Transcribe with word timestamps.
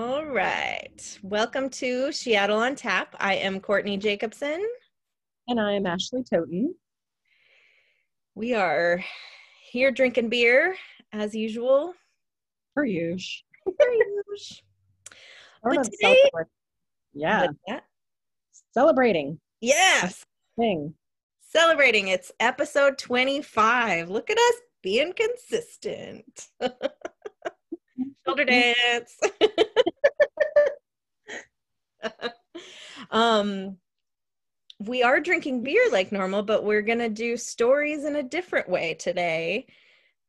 All 0.00 0.24
right. 0.24 1.18
Welcome 1.22 1.68
to 1.68 2.08
Sheattle 2.08 2.56
on 2.56 2.74
Tap. 2.74 3.14
I 3.20 3.34
am 3.34 3.60
Courtney 3.60 3.98
Jacobson. 3.98 4.66
And 5.46 5.60
I 5.60 5.72
am 5.72 5.84
Ashleigh 5.84 6.24
Toten. 6.26 6.68
We 8.34 8.54
are 8.54 9.04
here 9.70 9.90
drinking 9.90 10.30
beer 10.30 10.74
as 11.12 11.34
usual. 11.34 11.92
For 12.72 12.86
usual. 12.86 13.42
For 13.66 13.92
usual. 13.92 14.56
but 15.64 15.84
today, 15.84 16.30
yeah. 17.12 17.48
Celebrating. 18.72 19.38
Yes. 19.60 20.24
Thing. 20.58 20.94
Celebrating. 21.42 22.08
It's 22.08 22.32
episode 22.40 22.96
25. 22.96 24.08
Look 24.08 24.30
at 24.30 24.38
us 24.38 24.54
being 24.82 25.12
consistent. 25.12 26.48
Shoulder 28.26 28.44
dance. 28.44 29.18
um, 33.10 33.76
we 34.78 35.02
are 35.02 35.20
drinking 35.20 35.62
beer 35.62 35.88
like 35.92 36.12
normal, 36.12 36.42
but 36.42 36.64
we're 36.64 36.82
gonna 36.82 37.08
do 37.08 37.36
stories 37.36 38.04
in 38.04 38.16
a 38.16 38.22
different 38.22 38.68
way 38.68 38.94
today. 38.94 39.66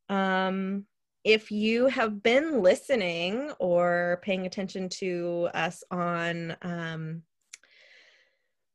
Um, 0.10 0.86
if 1.24 1.52
you 1.52 1.88
have 1.88 2.24
been 2.24 2.62
listening 2.62 3.52
or 3.60 4.20
paying 4.24 4.46
attention 4.46 4.90
to 4.90 5.50
us 5.54 5.84
on 5.92 6.56
um, 6.62 7.22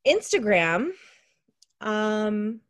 Instagram, 0.06 0.90
um, 1.80 2.60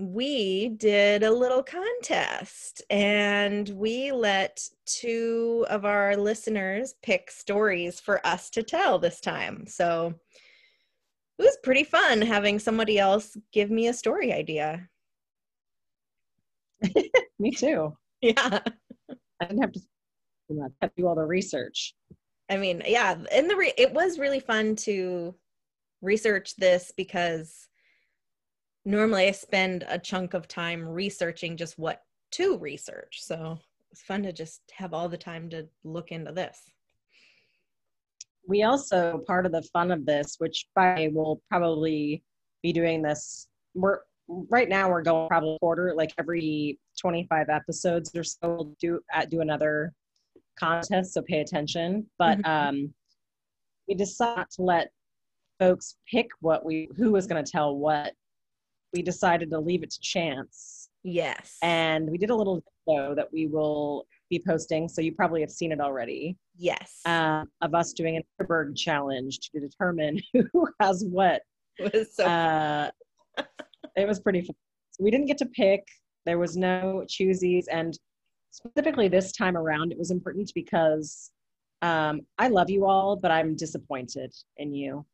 we 0.00 0.70
did 0.70 1.22
a 1.22 1.30
little 1.30 1.62
contest 1.62 2.82
and 2.88 3.68
we 3.70 4.12
let 4.12 4.66
two 4.86 5.66
of 5.68 5.84
our 5.84 6.16
listeners 6.16 6.94
pick 7.02 7.30
stories 7.30 8.00
for 8.00 8.26
us 8.26 8.48
to 8.50 8.62
tell 8.62 8.98
this 8.98 9.20
time. 9.20 9.66
So 9.66 10.14
it 11.38 11.42
was 11.42 11.58
pretty 11.62 11.84
fun 11.84 12.22
having 12.22 12.58
somebody 12.58 12.98
else 12.98 13.36
give 13.52 13.70
me 13.70 13.88
a 13.88 13.94
story 13.94 14.32
idea. 14.32 14.88
me 17.38 17.50
too. 17.50 17.96
Yeah. 18.22 18.60
I 19.40 19.44
didn't 19.46 19.62
have 19.62 19.72
to, 19.72 19.80
have 20.60 20.90
to 20.90 20.90
do 20.96 21.06
all 21.06 21.14
the 21.14 21.24
research. 21.24 21.94
I 22.50 22.56
mean, 22.56 22.82
yeah, 22.86 23.16
and 23.30 23.48
the 23.48 23.56
re- 23.56 23.72
it 23.78 23.92
was 23.92 24.18
really 24.18 24.40
fun 24.40 24.76
to 24.76 25.34
research 26.02 26.56
this 26.56 26.92
because 26.96 27.68
normally 28.90 29.28
I 29.28 29.30
spend 29.30 29.84
a 29.88 29.98
chunk 29.98 30.34
of 30.34 30.48
time 30.48 30.86
researching 30.86 31.56
just 31.56 31.78
what 31.78 32.02
to 32.32 32.58
research. 32.58 33.20
So 33.22 33.58
it's 33.90 34.02
fun 34.02 34.22
to 34.24 34.32
just 34.32 34.62
have 34.72 34.92
all 34.92 35.08
the 35.08 35.16
time 35.16 35.48
to 35.50 35.66
look 35.84 36.10
into 36.10 36.32
this. 36.32 36.60
We 38.46 38.64
also, 38.64 39.22
part 39.26 39.46
of 39.46 39.52
the 39.52 39.62
fun 39.62 39.90
of 39.90 40.04
this, 40.04 40.36
which 40.38 40.66
by 40.74 41.10
will 41.12 41.40
probably 41.48 42.22
be 42.62 42.72
doing 42.72 43.02
this, 43.02 43.48
we're 43.74 44.00
right 44.48 44.68
now 44.68 44.88
we're 44.88 45.02
going 45.02 45.28
probably 45.28 45.56
quarter, 45.60 45.92
like 45.96 46.12
every 46.18 46.78
25 47.00 47.48
episodes 47.48 48.12
or 48.14 48.22
so, 48.22 48.38
we'll 48.42 48.74
do, 48.80 49.00
uh, 49.14 49.24
do 49.24 49.40
another 49.40 49.92
contest. 50.58 51.14
So 51.14 51.22
pay 51.22 51.40
attention. 51.40 52.06
But 52.18 52.38
mm-hmm. 52.38 52.68
um, 52.68 52.94
we 53.88 53.94
decided 53.94 54.46
to 54.56 54.62
let 54.62 54.90
folks 55.58 55.96
pick 56.10 56.28
what 56.40 56.64
we, 56.64 56.88
who 56.96 57.12
was 57.12 57.26
going 57.26 57.44
to 57.44 57.50
tell 57.50 57.76
what 57.76 58.14
we 58.92 59.02
decided 59.02 59.50
to 59.50 59.58
leave 59.58 59.82
it 59.82 59.90
to 59.90 60.00
chance. 60.00 60.88
Yes. 61.02 61.56
And 61.62 62.10
we 62.10 62.18
did 62.18 62.30
a 62.30 62.34
little 62.34 62.62
video 62.86 63.14
that 63.14 63.32
we 63.32 63.46
will 63.46 64.06
be 64.28 64.42
posting. 64.46 64.88
So 64.88 65.00
you 65.00 65.12
probably 65.12 65.40
have 65.40 65.50
seen 65.50 65.72
it 65.72 65.80
already. 65.80 66.36
Yes. 66.56 67.00
Uh, 67.04 67.44
of 67.62 67.74
us 67.74 67.92
doing 67.92 68.16
an 68.16 68.22
Underberg 68.40 68.76
challenge 68.76 69.38
to 69.50 69.60
determine 69.60 70.20
who 70.52 70.68
has 70.80 71.04
what. 71.04 71.42
It 71.78 71.92
was 71.92 72.14
so 72.14 72.24
uh, 72.24 72.90
it 73.96 74.06
was 74.06 74.20
pretty 74.20 74.42
fun. 74.42 74.54
So 74.90 75.04
we 75.04 75.10
didn't 75.10 75.26
get 75.26 75.38
to 75.38 75.46
pick. 75.46 75.86
There 76.26 76.38
was 76.38 76.56
no 76.56 77.04
choosies. 77.08 77.64
And 77.70 77.98
specifically 78.50 79.08
this 79.08 79.32
time 79.32 79.56
around, 79.56 79.92
it 79.92 79.98
was 79.98 80.10
important 80.10 80.50
because 80.54 81.30
um, 81.82 82.20
I 82.38 82.48
love 82.48 82.68
you 82.68 82.84
all, 82.84 83.16
but 83.16 83.30
I'm 83.30 83.56
disappointed 83.56 84.34
in 84.58 84.74
you. 84.74 85.06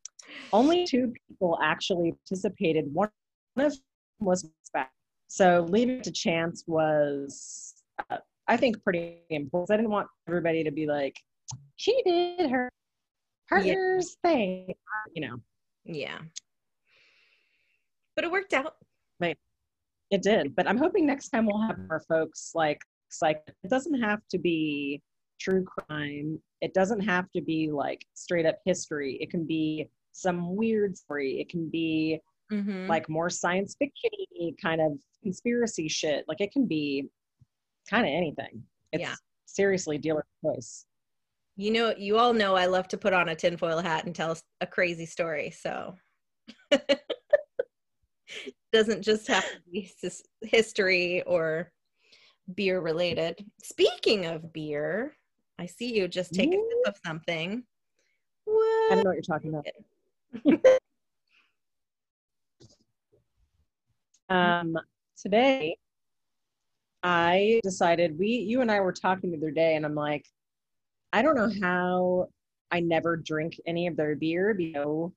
Only 0.52 0.84
two 0.84 1.12
people 1.28 1.56
actually 1.62 2.12
participated. 2.12 2.92
One 2.92 3.10
was 3.56 4.50
back. 4.72 4.92
So 5.28 5.66
leaving 5.68 5.98
it 5.98 6.04
to 6.04 6.12
chance 6.12 6.64
was, 6.66 7.74
uh, 8.10 8.18
I 8.46 8.56
think, 8.56 8.82
pretty 8.82 9.22
important. 9.30 9.74
I 9.74 9.76
didn't 9.78 9.90
want 9.90 10.08
everybody 10.28 10.62
to 10.64 10.70
be 10.70 10.86
like, 10.86 11.16
she 11.76 12.00
did 12.04 12.50
her 12.50 12.70
partner's 13.48 14.16
yeah. 14.24 14.30
thing, 14.30 14.74
you 15.14 15.26
know. 15.26 15.36
Yeah. 15.84 16.18
But 18.14 18.24
it 18.24 18.30
worked 18.30 18.52
out. 18.52 18.74
Right. 19.20 19.38
It 20.10 20.22
did. 20.22 20.54
But 20.54 20.68
I'm 20.68 20.78
hoping 20.78 21.06
next 21.06 21.30
time 21.30 21.46
we'll 21.46 21.60
have 21.66 21.78
more 21.88 22.02
folks 22.08 22.52
like, 22.54 22.80
like 23.20 23.42
it 23.62 23.70
doesn't 23.70 24.00
have 24.00 24.20
to 24.30 24.38
be 24.38 25.02
true 25.40 25.64
crime. 25.64 26.40
It 26.60 26.74
doesn't 26.74 27.00
have 27.00 27.30
to 27.32 27.42
be 27.42 27.70
like 27.70 28.04
straight 28.14 28.46
up 28.46 28.58
history. 28.64 29.18
It 29.20 29.30
can 29.30 29.44
be 29.44 29.88
some 30.12 30.56
weird 30.56 30.96
story. 30.96 31.40
It 31.40 31.48
can 31.48 31.68
be 31.68 32.20
mm-hmm. 32.52 32.86
like 32.86 33.08
more 33.08 33.30
science 33.30 33.76
fiction 33.78 34.10
kind 34.62 34.80
of 34.80 34.92
conspiracy 35.22 35.88
shit. 35.88 36.24
Like 36.28 36.40
it 36.40 36.52
can 36.52 36.66
be 36.66 37.08
kind 37.88 38.06
of 38.06 38.12
anything. 38.12 38.62
It's 38.92 39.02
yeah. 39.02 39.14
seriously 39.46 39.98
dealer 39.98 40.24
choice. 40.44 40.86
You 41.56 41.70
know, 41.70 41.94
you 41.96 42.18
all 42.18 42.34
know 42.34 42.54
I 42.54 42.66
love 42.66 42.86
to 42.88 42.98
put 42.98 43.12
on 43.12 43.30
a 43.30 43.34
tinfoil 43.34 43.78
hat 43.78 44.04
and 44.04 44.14
tell 44.14 44.36
a 44.60 44.66
crazy 44.66 45.06
story. 45.06 45.50
So 45.50 45.94
it 46.70 47.00
doesn't 48.72 49.02
just 49.02 49.26
have 49.28 49.44
to 49.44 49.58
be 49.72 49.90
history 50.42 51.22
or 51.22 51.72
beer 52.54 52.80
related. 52.80 53.44
Speaking 53.62 54.26
of 54.26 54.52
beer, 54.52 55.16
I 55.58 55.66
see 55.66 55.94
you 55.96 56.08
just 56.08 56.34
take 56.34 56.50
a 56.50 56.52
sip 56.52 56.86
of 56.86 57.00
something. 57.04 57.64
What? 58.44 58.92
I 58.92 58.94
don't 58.94 59.04
know 59.04 59.10
what 59.10 59.16
you're 59.16 59.22
talking 59.22 59.54
about. 59.54 60.76
um, 64.28 64.76
today, 65.20 65.76
I 67.02 67.60
decided 67.62 68.18
we, 68.18 68.28
you 68.28 68.60
and 68.60 68.70
I 68.70 68.80
were 68.80 68.92
talking 68.92 69.30
the 69.30 69.36
other 69.36 69.50
day, 69.50 69.76
and 69.76 69.84
I'm 69.84 69.94
like, 69.94 70.24
I 71.12 71.22
don't 71.22 71.36
know 71.36 71.52
how 71.62 72.28
I 72.70 72.80
never 72.80 73.16
drink 73.16 73.60
any 73.66 73.86
of 73.86 73.96
their 73.96 74.16
beer. 74.16 74.56
You 74.58 74.72
know, 74.72 75.12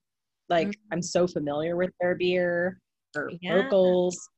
like 0.50 0.67
mm-hmm. 0.67 0.94
I'm 0.94 1.01
so 1.01 1.27
familiar 1.27 1.75
with 1.75 1.91
their 2.00 2.15
beer 2.15 2.79
or 3.15 3.31
yeah. 3.41 3.56
locals. 3.56 4.29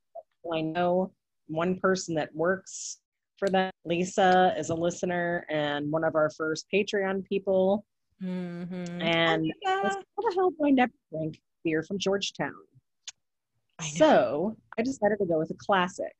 I 0.53 0.61
know 0.61 1.11
one 1.47 1.79
person 1.79 2.15
that 2.15 2.33
works 2.33 2.99
for 3.37 3.49
them. 3.49 3.71
Lisa 3.85 4.53
is 4.57 4.69
a 4.69 4.75
listener 4.75 5.45
and 5.49 5.91
one 5.91 6.03
of 6.03 6.15
our 6.15 6.29
first 6.31 6.65
Patreon 6.73 7.25
people. 7.25 7.85
Mm-hmm. 8.23 9.01
And 9.01 9.43
oh, 9.43 9.57
yeah. 9.61 9.81
how 9.83 9.89
the 9.89 10.33
hell 10.35 10.49
do 10.51 10.65
I 10.65 10.69
never 10.69 10.93
drink 11.11 11.39
beer 11.63 11.83
from 11.83 11.97
Georgetown? 11.97 12.53
I 13.81 13.87
so 13.89 14.55
I 14.77 14.83
decided 14.83 15.17
to 15.19 15.25
go 15.25 15.39
with 15.39 15.51
a 15.51 15.55
classic. 15.55 16.13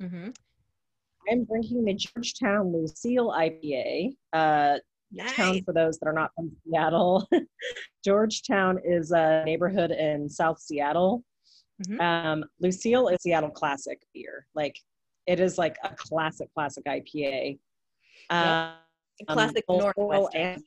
Mm-hmm. 0.00 0.30
I'm 1.30 1.44
drinking 1.44 1.84
the 1.84 1.94
Georgetown 1.94 2.72
Lucille 2.72 3.30
IPA. 3.30 4.14
Uh, 4.32 4.78
nice. 5.12 5.32
Town 5.34 5.62
for 5.64 5.72
those 5.72 5.98
that 5.98 6.08
are 6.08 6.12
not 6.12 6.30
from 6.34 6.50
Seattle. 6.64 7.28
Georgetown 8.04 8.80
is 8.84 9.12
a 9.12 9.44
neighborhood 9.44 9.90
in 9.90 10.28
South 10.28 10.58
Seattle. 10.58 11.22
Mm-hmm. 11.86 12.00
Um, 12.00 12.44
Lucille 12.60 13.08
is 13.08 13.22
Seattle 13.22 13.50
classic 13.50 14.02
beer. 14.14 14.46
Like 14.54 14.78
it 15.26 15.38
is 15.38 15.58
like 15.58 15.76
a 15.84 15.94
classic, 15.94 16.48
classic 16.54 16.84
IPA. 16.84 17.58
Um, 18.30 18.72
classic 19.28 19.64
Northwest 19.68 20.32
IPA. 20.34 20.58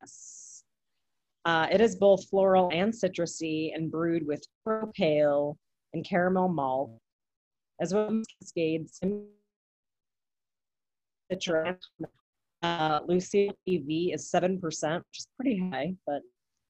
Yes. 0.00 0.64
Uh, 1.46 1.68
it 1.70 1.80
is 1.80 1.94
both 1.94 2.28
floral 2.28 2.68
and 2.72 2.92
citrusy 2.92 3.72
and 3.72 3.88
brewed 3.88 4.26
with 4.26 4.44
pale 4.96 5.56
and 5.94 6.04
caramel 6.04 6.48
malt, 6.48 6.90
as 7.80 7.94
well 7.94 8.08
as 8.08 8.26
cascades 8.42 9.00
citrus. 11.30 11.78
Uh, 12.64 12.98
Lucille 13.06 13.52
ABV 13.68 14.12
is 14.12 14.28
7%, 14.28 14.60
which 14.60 15.18
is 15.18 15.28
pretty 15.36 15.56
high, 15.70 15.94
but 16.04 16.20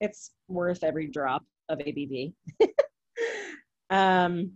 it's 0.02 0.32
worth 0.49 0.84
every 0.84 1.06
drop 1.06 1.43
of 1.70 1.79
ABV. 1.79 2.34
um, 3.90 4.52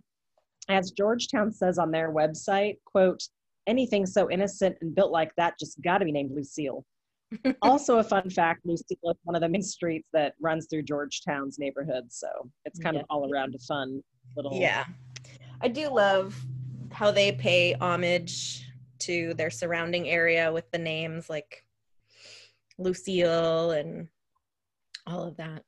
as 0.69 0.91
Georgetown 0.91 1.51
says 1.51 1.79
on 1.79 1.89
their 1.89 2.11
website, 2.11 2.77
quote, 2.85 3.23
anything 3.65 4.05
so 4.05 4.29
innocent 4.29 4.77
and 4.81 4.93
built 4.93 5.11
like 5.11 5.31
that 5.37 5.57
just 5.57 5.81
got 5.81 5.97
to 5.97 6.05
be 6.05 6.11
named 6.11 6.31
Lucille. 6.31 6.85
Also, 7.61 7.97
a 7.97 8.03
fun 8.15 8.29
fact 8.29 8.65
Lucille 8.65 8.97
is 9.03 9.15
one 9.23 9.35
of 9.35 9.41
the 9.41 9.49
main 9.49 9.61
streets 9.61 10.07
that 10.13 10.33
runs 10.41 10.67
through 10.69 10.83
Georgetown's 10.83 11.59
neighborhood. 11.59 12.05
So 12.09 12.27
it's 12.65 12.79
kind 12.79 12.95
yeah. 12.95 13.01
of 13.01 13.05
all 13.09 13.31
around 13.31 13.55
a 13.55 13.59
fun 13.59 14.01
little. 14.35 14.53
Yeah. 14.53 14.85
I 15.61 15.67
do 15.67 15.89
love 15.89 16.35
how 16.91 17.11
they 17.11 17.31
pay 17.31 17.73
homage 17.73 18.67
to 18.99 19.33
their 19.35 19.49
surrounding 19.49 20.09
area 20.09 20.51
with 20.51 20.69
the 20.71 20.77
names. 20.77 21.29
Like, 21.29 21.63
Lucille 22.77 23.71
and 23.71 24.07
all 25.07 25.23
of 25.23 25.37
that. 25.37 25.63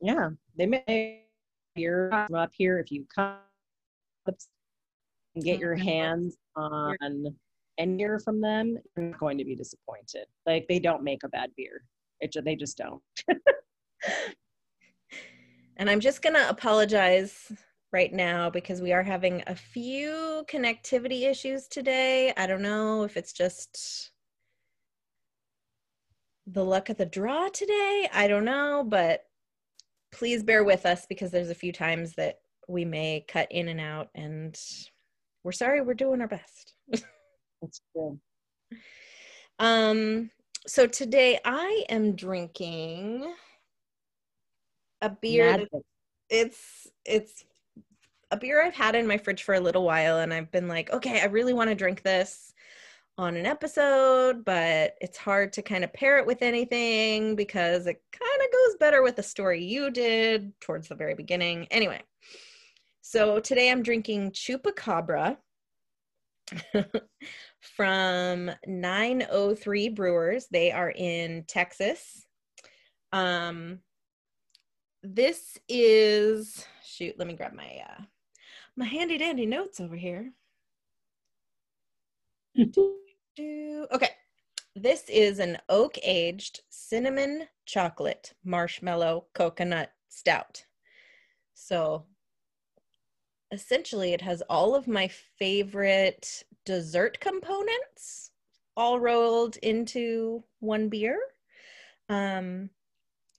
Yeah, 0.00 0.30
they 0.56 0.66
may 0.66 1.24
here 1.74 2.10
up 2.34 2.50
here 2.52 2.78
if 2.78 2.90
you 2.90 3.06
come 3.14 3.36
and 4.26 5.44
get 5.44 5.60
your 5.60 5.76
hands 5.76 6.36
on 6.56 6.96
any 7.80 7.96
beer 7.96 8.18
from 8.18 8.40
them, 8.40 8.76
you're 8.96 9.06
not 9.06 9.18
going 9.18 9.38
to 9.38 9.44
be 9.44 9.56
disappointed. 9.56 10.26
Like 10.46 10.66
they 10.68 10.78
don't 10.78 11.02
make 11.02 11.24
a 11.24 11.28
bad 11.28 11.50
beer. 11.56 11.82
It 12.20 12.36
they 12.44 12.54
just 12.54 12.76
don't. 12.76 13.02
and 15.76 15.88
I'm 15.88 16.00
just 16.00 16.22
gonna 16.22 16.46
apologize 16.48 17.50
right 17.92 18.12
now 18.12 18.50
because 18.50 18.82
we 18.82 18.92
are 18.92 19.02
having 19.02 19.42
a 19.46 19.54
few 19.54 20.44
connectivity 20.48 21.22
issues 21.28 21.66
today. 21.66 22.32
I 22.36 22.46
don't 22.46 22.62
know 22.62 23.04
if 23.04 23.16
it's 23.16 23.32
just 23.32 24.12
the 26.46 26.64
luck 26.64 26.90
of 26.90 26.98
the 26.98 27.06
draw 27.06 27.48
today. 27.48 28.08
I 28.12 28.28
don't 28.28 28.44
know, 28.44 28.84
but 28.86 29.22
please 30.12 30.42
bear 30.42 30.62
with 30.64 30.84
us 30.84 31.06
because 31.08 31.30
there's 31.30 31.50
a 31.50 31.54
few 31.54 31.72
times 31.72 32.14
that 32.14 32.40
we 32.68 32.84
may 32.84 33.24
cut 33.26 33.48
in 33.50 33.68
and 33.68 33.80
out 33.80 34.08
and 34.14 34.60
we're 35.42 35.52
sorry 35.52 35.80
we're 35.80 35.94
doing 35.94 36.20
our 36.20 36.28
best 36.28 36.74
that's 37.60 37.80
true. 37.92 38.18
Um 39.58 40.30
so 40.66 40.86
today 40.86 41.38
i 41.44 41.84
am 41.88 42.14
drinking 42.14 43.34
a 45.00 45.08
beer 45.08 45.56
that, 45.56 45.82
it's 46.28 46.86
it's 47.06 47.44
a 48.30 48.36
beer 48.36 48.62
i've 48.62 48.74
had 48.74 48.94
in 48.94 49.06
my 49.06 49.16
fridge 49.16 49.42
for 49.42 49.54
a 49.54 49.60
little 49.60 49.84
while 49.84 50.18
and 50.18 50.34
i've 50.34 50.52
been 50.52 50.68
like 50.68 50.90
okay 50.92 51.22
i 51.22 51.24
really 51.24 51.54
want 51.54 51.70
to 51.70 51.74
drink 51.74 52.02
this 52.02 52.52
on 53.20 53.36
an 53.36 53.44
episode, 53.44 54.46
but 54.46 54.94
it's 55.02 55.18
hard 55.18 55.52
to 55.52 55.60
kind 55.60 55.84
of 55.84 55.92
pair 55.92 56.16
it 56.16 56.26
with 56.26 56.40
anything 56.40 57.36
because 57.36 57.86
it 57.86 58.02
kind 58.10 58.42
of 58.42 58.50
goes 58.50 58.76
better 58.80 59.02
with 59.02 59.14
the 59.14 59.22
story 59.22 59.62
you 59.62 59.90
did 59.90 60.58
towards 60.58 60.88
the 60.88 60.94
very 60.94 61.14
beginning. 61.14 61.66
Anyway, 61.70 62.00
so 63.02 63.38
today 63.38 63.70
I'm 63.70 63.82
drinking 63.82 64.30
Chupacabra 64.30 65.36
from 67.60 68.50
903 68.66 69.88
Brewers. 69.90 70.46
They 70.50 70.72
are 70.72 70.90
in 70.90 71.44
Texas. 71.46 72.26
Um, 73.12 73.80
this 75.02 75.58
is 75.68 76.66
shoot. 76.84 77.18
Let 77.18 77.28
me 77.28 77.34
grab 77.34 77.52
my 77.54 77.82
uh, 77.88 78.02
my 78.76 78.84
handy 78.84 79.18
dandy 79.18 79.46
notes 79.46 79.80
over 79.80 79.96
here. 79.96 80.32
Okay. 83.38 84.10
This 84.76 85.08
is 85.08 85.38
an 85.38 85.58
oak 85.68 85.96
aged 86.02 86.60
cinnamon 86.68 87.48
chocolate 87.64 88.34
marshmallow 88.44 89.26
coconut 89.34 89.92
stout. 90.08 90.64
So 91.54 92.04
essentially, 93.50 94.12
it 94.12 94.20
has 94.20 94.42
all 94.50 94.74
of 94.74 94.86
my 94.86 95.08
favorite 95.38 96.44
dessert 96.64 97.20
components 97.20 98.30
all 98.76 99.00
rolled 99.00 99.56
into 99.58 100.42
one 100.60 100.88
beer. 100.88 101.18
Um, 102.08 102.70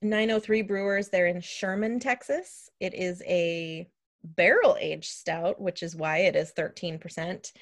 903 0.02 0.62
Brewers, 0.62 1.08
they're 1.08 1.26
in 1.26 1.40
Sherman, 1.40 2.00
Texas. 2.00 2.68
It 2.80 2.94
is 2.94 3.22
a 3.26 3.88
barrel 4.24 4.76
aged 4.80 5.10
stout, 5.10 5.60
which 5.60 5.82
is 5.82 5.96
why 5.96 6.18
it 6.18 6.36
is 6.36 6.52
13%. 6.56 7.52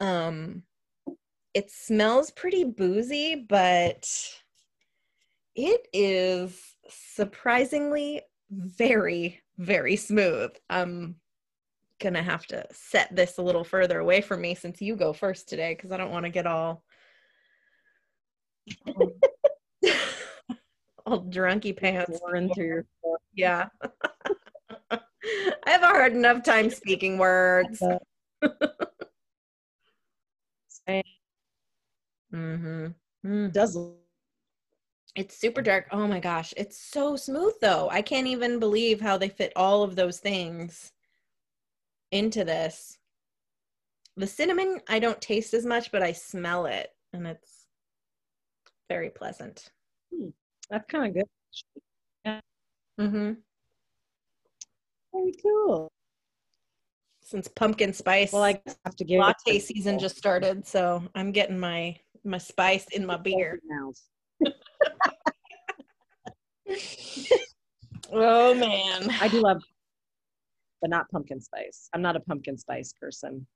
Um, 0.00 0.62
it 1.54 1.70
smells 1.70 2.30
pretty 2.30 2.64
boozy, 2.64 3.46
but 3.48 4.06
it 5.54 5.88
is 5.92 6.60
surprisingly 6.88 8.22
very, 8.50 9.40
very 9.58 9.96
smooth. 9.96 10.50
I'm 10.68 11.16
gonna 12.00 12.22
have 12.22 12.46
to 12.46 12.66
set 12.72 13.14
this 13.14 13.38
a 13.38 13.42
little 13.42 13.64
further 13.64 13.98
away 14.00 14.20
from 14.20 14.40
me 14.40 14.54
since 14.54 14.80
you 14.80 14.96
go 14.96 15.12
first 15.12 15.48
today 15.48 15.74
because 15.74 15.92
I 15.92 15.96
don't 15.96 16.10
want 16.10 16.24
to 16.24 16.30
get 16.30 16.46
all 16.46 16.82
all 21.06 21.24
drunky 21.24 21.76
pants. 21.76 22.18
Through 22.18 22.50
your- 22.56 22.86
yeah. 23.34 23.68
I 24.90 25.00
have 25.66 25.82
a 25.82 25.86
hard 25.86 26.12
enough 26.12 26.42
time 26.44 26.70
speaking 26.70 27.18
words. 27.18 27.82
Mm-hmm. 32.32 32.86
Mm. 33.26 33.52
Does 33.52 33.78
it's 35.16 35.36
super 35.36 35.62
dark. 35.62 35.86
Oh 35.90 36.06
my 36.06 36.20
gosh, 36.20 36.52
it's 36.56 36.78
so 36.78 37.16
smooth 37.16 37.54
though. 37.60 37.88
I 37.90 38.02
can't 38.02 38.26
even 38.26 38.58
believe 38.58 39.00
how 39.00 39.16
they 39.16 39.28
fit 39.30 39.52
all 39.56 39.82
of 39.82 39.96
those 39.96 40.18
things 40.18 40.92
into 42.10 42.44
this. 42.44 42.98
The 44.16 44.26
cinnamon 44.26 44.80
I 44.88 44.98
don't 44.98 45.20
taste 45.20 45.54
as 45.54 45.66
much, 45.66 45.92
but 45.92 46.02
I 46.02 46.12
smell 46.12 46.66
it, 46.66 46.88
and 47.12 47.26
it's 47.26 47.66
very 48.88 49.10
pleasant. 49.10 49.68
Hmm. 50.14 50.28
That's 50.70 50.86
kind 50.88 51.08
of 51.08 51.14
good. 51.14 51.26
Yeah. 52.24 52.40
Mm-hmm. 53.00 53.32
Very 55.12 55.32
cool. 55.42 55.92
Since 57.22 57.48
pumpkin 57.48 57.92
spice, 57.92 58.32
well, 58.32 58.44
I 58.44 58.60
have 58.84 58.96
to 58.96 59.04
give 59.04 59.20
latte 59.20 59.58
season 59.58 59.98
just 59.98 60.16
started, 60.16 60.66
so 60.66 61.02
I'm 61.14 61.32
getting 61.32 61.58
my 61.58 61.98
my 62.24 62.38
spice 62.38 62.86
in 62.92 63.04
my 63.04 63.16
beer. 63.16 63.60
oh 68.12 68.54
man. 68.54 69.10
I 69.20 69.28
do 69.28 69.40
love 69.40 69.62
but 70.80 70.90
not 70.90 71.10
pumpkin 71.10 71.40
spice. 71.40 71.88
I'm 71.92 72.02
not 72.02 72.16
a 72.16 72.20
pumpkin 72.20 72.58
spice 72.58 72.92
person. 73.00 73.46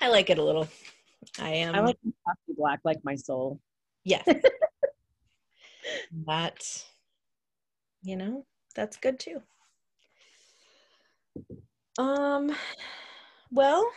I 0.00 0.08
like 0.08 0.30
it 0.30 0.38
a 0.38 0.44
little. 0.44 0.68
I 1.38 1.50
am 1.50 1.74
I 1.74 1.80
like 1.80 1.98
coffee 2.26 2.56
black 2.56 2.80
like 2.84 2.98
my 3.04 3.14
soul. 3.14 3.60
Yes. 4.04 4.26
that 6.26 6.84
you 8.02 8.16
know, 8.16 8.44
that's 8.74 8.96
good 8.96 9.18
too. 9.18 9.42
Um 11.98 12.54
well, 13.50 13.90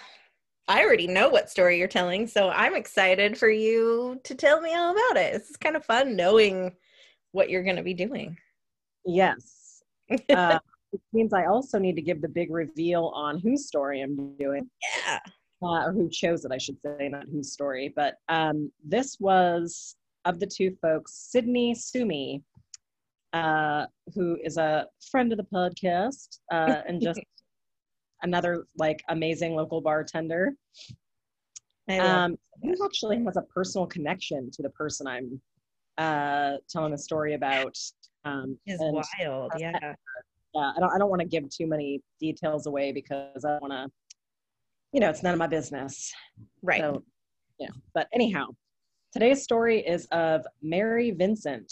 I 0.67 0.83
already 0.83 1.07
know 1.07 1.29
what 1.29 1.49
story 1.49 1.79
you're 1.79 1.87
telling, 1.87 2.27
so 2.27 2.49
I'm 2.49 2.75
excited 2.75 3.37
for 3.37 3.49
you 3.49 4.19
to 4.23 4.35
tell 4.35 4.61
me 4.61 4.75
all 4.75 4.91
about 4.91 5.17
it. 5.17 5.35
It's 5.35 5.55
kind 5.55 5.75
of 5.75 5.85
fun 5.85 6.15
knowing 6.15 6.75
what 7.31 7.49
you're 7.49 7.63
going 7.63 7.77
to 7.77 7.83
be 7.83 7.93
doing. 7.93 8.37
Yes. 9.05 9.81
uh, 10.29 10.59
it 10.93 11.01
means 11.13 11.33
I 11.33 11.45
also 11.45 11.79
need 11.79 11.95
to 11.95 12.01
give 12.01 12.21
the 12.21 12.29
big 12.29 12.51
reveal 12.51 13.11
on 13.15 13.39
whose 13.39 13.67
story 13.67 14.01
I'm 14.01 14.35
doing. 14.37 14.69
Yeah. 15.05 15.19
Uh, 15.61 15.85
or 15.85 15.91
who 15.91 16.07
chose 16.09 16.45
it, 16.45 16.51
I 16.51 16.59
should 16.59 16.77
say, 16.85 17.09
not 17.09 17.25
whose 17.31 17.51
story. 17.51 17.91
But 17.95 18.15
um, 18.29 18.71
this 18.85 19.17
was 19.19 19.95
of 20.25 20.39
the 20.39 20.45
two 20.45 20.75
folks, 20.81 21.13
Sydney 21.31 21.73
Sumi, 21.73 22.43
uh, 23.33 23.87
who 24.13 24.37
is 24.43 24.57
a 24.57 24.87
friend 25.09 25.31
of 25.31 25.37
the 25.37 25.45
podcast 25.45 26.39
uh, 26.51 26.81
and 26.87 27.01
just 27.01 27.19
another 28.21 28.65
like 28.77 29.03
amazing 29.09 29.55
local 29.55 29.81
bartender. 29.81 30.53
Um, 31.89 32.37
he 32.61 32.73
actually 32.83 33.23
has 33.23 33.37
a 33.37 33.41
personal 33.43 33.87
connection 33.87 34.51
to 34.51 34.61
the 34.61 34.69
person 34.71 35.07
I'm 35.07 35.41
uh, 35.97 36.57
telling 36.69 36.91
the 36.91 36.97
story 36.97 37.33
about. 37.33 37.77
Um, 38.25 38.57
is 38.65 38.79
wild, 38.81 39.53
yeah. 39.57 39.95
Yeah, 40.53 40.71
I 40.75 40.79
don't. 40.79 40.93
I 40.93 40.97
don't 40.97 41.09
want 41.09 41.21
to 41.21 41.27
give 41.27 41.49
too 41.49 41.67
many 41.67 42.01
details 42.19 42.65
away 42.65 42.91
because 42.91 43.45
I 43.45 43.57
want 43.59 43.73
to. 43.73 43.87
You 44.93 45.01
know, 45.01 45.09
it's 45.09 45.23
none 45.23 45.33
of 45.33 45.39
my 45.39 45.47
business. 45.47 46.13
Right. 46.61 46.79
So, 46.79 47.03
yeah. 47.59 47.69
But 47.93 48.07
anyhow, 48.13 48.47
today's 49.11 49.43
story 49.43 49.85
is 49.85 50.05
of 50.11 50.45
Mary 50.61 51.11
Vincent. 51.11 51.71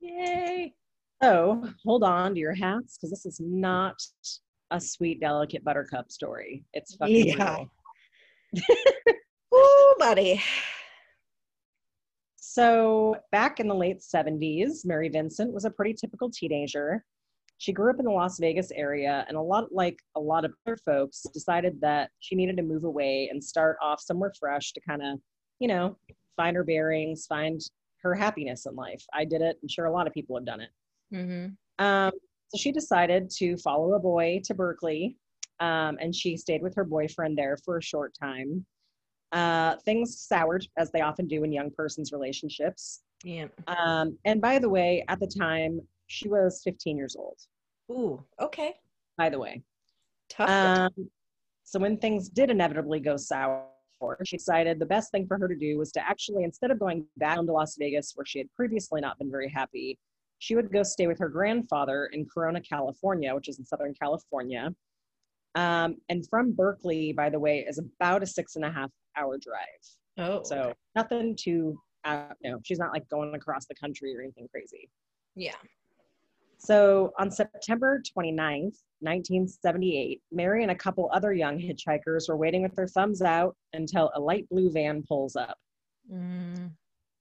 Yay! 0.00 0.74
Oh, 1.22 1.68
hold 1.84 2.02
on 2.02 2.34
to 2.34 2.40
your 2.40 2.54
hats 2.54 2.96
because 2.96 3.10
this 3.10 3.26
is 3.26 3.40
not 3.40 3.96
a 4.70 4.80
sweet, 4.80 5.20
delicate 5.20 5.64
buttercup 5.64 6.10
story. 6.10 6.64
It's 6.72 6.94
fucking 6.96 7.28
yeah. 7.28 7.64
Ooh, 9.54 9.94
buddy. 9.98 10.42
So, 12.36 13.16
back 13.32 13.60
in 13.60 13.68
the 13.68 13.74
late 13.74 14.00
70s, 14.00 14.84
Mary 14.84 15.08
Vincent 15.08 15.52
was 15.52 15.64
a 15.64 15.70
pretty 15.70 15.94
typical 15.94 16.30
teenager. 16.30 17.04
She 17.58 17.72
grew 17.72 17.90
up 17.90 17.98
in 17.98 18.04
the 18.04 18.10
Las 18.10 18.38
Vegas 18.38 18.70
area, 18.72 19.24
and 19.28 19.36
a 19.36 19.40
lot 19.40 19.72
like 19.72 19.98
a 20.14 20.20
lot 20.20 20.44
of 20.44 20.52
other 20.66 20.76
folks, 20.76 21.24
decided 21.32 21.80
that 21.80 22.10
she 22.20 22.34
needed 22.34 22.56
to 22.58 22.62
move 22.62 22.84
away 22.84 23.28
and 23.30 23.42
start 23.42 23.78
off 23.82 24.00
somewhere 24.00 24.32
fresh 24.38 24.72
to 24.72 24.80
kind 24.80 25.02
of, 25.02 25.18
you 25.58 25.68
know, 25.68 25.96
find 26.36 26.54
her 26.54 26.64
bearings, 26.64 27.26
find 27.26 27.60
her 28.02 28.14
happiness 28.14 28.66
in 28.66 28.74
life. 28.74 29.02
I 29.14 29.24
did 29.24 29.40
it. 29.40 29.58
I'm 29.62 29.68
sure 29.68 29.86
a 29.86 29.92
lot 29.92 30.06
of 30.06 30.12
people 30.12 30.36
have 30.36 30.44
done 30.44 30.60
it. 30.60 30.70
Mm-hmm. 31.14 31.84
Um, 31.84 32.12
so 32.48 32.58
she 32.58 32.72
decided 32.72 33.30
to 33.38 33.56
follow 33.56 33.94
a 33.94 33.98
boy 33.98 34.40
to 34.44 34.54
Berkeley, 34.54 35.16
um, 35.60 35.96
and 36.00 36.14
she 36.14 36.36
stayed 36.36 36.62
with 36.62 36.74
her 36.74 36.84
boyfriend 36.84 37.38
there 37.38 37.56
for 37.64 37.78
a 37.78 37.82
short 37.82 38.14
time. 38.20 38.64
Uh, 39.32 39.76
things 39.84 40.20
soured, 40.20 40.66
as 40.76 40.92
they 40.92 41.00
often 41.00 41.26
do 41.26 41.42
in 41.42 41.52
young 41.52 41.70
persons' 41.70 42.12
relationships. 42.12 43.02
Yeah. 43.24 43.46
Um, 43.66 44.18
and 44.24 44.40
by 44.40 44.58
the 44.58 44.68
way, 44.68 45.04
at 45.08 45.18
the 45.18 45.26
time, 45.26 45.80
she 46.06 46.28
was 46.28 46.60
15 46.64 46.96
years 46.96 47.16
old, 47.16 47.38
Ooh, 47.90 48.24
okay. 48.40 48.74
by 49.18 49.28
the 49.28 49.38
way. 49.38 49.62
Tough. 50.28 50.50
Um, 50.50 51.08
so 51.64 51.78
when 51.78 51.98
things 51.98 52.28
did 52.28 52.50
inevitably 52.50 53.00
go 53.00 53.16
sour, 53.16 53.66
she 54.24 54.36
decided 54.36 54.78
the 54.78 54.86
best 54.86 55.10
thing 55.10 55.26
for 55.26 55.38
her 55.38 55.48
to 55.48 55.56
do 55.56 55.78
was 55.78 55.90
to 55.92 56.06
actually, 56.06 56.44
instead 56.44 56.70
of 56.70 56.78
going 56.78 57.04
back 57.16 57.36
to 57.36 57.42
Las 57.42 57.76
Vegas, 57.78 58.12
where 58.14 58.26
she 58.26 58.38
had 58.38 58.52
previously 58.54 59.00
not 59.00 59.18
been 59.18 59.30
very 59.30 59.48
happy, 59.48 59.98
she 60.38 60.54
would 60.54 60.72
go 60.72 60.82
stay 60.82 61.06
with 61.06 61.18
her 61.18 61.28
grandfather 61.28 62.10
in 62.12 62.26
Corona, 62.26 62.60
California, 62.60 63.34
which 63.34 63.48
is 63.48 63.58
in 63.58 63.64
Southern 63.64 63.94
California. 63.94 64.72
Um, 65.54 65.96
and 66.10 66.26
from 66.28 66.52
Berkeley, 66.52 67.12
by 67.12 67.30
the 67.30 67.38
way, 67.38 67.60
is 67.66 67.78
about 67.78 68.22
a 68.22 68.26
six 68.26 68.56
and 68.56 68.64
a 68.64 68.70
half 68.70 68.90
hour 69.16 69.38
drive. 69.38 69.64
oh. 70.18 70.42
So 70.44 70.56
okay. 70.56 70.74
nothing 70.94 71.36
too, 71.40 71.80
uh, 72.04 72.34
no, 72.44 72.60
she's 72.64 72.78
not 72.78 72.92
like 72.92 73.08
going 73.08 73.34
across 73.34 73.66
the 73.66 73.74
country 73.74 74.14
or 74.14 74.20
anything 74.20 74.46
crazy. 74.50 74.90
Yeah. 75.34 75.54
So 76.58 77.12
on 77.18 77.30
September 77.30 78.02
29th, 78.16 78.78
1978, 79.00 80.22
Mary 80.32 80.62
and 80.62 80.72
a 80.72 80.76
couple 80.76 81.10
other 81.12 81.32
young 81.32 81.58
hitchhikers 81.58 82.28
were 82.28 82.36
waiting 82.36 82.62
with 82.62 82.74
their 82.74 82.88
thumbs 82.88 83.20
out 83.22 83.54
until 83.72 84.10
a 84.14 84.20
light 84.20 84.48
blue 84.48 84.70
van 84.70 85.02
pulls 85.06 85.36
up. 85.36 85.56
Mm, 86.12 86.70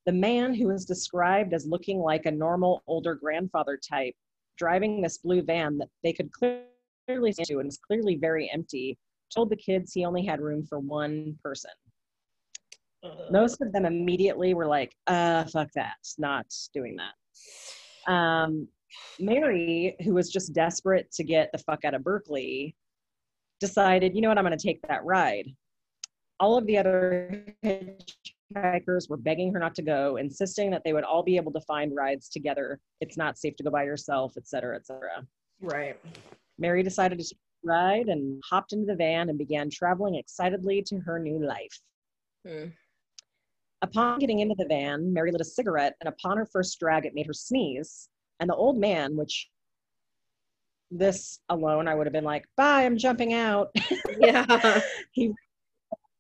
The 0.05 0.11
man, 0.11 0.53
who 0.53 0.69
is 0.71 0.85
described 0.85 1.53
as 1.53 1.65
looking 1.65 1.99
like 1.99 2.25
a 2.25 2.31
normal 2.31 2.83
older 2.87 3.15
grandfather 3.15 3.77
type, 3.77 4.13
driving 4.57 5.01
this 5.01 5.17
blue 5.17 5.41
van 5.41 5.77
that 5.79 5.89
they 6.03 6.13
could 6.13 6.31
clearly 6.31 7.33
see 7.33 7.43
and 7.49 7.65
was 7.65 7.77
clearly 7.77 8.15
very 8.15 8.49
empty, 8.53 8.97
told 9.33 9.49
the 9.49 9.57
kids 9.57 9.91
he 9.91 10.05
only 10.05 10.25
had 10.25 10.39
room 10.39 10.65
for 10.65 10.79
one 10.79 11.37
person. 11.43 11.71
Most 13.29 13.61
of 13.61 13.71
them 13.71 13.85
immediately 13.85 14.53
were 14.53 14.65
like, 14.65 14.95
uh, 15.07 15.43
fuck 15.45 15.69
that, 15.75 15.97
not 16.17 16.45
doing 16.73 16.95
that. 16.97 18.11
Um, 18.11 18.67
Mary, 19.19 19.95
who 20.03 20.13
was 20.13 20.29
just 20.29 20.53
desperate 20.53 21.11
to 21.13 21.23
get 21.23 21.51
the 21.51 21.57
fuck 21.59 21.85
out 21.85 21.93
of 21.93 22.03
Berkeley, 22.03 22.75
decided, 23.59 24.15
you 24.15 24.21
know 24.21 24.29
what, 24.29 24.37
I'm 24.37 24.45
going 24.45 24.57
to 24.57 24.67
take 24.67 24.81
that 24.87 25.03
ride. 25.05 25.47
All 26.39 26.57
of 26.57 26.65
the 26.67 26.77
other 26.77 27.45
hitchhikers 27.63 29.09
were 29.09 29.17
begging 29.17 29.53
her 29.53 29.59
not 29.59 29.75
to 29.75 29.81
go, 29.81 30.17
insisting 30.17 30.69
that 30.71 30.81
they 30.83 30.91
would 30.91 31.05
all 31.05 31.23
be 31.23 31.37
able 31.37 31.53
to 31.53 31.61
find 31.61 31.95
rides 31.95 32.27
together. 32.27 32.79
It's 32.99 33.17
not 33.17 33.37
safe 33.37 33.55
to 33.55 33.63
go 33.63 33.71
by 33.71 33.83
yourself, 33.83 34.33
et 34.35 34.47
cetera, 34.47 34.75
et 34.75 34.85
cetera. 34.85 35.25
Right. 35.61 35.97
Mary 36.59 36.83
decided 36.83 37.19
to 37.19 37.35
ride 37.63 38.07
and 38.07 38.41
hopped 38.49 38.73
into 38.73 38.85
the 38.85 38.95
van 38.95 39.29
and 39.29 39.37
began 39.37 39.69
traveling 39.69 40.15
excitedly 40.15 40.83
to 40.87 40.99
her 40.99 41.19
new 41.19 41.45
life. 41.45 41.79
Hmm. 42.45 42.65
Upon 43.81 44.19
getting 44.19 44.39
into 44.39 44.55
the 44.57 44.67
van, 44.67 45.13
Mary 45.13 45.31
lit 45.31 45.41
a 45.41 45.45
cigarette, 45.45 45.95
and 46.01 46.07
upon 46.07 46.37
her 46.37 46.45
first 46.45 46.79
drag, 46.79 47.05
it 47.05 47.13
made 47.15 47.27
her 47.27 47.33
sneeze. 47.33 48.09
And 48.39 48.49
the 48.49 48.55
old 48.55 48.77
man, 48.77 49.15
which 49.15 49.47
this 50.91 51.39
alone, 51.49 51.87
I 51.87 51.95
would 51.95 52.05
have 52.05 52.13
been 52.13 52.23
like, 52.23 52.45
bye, 52.57 52.85
I'm 52.85 52.97
jumping 52.97 53.33
out. 53.33 53.69
Yeah. 54.19 54.81
he 55.11 55.33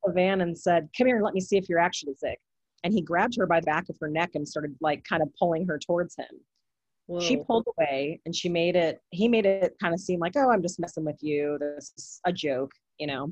the 0.05 0.13
van 0.13 0.41
and 0.41 0.57
said, 0.57 0.89
Come 0.97 1.07
here 1.07 1.15
and 1.15 1.25
let 1.25 1.33
me 1.33 1.41
see 1.41 1.57
if 1.57 1.67
you're 1.67 1.79
actually 1.79 2.13
sick. 2.15 2.39
And 2.83 2.93
he 2.93 3.01
grabbed 3.01 3.35
her 3.37 3.47
by 3.47 3.59
the 3.59 3.65
back 3.65 3.89
of 3.89 3.97
her 3.99 4.07
neck 4.07 4.31
and 4.35 4.47
started 4.47 4.75
like 4.79 5.03
kind 5.03 5.23
of 5.23 5.29
pulling 5.39 5.65
her 5.67 5.79
towards 5.79 6.15
him. 6.15 7.21
She 7.21 7.37
pulled 7.37 7.67
away 7.77 8.19
and 8.25 8.35
she 8.35 8.49
made 8.49 8.75
it, 8.75 8.99
he 9.11 9.27
made 9.27 9.45
it 9.45 9.75
kind 9.79 9.93
of 9.93 9.99
seem 9.99 10.19
like, 10.19 10.33
Oh, 10.35 10.49
I'm 10.49 10.61
just 10.61 10.79
messing 10.79 11.05
with 11.05 11.19
you. 11.21 11.57
This 11.59 11.93
is 11.97 12.19
a 12.25 12.33
joke, 12.33 12.71
you 12.99 13.07
know. 13.07 13.31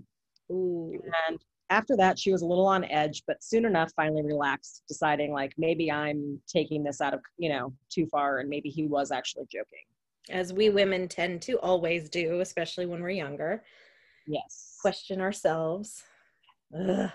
Ooh. 0.51 0.99
And 1.27 1.39
after 1.73 1.97
that, 1.97 2.19
she 2.19 2.31
was 2.31 2.43
a 2.43 2.45
little 2.45 2.67
on 2.67 2.83
edge, 2.85 3.23
but 3.25 3.43
soon 3.43 3.65
enough, 3.65 3.91
finally 3.95 4.21
relaxed, 4.21 4.83
deciding 4.87 5.33
like 5.33 5.53
maybe 5.57 5.91
I'm 5.91 6.39
taking 6.47 6.83
this 6.83 7.01
out 7.01 7.15
of, 7.15 7.21
you 7.37 7.49
know, 7.49 7.73
too 7.89 8.05
far 8.07 8.39
and 8.39 8.47
maybe 8.49 8.69
he 8.69 8.85
was 8.85 9.11
actually 9.11 9.45
joking. 9.51 9.85
As 10.29 10.53
we 10.53 10.69
women 10.69 11.07
tend 11.07 11.41
to 11.43 11.59
always 11.59 12.09
do, 12.09 12.41
especially 12.41 12.85
when 12.85 13.01
we're 13.01 13.09
younger, 13.09 13.63
Yes. 14.27 14.77
question 14.81 15.19
ourselves. 15.19 16.03
Ugh. 16.79 17.09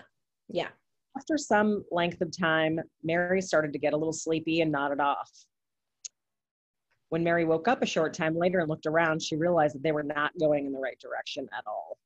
Yeah. 0.49 0.67
After 1.17 1.37
some 1.37 1.85
length 1.89 2.21
of 2.21 2.37
time, 2.37 2.79
Mary 3.01 3.41
started 3.41 3.71
to 3.73 3.79
get 3.79 3.93
a 3.93 3.97
little 3.97 4.13
sleepy 4.13 4.61
and 4.61 4.71
nodded 4.71 4.99
off. 4.99 5.31
When 7.07 7.23
Mary 7.23 7.45
woke 7.45 7.67
up 7.67 7.81
a 7.81 7.87
short 7.87 8.13
time 8.13 8.35
later 8.37 8.59
and 8.59 8.69
looked 8.69 8.85
around, 8.85 9.21
she 9.23 9.35
realized 9.37 9.75
that 9.75 9.83
they 9.83 9.93
were 9.93 10.03
not 10.03 10.37
going 10.37 10.65
in 10.65 10.73
the 10.73 10.79
right 10.79 10.99
direction 10.99 11.47
at 11.57 11.63
all. 11.65 11.97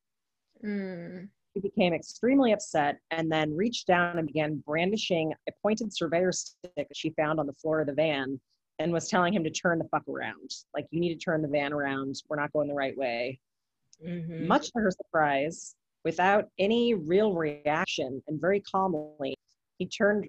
Mm. 0.63 1.27
She 1.53 1.59
became 1.59 1.93
extremely 1.93 2.51
upset 2.51 2.97
and 3.11 3.31
then 3.31 3.55
reached 3.55 3.85
down 3.85 4.17
and 4.17 4.25
began 4.25 4.63
brandishing 4.65 5.33
a 5.47 5.51
pointed 5.61 5.95
surveyor 5.95 6.31
stick 6.31 6.71
that 6.75 6.95
she 6.95 7.11
found 7.11 7.39
on 7.39 7.45
the 7.45 7.53
floor 7.53 7.81
of 7.81 7.87
the 7.87 7.93
van 7.93 8.39
and 8.79 8.91
was 8.91 9.07
telling 9.07 9.33
him 9.33 9.43
to 9.43 9.51
turn 9.51 9.77
the 9.77 9.87
fuck 9.89 10.07
around. 10.07 10.49
Like, 10.73 10.87
you 10.89 10.99
need 10.99 11.13
to 11.13 11.23
turn 11.23 11.43
the 11.43 11.47
van 11.47 11.71
around. 11.71 12.15
We're 12.27 12.37
not 12.39 12.51
going 12.53 12.67
the 12.67 12.73
right 12.73 12.97
way. 12.97 13.39
Mhm. 14.03 14.47
Much 14.47 14.71
to 14.71 14.79
her 14.79 14.89
surprise, 14.89 15.75
without 16.03 16.49
any 16.57 16.95
real 16.95 17.33
reaction 17.33 18.23
and 18.27 18.41
very 18.41 18.59
calmly, 18.59 19.35
he 19.77 19.85
turned 19.87 20.27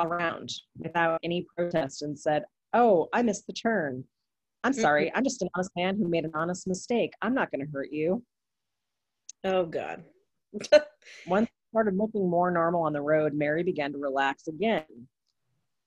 around 0.00 0.50
without 0.76 1.20
any 1.22 1.46
protest 1.56 2.02
and 2.02 2.18
said, 2.18 2.44
Oh, 2.74 3.08
I 3.12 3.22
missed 3.22 3.46
the 3.46 3.52
turn. 3.52 4.04
I'm 4.64 4.72
sorry. 4.72 5.10
I'm 5.14 5.24
just 5.24 5.40
an 5.40 5.48
honest 5.54 5.70
man 5.76 5.96
who 5.96 6.08
made 6.08 6.24
an 6.24 6.32
honest 6.34 6.66
mistake. 6.66 7.12
I'm 7.22 7.32
not 7.32 7.50
going 7.52 7.64
to 7.64 7.70
hurt 7.72 7.92
you. 7.92 8.24
Oh 9.44 9.64
God. 9.64 10.04
Once 11.26 11.48
started 11.70 11.96
looking 11.96 12.28
more 12.28 12.50
normal 12.50 12.82
on 12.82 12.92
the 12.92 13.00
road, 13.00 13.34
Mary 13.34 13.62
began 13.62 13.92
to 13.92 13.98
relax 13.98 14.48
again. 14.48 14.84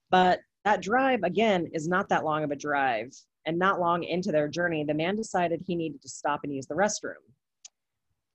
But 0.10 0.42
that 0.66 0.82
drive, 0.82 1.24
again, 1.24 1.68
is 1.74 1.88
not 1.88 2.10
that 2.10 2.24
long 2.24 2.44
of 2.44 2.52
a 2.52 2.56
drive. 2.56 3.12
And 3.48 3.58
not 3.58 3.80
long 3.80 4.04
into 4.04 4.32
their 4.32 4.48
journey, 4.48 4.84
the 4.84 4.94
man 4.94 5.16
decided 5.16 5.64
he 5.66 5.76
needed 5.76 6.02
to 6.04 6.10
stop 6.10 6.42
and 6.44 6.54
use 6.54 6.68
the 6.68 6.76
restroom. 6.76 7.16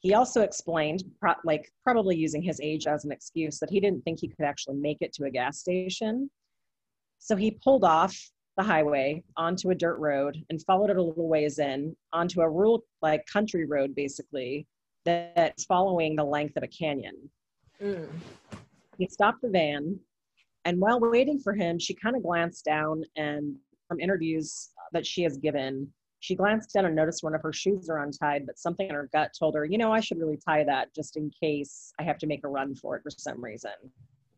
He 0.00 0.14
also 0.14 0.42
explained, 0.42 1.04
pro- 1.20 1.34
like 1.44 1.70
probably 1.84 2.16
using 2.16 2.42
his 2.42 2.60
age 2.60 2.88
as 2.88 3.04
an 3.04 3.12
excuse, 3.12 3.60
that 3.60 3.70
he 3.70 3.78
didn't 3.78 4.02
think 4.02 4.18
he 4.20 4.28
could 4.28 4.44
actually 4.44 4.76
make 4.76 4.98
it 5.00 5.12
to 5.14 5.24
a 5.24 5.30
gas 5.30 5.60
station. 5.60 6.28
So 7.18 7.36
he 7.36 7.52
pulled 7.52 7.84
off 7.84 8.16
the 8.56 8.64
highway 8.64 9.22
onto 9.36 9.70
a 9.70 9.74
dirt 9.74 9.98
road 9.98 10.36
and 10.50 10.62
followed 10.64 10.90
it 10.90 10.96
a 10.96 11.02
little 11.02 11.28
ways 11.28 11.60
in 11.60 11.94
onto 12.12 12.40
a 12.40 12.50
rural, 12.50 12.82
like 13.02 13.24
country 13.32 13.64
road, 13.64 13.94
basically, 13.94 14.66
that's 15.06 15.64
following 15.64 16.16
the 16.16 16.24
length 16.24 16.56
of 16.58 16.62
a 16.62 16.68
canyon. 16.68 17.30
Mm. 17.82 18.08
He 18.98 19.06
stopped 19.08 19.40
the 19.42 19.48
van, 19.48 19.98
and 20.66 20.78
while 20.80 21.00
waiting 21.00 21.38
for 21.38 21.54
him, 21.54 21.78
she 21.78 21.94
kind 21.94 22.16
of 22.16 22.22
glanced 22.22 22.64
down 22.64 23.04
and 23.16 23.56
from 23.88 24.00
interviews 24.00 24.70
that 24.92 25.06
she 25.06 25.22
has 25.22 25.36
given, 25.38 25.88
she 26.20 26.34
glanced 26.34 26.72
down 26.72 26.86
and 26.86 26.96
noticed 26.96 27.22
one 27.22 27.34
of 27.34 27.42
her 27.42 27.52
shoes 27.52 27.88
are 27.88 28.02
untied, 28.02 28.46
but 28.46 28.58
something 28.58 28.88
in 28.88 28.94
her 28.94 29.08
gut 29.12 29.30
told 29.38 29.54
her, 29.54 29.64
you 29.64 29.78
know, 29.78 29.92
I 29.92 30.00
should 30.00 30.18
really 30.18 30.38
tie 30.38 30.64
that 30.64 30.94
just 30.94 31.16
in 31.16 31.30
case 31.40 31.92
I 31.98 32.02
have 32.02 32.18
to 32.18 32.26
make 32.26 32.44
a 32.44 32.48
run 32.48 32.74
for 32.74 32.96
it 32.96 33.02
for 33.02 33.10
some 33.10 33.42
reason. 33.42 33.70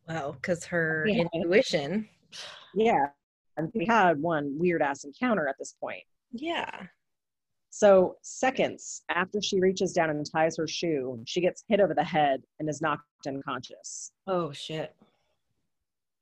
Well, 0.07 0.33
because 0.33 0.65
her 0.65 1.05
Yeah. 1.07 1.25
intuition. 1.33 2.07
Yeah. 2.75 3.07
And 3.57 3.71
we 3.73 3.85
had 3.85 4.21
one 4.21 4.57
weird 4.59 4.81
ass 4.81 5.03
encounter 5.03 5.47
at 5.47 5.55
this 5.57 5.73
point. 5.73 6.03
Yeah. 6.31 6.87
So, 7.71 8.17
seconds 8.23 9.03
after 9.09 9.41
she 9.41 9.59
reaches 9.59 9.93
down 9.93 10.09
and 10.09 10.25
ties 10.29 10.57
her 10.57 10.67
shoe, 10.67 11.21
she 11.25 11.39
gets 11.39 11.63
hit 11.67 11.79
over 11.79 11.93
the 11.93 12.03
head 12.03 12.41
and 12.59 12.67
is 12.67 12.81
knocked 12.81 13.03
unconscious. 13.27 14.11
Oh 14.27 14.51
shit. 14.51 14.95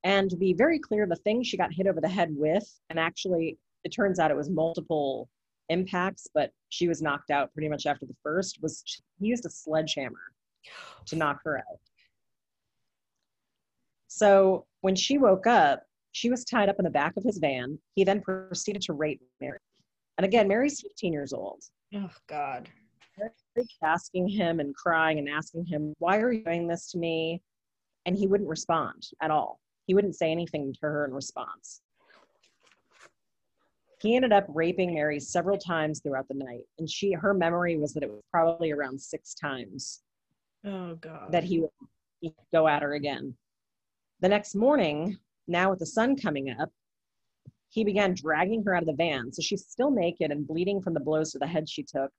And 0.04 0.30
to 0.30 0.36
be 0.38 0.54
very 0.54 0.80
clear, 0.80 1.08
the 1.08 1.16
thing 1.16 1.44
she 1.44 1.58
got 1.58 1.74
hit 1.74 1.88
over 1.88 2.02
the 2.02 2.10
head 2.10 2.30
with, 2.32 2.80
and 2.90 3.00
actually, 3.00 3.58
it 3.84 3.90
turns 3.90 4.20
out 4.20 4.32
it 4.32 4.38
was 4.38 4.50
multiple 4.50 5.30
impacts, 5.70 6.28
but 6.34 6.52
she 6.70 6.88
was 6.88 7.02
knocked 7.02 7.32
out 7.32 7.54
pretty 7.54 7.70
much 7.70 7.86
after 7.86 8.06
the 8.06 8.16
first, 8.24 8.60
was 8.62 8.84
he 9.20 9.28
used 9.28 9.46
a 9.46 9.50
sledgehammer 9.50 10.20
to 11.06 11.16
knock 11.16 11.40
her 11.44 11.58
out. 11.58 11.80
So 14.08 14.66
when 14.82 14.96
she 14.96 15.18
woke 15.18 15.48
up, 15.48 15.84
she 16.12 16.30
was 16.30 16.44
tied 16.44 16.70
up 16.70 16.78
in 16.80 16.86
the 16.86 16.90
back 16.90 17.16
of 17.18 17.24
his 17.24 17.38
van. 17.38 17.78
He 17.96 18.04
then 18.04 18.22
proceeded 18.22 18.82
to 18.84 18.94
rape 18.94 19.22
Mary. 19.40 19.60
And 20.18 20.26
again, 20.26 20.48
Mary's 20.48 20.82
15 20.82 21.14
years 21.14 21.34
old. 21.34 21.62
Oh 21.96 22.10
God. 22.28 22.70
asking 23.84 24.28
him 24.28 24.60
and 24.60 24.76
crying 24.76 25.20
and 25.20 25.30
asking 25.30 25.66
him, 25.66 25.94
Why 26.00 26.20
are 26.20 26.32
you 26.32 26.44
doing 26.44 26.68
this 26.68 26.92
to 26.92 26.98
me? 26.98 27.42
And 28.06 28.18
he 28.18 28.28
wouldn't 28.28 28.50
respond 28.50 29.08
at 29.22 29.32
all. 29.32 29.60
He 29.86 29.94
wouldn't 29.94 30.16
say 30.16 30.32
anything 30.32 30.74
to 30.74 30.80
her 30.82 31.06
in 31.06 31.14
response. 31.14 31.82
He 34.02 34.16
ended 34.16 34.32
up 34.32 34.46
raping 34.50 34.94
Mary 34.94 35.20
several 35.20 35.58
times 35.58 36.02
throughout 36.02 36.28
the 36.28 36.36
night. 36.36 36.64
And 36.78 36.90
she 36.90 37.14
her 37.14 37.34
memory 37.34 37.78
was 37.78 37.94
that 37.94 38.04
it 38.04 38.10
was 38.10 38.22
probably 38.32 38.72
around 38.72 39.00
six 39.02 39.34
times 39.34 40.02
Oh 40.66 40.96
God. 40.96 41.32
that 41.32 41.44
he 41.44 41.60
would 41.60 42.34
go 42.52 42.68
at 42.68 42.82
her 42.82 42.94
again. 42.94 43.36
The 44.22 44.30
next 44.30 44.56
morning, 44.56 45.18
now 45.48 45.70
with 45.70 45.80
the 45.80 45.86
sun 45.86 46.16
coming 46.16 46.50
up, 46.60 46.70
he 47.70 47.84
began 47.84 48.14
dragging 48.14 48.64
her 48.64 48.76
out 48.76 48.84
of 48.84 48.88
the 48.88 48.94
van. 48.94 49.32
So 49.32 49.42
she's 49.42 49.66
still 49.66 49.92
naked 49.92 50.32
and 50.32 50.48
bleeding 50.48 50.82
from 50.82 50.94
the 50.94 51.00
blows 51.00 51.32
to 51.32 51.40
the 51.40 51.48
head 51.48 51.70
she 51.70 51.84
took. 51.84 52.12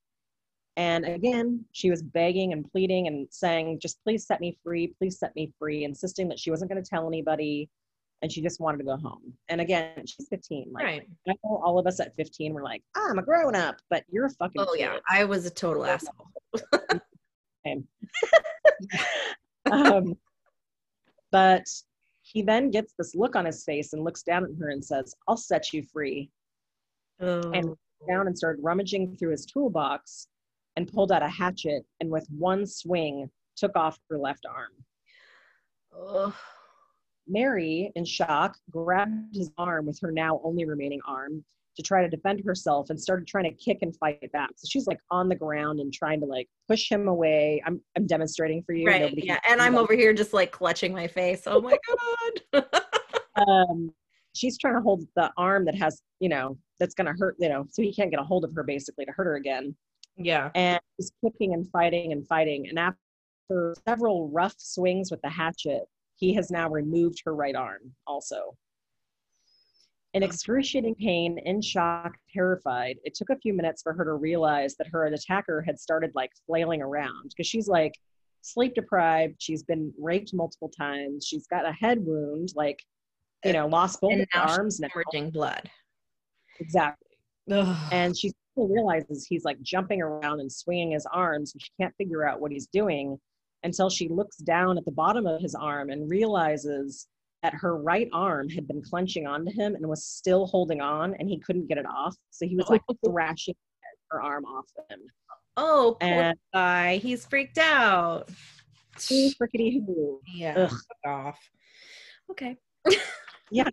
And 0.76 1.04
again, 1.04 1.64
she 1.72 1.90
was 1.90 2.02
begging 2.02 2.52
and 2.52 2.70
pleading 2.70 3.08
and 3.08 3.26
saying, 3.30 3.80
just 3.80 3.98
please 4.04 4.26
set 4.26 4.40
me 4.40 4.56
free, 4.62 4.94
please 4.98 5.18
set 5.18 5.34
me 5.34 5.52
free, 5.58 5.84
insisting 5.84 6.28
that 6.28 6.38
she 6.38 6.50
wasn't 6.50 6.70
going 6.70 6.82
to 6.82 6.88
tell 6.88 7.08
anybody 7.08 7.68
and 8.22 8.30
she 8.30 8.42
just 8.42 8.60
wanted 8.60 8.78
to 8.78 8.84
go 8.84 8.96
home. 8.96 9.32
And 9.48 9.60
again, 9.60 10.04
she's 10.06 10.28
15. 10.28 10.70
Like, 10.72 10.84
Right. 10.84 11.08
I 11.28 11.32
know 11.44 11.60
all 11.64 11.78
of 11.78 11.86
us 11.86 12.00
at 12.00 12.14
15 12.16 12.52
were 12.52 12.62
like, 12.62 12.82
ah, 12.96 13.08
I'm 13.10 13.18
a 13.18 13.22
grown 13.22 13.54
up, 13.54 13.76
but 13.90 14.04
you're 14.08 14.26
a 14.26 14.30
fucking 14.30 14.60
Oh 14.60 14.74
yeah. 14.74 14.98
I 15.08 15.24
was 15.24 15.46
a 15.46 15.50
total 15.50 15.84
asshole. 15.84 16.28
um, 19.70 20.14
but 21.30 21.64
he 22.32 22.42
then 22.42 22.70
gets 22.70 22.92
this 22.98 23.14
look 23.14 23.36
on 23.36 23.46
his 23.46 23.64
face 23.64 23.94
and 23.94 24.04
looks 24.04 24.22
down 24.22 24.44
at 24.44 24.50
her 24.60 24.68
and 24.68 24.84
says, 24.84 25.14
I'll 25.26 25.36
set 25.36 25.72
you 25.72 25.82
free. 25.82 26.30
Oh. 27.20 27.50
And 27.52 27.74
down 28.08 28.26
and 28.26 28.36
started 28.36 28.62
rummaging 28.62 29.16
through 29.16 29.30
his 29.30 29.46
toolbox 29.46 30.28
and 30.76 30.92
pulled 30.92 31.10
out 31.10 31.22
a 31.22 31.28
hatchet 31.28 31.84
and 32.00 32.10
with 32.10 32.26
one 32.30 32.66
swing 32.66 33.30
took 33.56 33.74
off 33.76 33.98
her 34.10 34.18
left 34.18 34.44
arm. 34.46 36.34
Mary, 37.26 37.90
in 37.96 38.04
shock, 38.04 38.56
grabbed 38.70 39.34
his 39.34 39.50
arm 39.58 39.86
with 39.86 39.98
her 40.00 40.12
now 40.12 40.40
only 40.44 40.64
remaining 40.64 41.00
arm 41.06 41.44
to 41.78 41.82
try 41.82 42.02
to 42.02 42.08
defend 42.08 42.42
herself 42.44 42.90
and 42.90 43.00
started 43.00 43.26
trying 43.26 43.44
to 43.44 43.52
kick 43.52 43.78
and 43.82 43.96
fight 43.96 44.20
back. 44.32 44.50
So 44.56 44.66
she's 44.68 44.88
like 44.88 44.98
on 45.12 45.28
the 45.28 45.36
ground 45.36 45.78
and 45.78 45.92
trying 45.92 46.18
to 46.20 46.26
like 46.26 46.48
push 46.68 46.90
him 46.90 47.06
away. 47.06 47.62
I'm 47.64 47.80
I'm 47.96 48.04
demonstrating 48.06 48.64
for 48.64 48.72
you. 48.72 48.86
right. 48.86 49.00
Nobody 49.00 49.22
Yeah. 49.24 49.38
And 49.48 49.62
I'm 49.62 49.76
over 49.76 49.94
here 49.94 50.12
just 50.12 50.32
like 50.32 50.50
clutching 50.50 50.92
my 50.92 51.06
face. 51.06 51.42
Oh 51.46 51.60
my 51.60 51.78
god. 52.52 52.64
um, 53.48 53.92
she's 54.34 54.58
trying 54.58 54.74
to 54.74 54.80
hold 54.80 55.04
the 55.14 55.30
arm 55.36 55.64
that 55.66 55.76
has, 55.76 56.02
you 56.18 56.28
know, 56.28 56.58
that's 56.80 56.94
going 56.94 57.06
to 57.06 57.14
hurt, 57.16 57.36
you 57.38 57.48
know, 57.48 57.64
so 57.70 57.80
he 57.80 57.94
can't 57.94 58.10
get 58.10 58.20
a 58.20 58.24
hold 58.24 58.44
of 58.44 58.52
her 58.54 58.64
basically 58.64 59.04
to 59.04 59.12
hurt 59.12 59.26
her 59.26 59.36
again. 59.36 59.74
yeah. 60.16 60.50
And 60.56 60.80
he's 60.96 61.12
kicking 61.24 61.54
and 61.54 61.64
fighting 61.70 62.10
and 62.10 62.26
fighting. 62.26 62.66
And 62.68 62.78
after 62.78 63.76
several 63.86 64.30
rough 64.30 64.56
swings 64.58 65.12
with 65.12 65.22
the 65.22 65.30
hatchet, 65.30 65.82
he 66.16 66.34
has 66.34 66.50
now 66.50 66.68
removed 66.68 67.22
her 67.24 67.36
right 67.36 67.54
arm 67.54 67.92
also. 68.04 68.56
In 70.18 70.24
mm-hmm. 70.24 70.32
excruciating 70.32 70.96
pain, 70.96 71.38
in 71.44 71.62
shock, 71.62 72.18
terrified, 72.34 72.96
it 73.04 73.14
took 73.14 73.30
a 73.30 73.36
few 73.36 73.54
minutes 73.54 73.82
for 73.82 73.92
her 73.92 74.04
to 74.04 74.14
realize 74.14 74.74
that 74.78 74.88
her 74.88 75.06
attacker 75.06 75.62
had 75.62 75.78
started 75.78 76.10
like 76.16 76.32
flailing 76.44 76.82
around 76.82 77.28
because 77.28 77.46
she's 77.46 77.68
like 77.68 77.94
sleep 78.42 78.74
deprived. 78.74 79.36
She's 79.38 79.62
been 79.62 79.92
raped 79.96 80.34
multiple 80.34 80.72
times. 80.76 81.24
She's 81.24 81.46
got 81.46 81.64
a 81.64 81.70
head 81.70 81.98
wound, 82.00 82.48
like, 82.56 82.82
you 83.44 83.52
know, 83.52 83.68
lost 83.68 84.00
both 84.00 84.10
And 84.10 84.26
arms 84.34 84.80
now. 84.80 84.88
hemorrhaging 84.88 85.32
blood. 85.32 85.70
Exactly. 86.58 87.16
Ugh. 87.52 87.76
And 87.92 88.18
she 88.18 88.32
realizes 88.56 89.24
he's 89.24 89.44
like 89.44 89.62
jumping 89.62 90.02
around 90.02 90.40
and 90.40 90.50
swinging 90.50 90.90
his 90.90 91.06
arms, 91.12 91.54
and 91.54 91.62
she 91.62 91.70
can't 91.80 91.94
figure 91.96 92.26
out 92.26 92.40
what 92.40 92.50
he's 92.50 92.66
doing 92.66 93.20
until 93.62 93.88
she 93.88 94.08
looks 94.08 94.38
down 94.38 94.78
at 94.78 94.84
the 94.84 94.90
bottom 94.90 95.28
of 95.28 95.40
his 95.40 95.54
arm 95.54 95.90
and 95.90 96.10
realizes 96.10 97.06
that 97.42 97.54
her 97.54 97.76
right 97.76 98.08
arm 98.12 98.48
had 98.48 98.66
been 98.66 98.82
clenching 98.82 99.26
onto 99.26 99.52
him 99.52 99.74
and 99.74 99.86
was 99.88 100.04
still 100.04 100.46
holding 100.46 100.80
on, 100.80 101.14
and 101.18 101.28
he 101.28 101.38
couldn't 101.38 101.68
get 101.68 101.78
it 101.78 101.86
off. 101.86 102.16
So 102.30 102.46
he 102.46 102.56
was 102.56 102.68
like 102.68 102.82
thrashing 103.06 103.54
her 104.10 104.22
arm 104.22 104.44
off 104.44 104.66
him. 104.90 105.00
oh, 105.56 105.96
poor 106.00 106.10
And 106.10 106.38
guy. 106.52 106.96
He's 106.96 107.26
freaked 107.26 107.58
out. 107.58 108.28
frickety 108.96 109.84
who. 109.86 110.20
Yeah. 110.34 110.68
Ugh. 110.70 110.78
off. 111.06 111.38
Okay. 112.30 112.56
Yeah. 113.50 113.68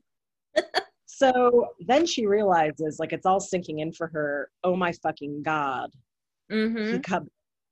so 1.06 1.68
then 1.86 2.06
she 2.06 2.26
realizes, 2.26 2.98
like, 2.98 3.12
it's 3.12 3.26
all 3.26 3.42
sinking 3.42 3.80
in 3.80 3.92
for 3.92 4.08
her. 4.08 4.50
Oh 4.64 4.76
my 4.78 4.94
fucking 5.04 5.44
God. 5.44 5.90
Mm-hmm. 6.50 6.94
he 6.94 7.00
cut 7.00 7.24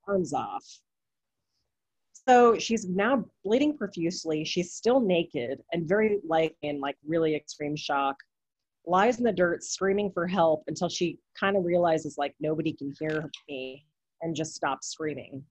arms 0.06 0.34
off. 0.34 0.64
So 2.28 2.58
she's 2.58 2.86
now 2.86 3.24
bleeding 3.44 3.76
profusely. 3.76 4.44
She's 4.44 4.72
still 4.72 5.00
naked 5.00 5.60
and 5.72 5.86
very 5.86 6.20
like 6.26 6.56
in 6.62 6.80
like 6.80 6.96
really 7.06 7.34
extreme 7.34 7.76
shock. 7.76 8.16
Lies 8.86 9.18
in 9.18 9.24
the 9.24 9.32
dirt, 9.32 9.62
screaming 9.62 10.10
for 10.12 10.26
help 10.26 10.64
until 10.66 10.88
she 10.88 11.18
kind 11.38 11.56
of 11.56 11.64
realizes 11.64 12.16
like 12.18 12.34
nobody 12.40 12.72
can 12.72 12.92
hear 12.98 13.30
me 13.48 13.84
and 14.22 14.34
just 14.34 14.54
stops 14.54 14.88
screaming. 14.88 15.42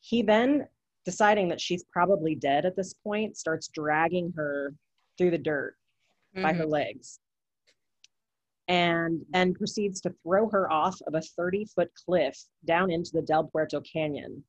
He 0.00 0.22
then, 0.22 0.66
deciding 1.04 1.48
that 1.48 1.60
she's 1.60 1.84
probably 1.92 2.34
dead 2.34 2.66
at 2.66 2.76
this 2.76 2.94
point, 2.94 3.36
starts 3.36 3.68
dragging 3.68 4.32
her 4.36 4.74
through 5.18 5.30
the 5.32 5.38
dirt 5.38 5.76
by 6.34 6.52
her 6.52 6.62
mm-hmm. 6.62 6.72
legs 6.72 7.20
and 8.68 9.20
then 9.30 9.54
proceeds 9.54 10.00
to 10.00 10.14
throw 10.22 10.48
her 10.48 10.70
off 10.72 10.98
of 11.06 11.14
a 11.14 11.20
30 11.20 11.66
foot 11.74 11.90
cliff 12.06 12.38
down 12.64 12.90
into 12.90 13.10
the 13.12 13.22
Del 13.22 13.44
Puerto 13.44 13.80
Canyon. 13.80 14.42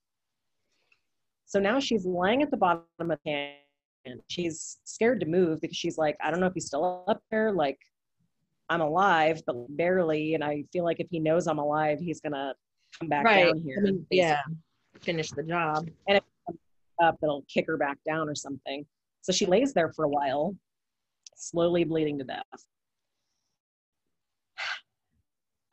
So 1.45 1.59
now 1.59 1.79
she's 1.79 2.05
laying 2.05 2.41
at 2.41 2.51
the 2.51 2.57
bottom 2.57 2.83
of 2.99 3.07
the 3.07 3.19
canyon. 3.25 4.21
She's 4.27 4.79
scared 4.83 5.19
to 5.21 5.25
move 5.25 5.61
because 5.61 5.77
she's 5.77 5.97
like, 5.97 6.17
I 6.21 6.31
don't 6.31 6.39
know 6.39 6.47
if 6.47 6.53
he's 6.53 6.67
still 6.67 7.03
up 7.07 7.21
there. 7.31 7.51
Like, 7.51 7.79
I'm 8.69 8.81
alive, 8.81 9.41
but 9.45 9.55
barely. 9.77 10.35
And 10.35 10.43
I 10.43 10.63
feel 10.73 10.83
like 10.83 10.99
if 10.99 11.07
he 11.09 11.19
knows 11.19 11.47
I'm 11.47 11.59
alive, 11.59 11.99
he's 11.99 12.19
going 12.21 12.33
to 12.33 12.53
come 12.99 13.09
back 13.09 13.25
Right. 13.25 13.45
down 13.45 13.61
here. 13.61 13.77
I 13.79 13.81
mean, 13.81 14.05
yeah. 14.09 14.41
Finish 15.01 15.31
the 15.31 15.43
job. 15.43 15.87
And 16.07 16.17
if 16.17 16.23
up, 17.01 17.17
it'll 17.23 17.43
kick 17.51 17.65
her 17.67 17.77
back 17.77 17.97
down 18.05 18.29
or 18.29 18.35
something. 18.35 18.85
So 19.21 19.31
she 19.31 19.45
lays 19.45 19.73
there 19.73 19.91
for 19.93 20.05
a 20.05 20.09
while, 20.09 20.55
slowly 21.35 21.83
bleeding 21.83 22.17
to 22.19 22.23
death. 22.23 22.43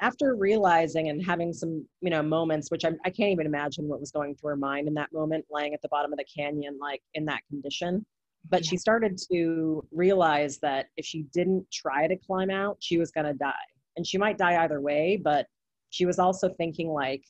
After 0.00 0.34
realizing 0.34 1.08
and 1.08 1.24
having 1.24 1.52
some, 1.52 1.86
you 2.00 2.10
know, 2.10 2.22
moments, 2.22 2.70
which 2.70 2.84
I, 2.84 2.92
I 3.04 3.10
can't 3.10 3.30
even 3.30 3.46
imagine 3.46 3.86
what 3.86 4.00
was 4.00 4.10
going 4.10 4.34
through 4.34 4.50
her 4.50 4.56
mind 4.56 4.88
in 4.88 4.94
that 4.94 5.12
moment, 5.12 5.44
laying 5.50 5.74
at 5.74 5.82
the 5.82 5.88
bottom 5.88 6.12
of 6.12 6.18
the 6.18 6.24
canyon, 6.24 6.78
like 6.80 7.02
in 7.14 7.26
that 7.26 7.42
condition. 7.48 8.04
But 8.48 8.64
she 8.64 8.78
started 8.78 9.18
to 9.30 9.86
realize 9.90 10.58
that 10.60 10.86
if 10.96 11.04
she 11.04 11.24
didn't 11.34 11.66
try 11.70 12.06
to 12.06 12.16
climb 12.16 12.50
out, 12.50 12.78
she 12.80 12.96
was 12.96 13.10
going 13.10 13.26
to 13.26 13.34
die. 13.34 13.52
And 13.96 14.06
she 14.06 14.16
might 14.16 14.38
die 14.38 14.62
either 14.64 14.80
way, 14.80 15.20
but 15.22 15.46
she 15.90 16.06
was 16.06 16.18
also 16.18 16.48
thinking, 16.48 16.88
like, 16.88 17.22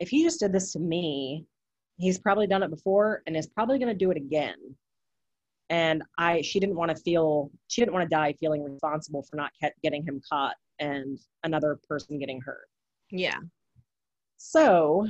if 0.00 0.08
he 0.08 0.22
just 0.22 0.40
did 0.40 0.52
this 0.52 0.72
to 0.72 0.78
me, 0.78 1.44
he's 1.98 2.18
probably 2.18 2.46
done 2.46 2.62
it 2.62 2.70
before 2.70 3.22
and 3.26 3.36
is 3.36 3.46
probably 3.46 3.78
going 3.78 3.92
to 3.92 3.94
do 3.94 4.10
it 4.10 4.16
again 4.16 4.56
and 5.70 6.02
i 6.18 6.42
she 6.42 6.60
didn't 6.60 6.76
want 6.76 6.94
to 6.94 7.02
feel 7.02 7.50
she 7.68 7.80
didn't 7.80 7.94
want 7.94 8.02
to 8.02 8.14
die 8.14 8.34
feeling 8.38 8.62
responsible 8.62 9.22
for 9.22 9.36
not 9.36 9.50
getting 9.82 10.04
him 10.04 10.20
caught 10.30 10.54
and 10.78 11.18
another 11.44 11.78
person 11.88 12.18
getting 12.18 12.40
hurt 12.40 12.66
Yeah. 13.10 13.38
so 14.36 15.06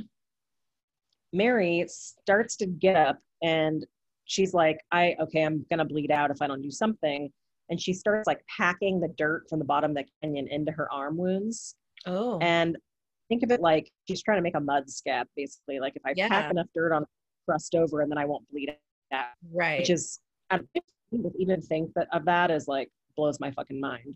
mary 1.33 1.85
starts 1.87 2.55
to 2.57 2.65
get 2.65 2.95
up 2.95 3.19
and 3.43 3.85
she's 4.25 4.53
like 4.53 4.79
i 4.91 5.15
okay 5.19 5.41
i'm 5.43 5.65
going 5.69 5.79
to 5.79 5.85
bleed 5.85 6.11
out 6.11 6.31
if 6.31 6.41
i 6.41 6.47
don't 6.47 6.61
do 6.61 6.71
something 6.71 7.29
and 7.69 7.81
she 7.81 7.93
starts 7.93 8.27
like 8.27 8.41
packing 8.57 8.99
the 8.99 9.09
dirt 9.17 9.43
from 9.49 9.59
the 9.59 9.65
bottom 9.65 9.91
of 9.91 9.97
the 9.97 10.05
canyon 10.21 10.47
into 10.49 10.71
her 10.71 10.91
arm 10.91 11.17
wounds 11.17 11.75
Oh. 12.07 12.37
and 12.39 12.77
think 13.29 13.41
of 13.41 13.49
it 13.51 13.59
like 13.59 13.89
she's 14.07 14.21
trying 14.21 14.37
to 14.37 14.43
make 14.43 14.55
a 14.55 14.59
mud 14.59 14.87
scab 14.89 15.27
basically 15.35 15.79
like 15.79 15.93
if 15.95 16.03
i 16.05 16.13
Yeah. 16.15 16.27
pack 16.29 16.51
enough 16.51 16.67
dirt 16.75 16.93
on 16.93 17.05
crust 17.47 17.73
over 17.75 18.01
and 18.01 18.11
then 18.11 18.17
i 18.17 18.25
won't 18.25 18.47
bleed 18.51 18.69
out 19.11 19.25
right. 19.51 19.79
which 19.79 19.89
is 19.89 20.19
I 20.51 20.57
don't 20.57 21.33
even 21.39 21.61
think 21.61 21.91
that 21.95 22.07
of 22.13 22.25
that 22.25 22.51
is 22.51 22.67
like 22.67 22.89
blows 23.17 23.39
my 23.39 23.49
fucking 23.51 23.79
mind 23.79 24.15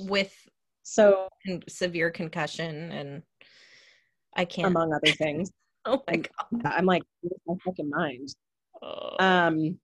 with 0.00 0.34
so 0.82 1.28
con- 1.46 1.62
severe 1.68 2.10
concussion 2.10 2.90
and 2.92 3.22
I 4.36 4.44
can't. 4.44 4.68
among 4.68 4.92
other 4.92 5.12
things 5.12 5.50
oh 5.84 6.02
my 6.08 6.16
god. 6.16 6.72
i'm 6.76 6.86
like 6.86 7.02
my 7.46 7.54
fucking 7.64 7.90
mind 7.90 8.28
Oh. 8.82 9.16
um 9.24 9.78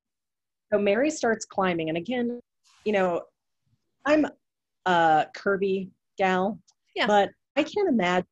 so 0.72 0.78
mary 0.78 1.10
starts 1.10 1.44
climbing 1.44 1.88
and 1.88 1.96
again 1.98 2.40
you 2.84 2.92
know 2.92 3.22
i'm 4.06 4.26
a 4.86 5.26
curvy 5.36 5.90
gal 6.16 6.58
Yeah. 6.96 7.06
but 7.06 7.30
i 7.56 7.62
can't 7.62 7.88
imagine 7.88 8.26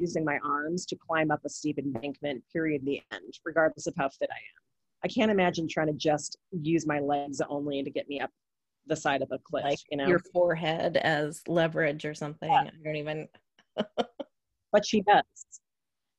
using 0.00 0.24
my 0.24 0.38
arms 0.44 0.86
to 0.86 0.96
climb 0.96 1.30
up 1.30 1.40
a 1.44 1.48
steep 1.50 1.78
embankment 1.78 2.42
period 2.52 2.82
the 2.84 3.02
end 3.12 3.34
regardless 3.44 3.86
of 3.86 3.94
how 3.96 4.08
fit 4.08 4.30
i 4.30 4.36
am 4.36 4.62
i 5.04 5.08
can't 5.08 5.30
imagine 5.30 5.66
trying 5.68 5.88
to 5.88 5.92
just 5.92 6.38
use 6.52 6.86
my 6.86 6.98
legs 7.00 7.40
only 7.48 7.82
to 7.82 7.90
get 7.90 8.08
me 8.08 8.20
up 8.20 8.30
the 8.86 8.96
side 8.96 9.22
of 9.22 9.28
a 9.32 9.38
cliff 9.38 9.64
like 9.64 9.78
you 9.90 9.96
know 9.96 10.06
your 10.06 10.20
forehead 10.32 10.96
as 10.96 11.42
leverage 11.48 12.04
or 12.04 12.14
something. 12.14 12.50
Yeah. 12.50 12.62
I 12.68 12.70
don't 12.84 12.96
even. 12.96 13.28
but 14.72 14.84
she 14.84 15.02
does. 15.02 15.22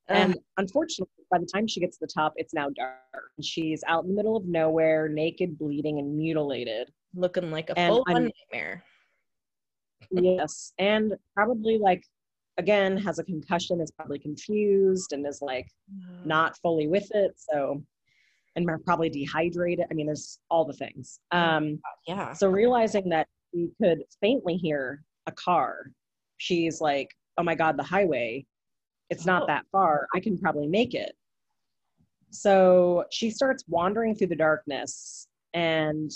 And 0.10 0.38
unfortunately, 0.58 1.24
by 1.30 1.40
the 1.40 1.46
time 1.46 1.68
she 1.68 1.80
gets 1.80 1.98
to 1.98 2.06
the 2.06 2.12
top, 2.12 2.34
it's 2.38 2.54
now 2.54 2.70
dark. 2.70 3.32
She's 3.42 3.84
out 3.88 4.04
in 4.04 4.12
the 4.12 4.16
middle 4.16 4.38
of 4.38 4.46
nowhere, 4.46 5.10
naked, 5.10 5.58
bleeding, 5.58 6.00
and 6.00 6.16
mutilated. 6.16 6.92
looking 7.14 7.52
like 7.52 7.70
a 7.70 7.78
and 7.78 7.92
full 7.92 8.06
on 8.08 8.32
nightmare. 8.52 8.84
yes. 10.12 10.74
And 10.80 11.14
probably 11.36 11.78
like, 11.78 12.04
again, 12.58 12.96
has 12.98 13.20
a 13.20 13.24
concussion, 13.24 13.82
is 13.82 13.92
probably 13.92 14.20
confused, 14.20 15.12
and 15.12 15.28
is 15.28 15.42
like 15.42 15.68
not 16.24 16.58
fully 16.58 16.88
with 16.88 17.10
it. 17.14 17.34
So, 17.36 17.84
and 18.58 18.84
probably 18.86 19.10
dehydrated. 19.10 19.86
I 19.90 19.94
mean, 19.94 20.08
there's 20.08 20.40
all 20.50 20.66
the 20.66 20.74
things. 20.74 21.20
Um, 21.32 21.80
Yeah. 22.08 22.34
so 22.34 22.50
realizing 22.50 23.08
that 23.10 23.28
she 23.54 23.70
could 23.82 24.04
faintly 24.20 24.58
hear 24.58 25.04
a 25.28 25.32
car, 25.32 25.92
she's 26.38 26.82
like, 26.82 27.16
oh 27.38 27.44
my 27.44 27.54
God, 27.56 27.78
the 27.78 27.84
highway. 27.84 28.46
It's 29.10 29.26
not 29.26 29.44
Oh. 29.44 29.48
that 29.48 29.66
far. 29.72 30.08
I 30.16 30.20
can 30.20 30.38
probably 30.38 30.68
make 30.68 30.96
it. 30.96 31.16
So 32.32 33.06
she 33.12 33.30
starts 33.30 33.64
wandering 33.68 34.16
through 34.16 34.28
the 34.28 34.36
darkness, 34.36 35.28
and 35.54 36.12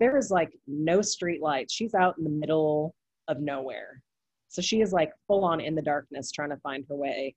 there 0.00 0.16
is 0.16 0.30
like 0.30 0.56
no 0.66 1.02
street 1.02 1.42
lights. 1.42 1.74
She's 1.74 1.94
out 1.94 2.16
in 2.18 2.24
the 2.24 2.30
middle 2.30 2.94
of 3.28 3.40
nowhere. 3.40 4.02
So 4.48 4.62
she 4.62 4.80
is 4.80 4.92
like 4.92 5.12
full 5.26 5.44
on 5.44 5.60
in 5.60 5.74
the 5.74 5.82
darkness 5.82 6.30
trying 6.30 6.50
to 6.50 6.56
find 6.58 6.84
her 6.88 6.96
way. 6.96 7.34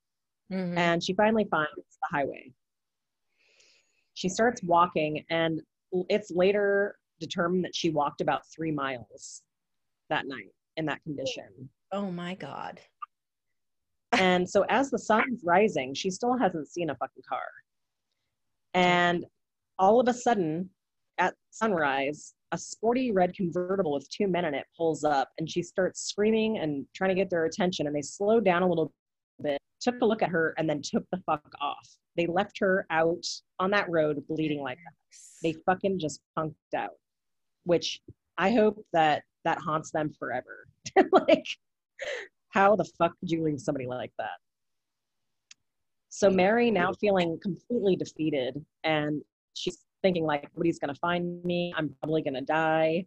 Mhm. 0.51 0.77
And 0.77 1.03
she 1.03 1.13
finally 1.13 1.45
finds 1.45 1.73
the 1.75 2.07
highway. 2.09 2.51
She 4.19 4.27
starts 4.27 4.61
walking, 4.63 5.23
and 5.29 5.61
it's 6.09 6.29
later 6.29 6.97
determined 7.21 7.63
that 7.63 7.73
she 7.73 7.89
walked 7.89 8.19
about 8.19 8.41
three 8.53 8.69
miles 8.69 9.43
that 10.09 10.27
night 10.27 10.51
in 10.75 10.85
that 10.87 11.01
condition. 11.03 11.69
oh 11.93 12.11
my 12.11 12.35
god. 12.35 12.81
And 14.11 14.49
so 14.49 14.65
as 14.67 14.91
the 14.91 14.99
sun's 14.99 15.41
rising, 15.45 15.93
she 15.93 16.09
still 16.09 16.37
hasn't 16.37 16.67
seen 16.67 16.89
a 16.89 16.95
fucking 16.95 17.23
car. 17.29 17.45
And 18.73 19.25
all 19.77 20.01
of 20.01 20.09
a 20.09 20.13
sudden, 20.13 20.69
at 21.17 21.35
sunrise, 21.51 22.33
a 22.51 22.57
sporty 22.57 23.13
red 23.13 23.33
convertible 23.33 23.93
with 23.93 24.09
two 24.09 24.27
men 24.27 24.43
in 24.43 24.53
it 24.53 24.65
pulls 24.75 25.05
up 25.05 25.29
and 25.37 25.49
she 25.49 25.63
starts 25.63 26.01
screaming 26.01 26.57
and 26.57 26.85
trying 26.93 27.09
to 27.09 27.15
get 27.15 27.29
their 27.29 27.45
attention. 27.45 27.87
And 27.87 27.95
they 27.95 28.01
slow 28.01 28.41
down 28.41 28.63
a 28.63 28.67
little 28.67 28.91
bit, 29.41 29.59
took 29.79 30.01
a 30.01 30.05
look 30.05 30.21
at 30.21 30.29
her, 30.29 30.53
and 30.57 30.69
then 30.69 30.81
took 30.81 31.05
the 31.09 31.21
fuck 31.25 31.53
off. 31.61 31.87
They 32.19 32.27
left 32.27 32.59
her 32.59 32.85
out 32.89 33.25
on 33.61 33.71
that 33.71 33.89
road 33.89 34.21
bleeding 34.27 34.59
like 34.61 34.77
that. 34.77 34.93
They 35.41 35.53
fucking 35.65 35.99
just 35.99 36.19
punked 36.37 36.53
out, 36.75 36.97
which 37.63 38.01
I 38.37 38.51
hope 38.51 38.85
that 38.91 39.23
that 39.45 39.57
haunts 39.57 39.91
them 39.91 40.11
forever. 40.19 40.67
like, 41.13 41.45
how 42.49 42.75
the 42.75 42.83
fuck 42.97 43.17
could 43.21 43.31
you 43.31 43.41
leave 43.41 43.61
somebody 43.61 43.87
like 43.87 44.11
that? 44.17 44.35
So 46.09 46.29
Mary, 46.29 46.69
now 46.71 46.91
feeling 46.91 47.39
completely 47.41 47.95
defeated, 47.95 48.65
and 48.83 49.21
she's 49.53 49.77
thinking 50.01 50.25
like, 50.25 50.49
nobody's 50.53 50.77
gonna 50.77 50.95
find 50.95 51.41
me. 51.45 51.73
I'm 51.77 51.95
probably 52.01 52.21
gonna 52.21 52.41
die. 52.41 53.05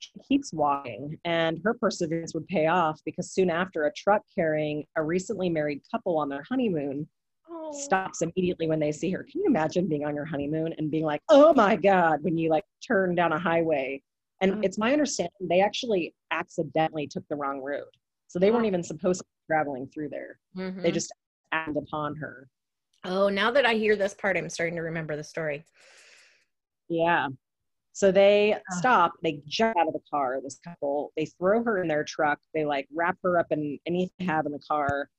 She 0.00 0.10
keeps 0.26 0.52
walking, 0.52 1.16
and 1.24 1.60
her 1.62 1.74
perseverance 1.74 2.34
would 2.34 2.48
pay 2.48 2.66
off 2.66 3.00
because 3.04 3.30
soon 3.30 3.50
after, 3.50 3.84
a 3.84 3.92
truck 3.92 4.22
carrying 4.34 4.84
a 4.96 5.04
recently 5.04 5.48
married 5.48 5.82
couple 5.92 6.18
on 6.18 6.28
their 6.28 6.42
honeymoon 6.50 7.06
oh. 7.50 7.72
stops 7.72 8.22
immediately 8.22 8.66
when 8.68 8.78
they 8.80 8.92
see 8.92 9.10
her. 9.10 9.22
Can 9.30 9.40
you 9.42 9.46
imagine 9.46 9.88
being 9.88 10.04
on 10.04 10.14
your 10.14 10.24
honeymoon 10.24 10.74
and 10.78 10.90
being 10.90 11.04
like, 11.04 11.22
oh 11.28 11.52
my 11.54 11.76
God, 11.76 12.22
when 12.22 12.36
you 12.38 12.50
like 12.50 12.64
turn 12.86 13.14
down 13.14 13.32
a 13.32 13.38
highway? 13.38 14.02
And 14.40 14.54
Oh. 14.54 14.60
it's 14.62 14.78
my 14.78 14.92
understanding 14.92 15.32
they 15.40 15.60
actually 15.60 16.14
accidentally 16.30 17.06
took 17.06 17.26
the 17.28 17.36
wrong 17.36 17.60
road. 17.60 17.88
So 18.28 18.38
they 18.38 18.50
weren't 18.50 18.64
Oh. 18.64 18.68
even 18.68 18.82
supposed 18.82 19.20
to 19.20 19.24
be 19.24 19.54
traveling 19.54 19.86
through 19.88 20.08
there. 20.08 20.38
They 20.54 20.62
Mhm. 20.90 20.94
just 20.94 21.12
acted 21.52 21.76
upon 21.76 22.16
her. 22.16 22.48
Oh, 23.04 23.28
now 23.28 23.50
that 23.50 23.66
I 23.66 23.74
hear 23.74 23.96
this 23.96 24.14
part, 24.14 24.36
I'm 24.36 24.48
starting 24.48 24.76
to 24.76 24.82
remember 24.82 25.16
the 25.16 25.24
story. 25.24 25.64
Yeah. 26.88 27.28
So 27.94 28.10
they 28.10 28.56
stop, 28.70 29.12
they 29.22 29.42
jump 29.46 29.76
out 29.76 29.86
of 29.86 29.92
the 29.92 30.00
car, 30.10 30.40
this 30.42 30.58
couple, 30.60 31.12
they 31.16 31.26
throw 31.26 31.62
her 31.62 31.82
in 31.82 31.88
their 31.88 32.04
truck, 32.04 32.40
they 32.54 32.64
like 32.64 32.88
wrap 32.94 33.18
her 33.22 33.38
up 33.38 33.48
in 33.50 33.78
anything 33.86 34.14
they 34.18 34.24
have 34.24 34.46
in 34.46 34.52
the 34.52 34.58
car. 34.66 35.10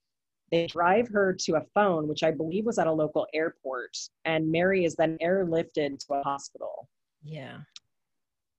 They 0.53 0.67
drive 0.67 1.07
her 1.07 1.35
to 1.45 1.55
a 1.55 1.63
phone, 1.73 2.07
which 2.07 2.21
I 2.21 2.29
believe 2.29 2.65
was 2.65 2.77
at 2.77 2.85
a 2.85 2.91
local 2.91 3.25
airport, 3.33 3.97
and 4.23 4.51
Mary 4.51 4.85
is 4.85 4.93
then 4.93 5.17
airlifted 5.19 5.97
to 6.05 6.13
a 6.13 6.21
hospital. 6.21 6.87
Yeah. 7.23 7.57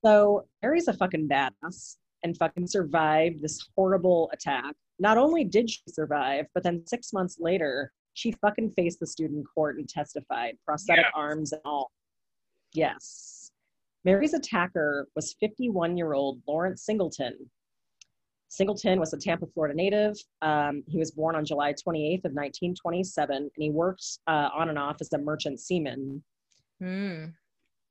So 0.04 0.44
Mary's 0.60 0.88
a 0.88 0.92
fucking 0.92 1.28
badass 1.28 1.98
and 2.24 2.36
fucking 2.36 2.66
survived 2.66 3.40
this 3.40 3.64
horrible 3.76 4.28
attack. 4.32 4.74
Not 4.98 5.18
only 5.18 5.44
did 5.44 5.70
she 5.70 5.82
survive, 5.88 6.46
but 6.52 6.64
then 6.64 6.84
six 6.84 7.12
months 7.12 7.36
later, 7.38 7.92
she 8.14 8.32
fucking 8.32 8.72
faced 8.72 8.98
the 8.98 9.06
student 9.06 9.46
court 9.54 9.78
and 9.78 9.88
testified, 9.88 10.56
prosthetic 10.66 11.06
arms 11.14 11.52
and 11.52 11.62
all. 11.64 11.92
Yes. 12.72 13.52
Mary's 14.04 14.34
attacker 14.34 15.06
was 15.14 15.36
51 15.38 15.96
year 15.96 16.12
old 16.12 16.40
Lawrence 16.48 16.84
Singleton. 16.84 17.48
Singleton 18.58 19.00
was 19.00 19.12
a 19.12 19.18
Tampa, 19.18 19.46
Florida 19.46 19.74
native. 19.74 20.16
Um, 20.40 20.84
he 20.86 20.96
was 20.98 21.10
born 21.10 21.34
on 21.34 21.44
July 21.44 21.72
28th 21.72 22.24
of 22.24 22.32
1927, 22.32 23.36
and 23.36 23.50
he 23.56 23.70
worked 23.70 24.04
uh, 24.28 24.48
on 24.54 24.68
and 24.68 24.78
off 24.78 24.98
as 25.00 25.12
a 25.12 25.18
merchant 25.18 25.58
seaman 25.60 26.22
Mm. 26.82 27.32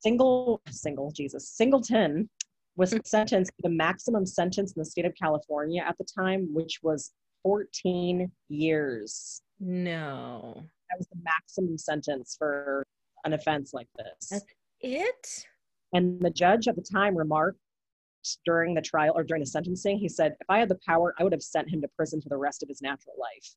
single 0.00 0.60
single 0.68 1.10
jesus 1.10 1.48
singleton 1.48 2.28
was 2.76 2.94
sentenced 3.06 3.50
to 3.56 3.62
the 3.62 3.70
maximum 3.70 4.26
sentence 4.26 4.72
in 4.72 4.78
the 4.80 4.84
state 4.84 5.06
of 5.06 5.14
california 5.14 5.82
at 5.88 5.96
the 5.96 6.04
time 6.04 6.52
which 6.52 6.80
was 6.82 7.12
14 7.44 8.30
years 8.50 9.40
No. 9.58 10.52
that 10.90 10.98
was 10.98 11.06
the 11.08 11.18
maximum 11.22 11.78
sentence 11.78 12.36
for 12.38 12.86
an 13.24 13.32
offense 13.32 13.72
like 13.72 13.88
this 13.96 14.28
That's 14.30 14.44
it? 14.80 15.46
and 15.94 16.20
the 16.20 16.30
judge 16.30 16.68
at 16.68 16.76
the 16.76 16.82
time 16.82 17.16
remarked 17.16 17.58
during 18.44 18.74
the 18.74 18.80
trial 18.80 19.12
or 19.14 19.22
during 19.22 19.42
the 19.42 19.46
sentencing 19.46 19.98
he 19.98 20.08
said 20.08 20.34
if 20.40 20.46
i 20.48 20.58
had 20.58 20.68
the 20.68 20.78
power 20.86 21.14
i 21.18 21.22
would 21.22 21.32
have 21.32 21.42
sent 21.42 21.68
him 21.68 21.80
to 21.80 21.88
prison 21.96 22.20
for 22.20 22.28
the 22.28 22.36
rest 22.36 22.62
of 22.62 22.68
his 22.68 22.80
natural 22.82 23.14
life 23.18 23.54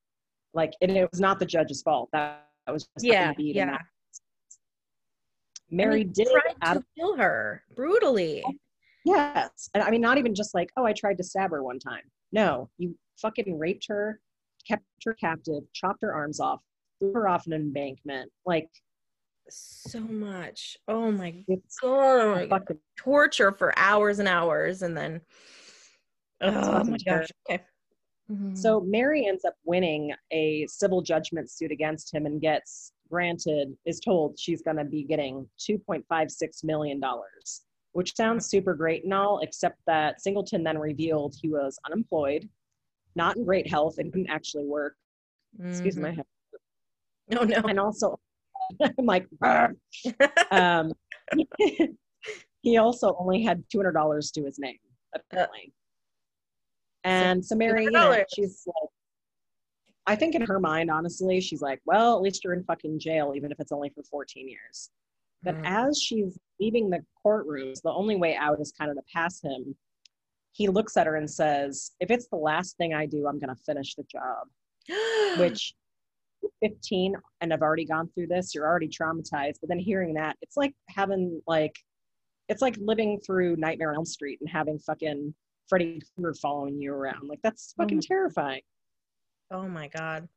like 0.54 0.74
and 0.82 0.92
it 0.92 1.10
was 1.12 1.20
not 1.20 1.40
the 1.40 1.46
judge's 1.46 1.82
fault 1.82 2.10
that, 2.12 2.48
that 2.66 2.74
was 2.74 2.88
just 2.96 3.06
Yeah. 3.06 3.34
Yeah. 3.38 3.78
mary 5.70 6.04
did 6.04 6.28
tried 6.28 6.74
to 6.74 6.84
kill 6.98 7.16
her 7.18 7.64
brutally. 7.76 8.44
Yes. 9.08 9.70
And 9.74 9.82
I 9.82 9.90
mean, 9.90 10.02
not 10.02 10.18
even 10.18 10.36
just 10.36 10.54
like, 10.54 10.70
oh, 10.76 10.84
I 10.84 10.92
tried 10.92 11.18
to 11.18 11.24
stab 11.24 11.52
her 11.52 11.64
one 11.64 11.80
time. 11.80 12.02
No, 12.34 12.70
you 12.78 12.94
fucking 13.22 13.58
raped 13.58 13.86
her, 13.88 14.20
kept 14.68 14.84
her 15.06 15.14
captive, 15.14 15.64
chopped 15.74 16.00
her 16.02 16.14
arms 16.14 16.42
off, 16.42 16.62
threw 17.00 17.14
her 17.14 17.28
off 17.28 17.48
an 17.48 17.54
embankment. 17.54 18.30
Like, 18.46 18.68
So 19.50 20.00
much. 20.00 20.78
Oh 20.88 21.12
my 21.12 21.44
it's 21.48 21.78
god. 21.80 22.44
Oh 22.46 22.48
fucking, 22.50 22.80
Torture 22.98 23.52
for 23.52 23.78
hours 23.78 24.20
and 24.20 24.28
hours 24.28 24.82
and 24.82 24.96
then 24.98 25.22
oh 26.42 26.84
my 26.84 26.98
gosh. 27.06 27.28
Okay. 27.50 27.64
Mhm. 28.30 28.58
so 28.58 28.82
Mary 28.82 29.26
ends 29.26 29.46
up 29.46 29.56
winning 29.64 30.14
a 30.32 30.66
civil 30.68 31.02
judgment 31.02 31.50
suit 31.50 31.72
against 31.72 32.14
him 32.14 32.26
and 32.26 32.42
gets 32.42 32.92
granted, 33.10 33.78
is 33.86 34.02
told 34.02 34.38
she's 34.38 34.62
going 34.62 34.76
to 34.76 34.84
be 34.84 35.04
getting 35.06 35.48
$2.56 35.60 36.64
million, 36.66 37.02
which 37.94 38.14
sounds 38.18 38.48
super 38.48 38.74
great 38.74 39.06
and 39.06 39.14
all, 39.14 39.40
except 39.40 39.80
that 39.88 40.20
Singleton 40.22 40.62
then 40.64 40.78
revealed 40.78 41.36
he 41.42 41.48
was 41.50 41.80
unemployed, 41.86 42.50
not 43.16 43.38
in 43.38 43.46
great 43.46 43.66
health, 43.70 43.98
and 43.98 44.12
couldn't 44.12 44.30
actually 44.30 44.66
work. 44.66 44.98
Excuse 45.70 45.96
Mhm. 45.96 46.02
my 46.02 46.12
head. 46.12 46.26
Oh 47.40 47.44
no. 47.46 47.62
and 47.68 47.80
also 47.80 48.20
I'm 49.00 49.06
like 49.06 49.28
um 50.52 50.92
he 52.62 52.78
also 52.78 53.16
only 53.20 53.44
had 53.44 53.64
two 53.72 53.78
hundred 53.80 53.94
dollars 53.94 54.32
to 54.32 54.44
his 54.44 54.60
name 54.60 54.78
apparently. 55.16 55.74
And 57.04 57.46
so 57.46 57.56
Mary 57.56 57.86
you 57.86 57.92
know, 57.92 58.24
she's 58.34 58.64
like 58.68 58.90
I 60.06 60.16
think 60.16 60.36
in 60.36 60.42
her 60.42 60.60
mind 60.60 60.90
honestly 60.92 61.40
she's 61.42 61.62
like 61.62 61.80
well 61.86 62.16
at 62.16 62.22
least 62.22 62.44
you're 62.44 62.54
in 62.54 62.64
fucking 62.64 63.00
jail 63.00 63.34
even 63.36 63.52
if 63.52 63.60
it's 63.60 63.72
only 63.72 63.90
for 63.90 64.04
14 64.04 64.48
years. 64.50 64.90
But 65.44 65.56
Mm. 65.56 65.62
as 65.66 66.02
she's 66.02 66.38
leaving 66.60 66.90
the 66.90 67.06
courtrooms 67.26 67.82
the 67.82 67.92
only 67.92 68.16
way 68.16 68.36
out 68.36 68.60
is 68.60 68.74
kind 68.78 68.90
of 68.92 68.98
to 68.98 69.04
pass 69.14 69.42
him. 69.42 69.76
He 70.52 70.68
looks 70.68 70.98
at 70.98 71.06
her 71.08 71.16
and 71.16 71.30
says 71.30 71.92
if 72.00 72.10
it's 72.10 72.28
the 72.30 72.38
last 72.38 72.76
thing 72.78 72.94
I 72.94 73.06
do 73.06 73.28
I'm 73.28 73.40
going 73.40 73.56
to 73.56 73.62
finish 73.64 73.96
the 73.96 74.04
job. 74.04 74.48
Which 75.40 75.74
15 76.62 77.16
and 77.42 77.54
I've 77.54 77.62
already 77.62 77.86
gone 77.86 78.10
through 78.14 78.28
this 78.28 78.54
you're 78.56 78.66
already 78.68 78.88
traumatized 78.90 79.56
but 79.62 79.70
then 79.70 79.80
hearing 79.80 80.14
that 80.16 80.36
it's 80.42 80.58
like 80.58 80.74
having 80.90 81.42
like 81.48 81.76
it's 82.50 82.62
like 82.62 82.76
living 82.80 83.20
through 83.26 83.56
nightmare 83.58 83.90
on 83.90 83.96
elm 83.98 84.06
street 84.06 84.40
and 84.42 84.50
having 84.50 84.80
fucking 84.80 85.34
freddy 85.70 86.02
krueger 86.16 86.34
following 86.42 86.80
you 86.82 86.94
around 86.94 87.28
like 87.28 87.40
that's 87.44 87.74
Oh 87.78 87.84
fucking 87.84 87.98
my- 87.98 88.04
terrifying 88.08 88.62
oh 89.52 89.68
my 89.68 89.88
god. 89.90 90.28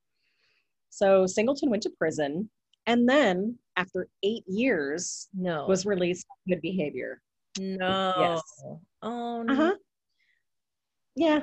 so 0.91 1.27
singleton 1.27 1.71
went 1.71 1.83
to 1.85 1.91
prison 1.99 2.51
and 2.87 3.09
then 3.09 3.57
after 3.77 4.09
eight 4.23 4.45
years 4.47 5.29
No. 5.35 5.67
was 5.67 5.87
released 5.87 6.27
on 6.31 6.55
good 6.55 6.61
behavior 6.63 7.21
no. 7.59 8.15
Yes. 8.19 8.43
Oh 9.03 9.43
no. 9.43 9.53
uh-huh 9.53 9.75
yeah 11.17 11.41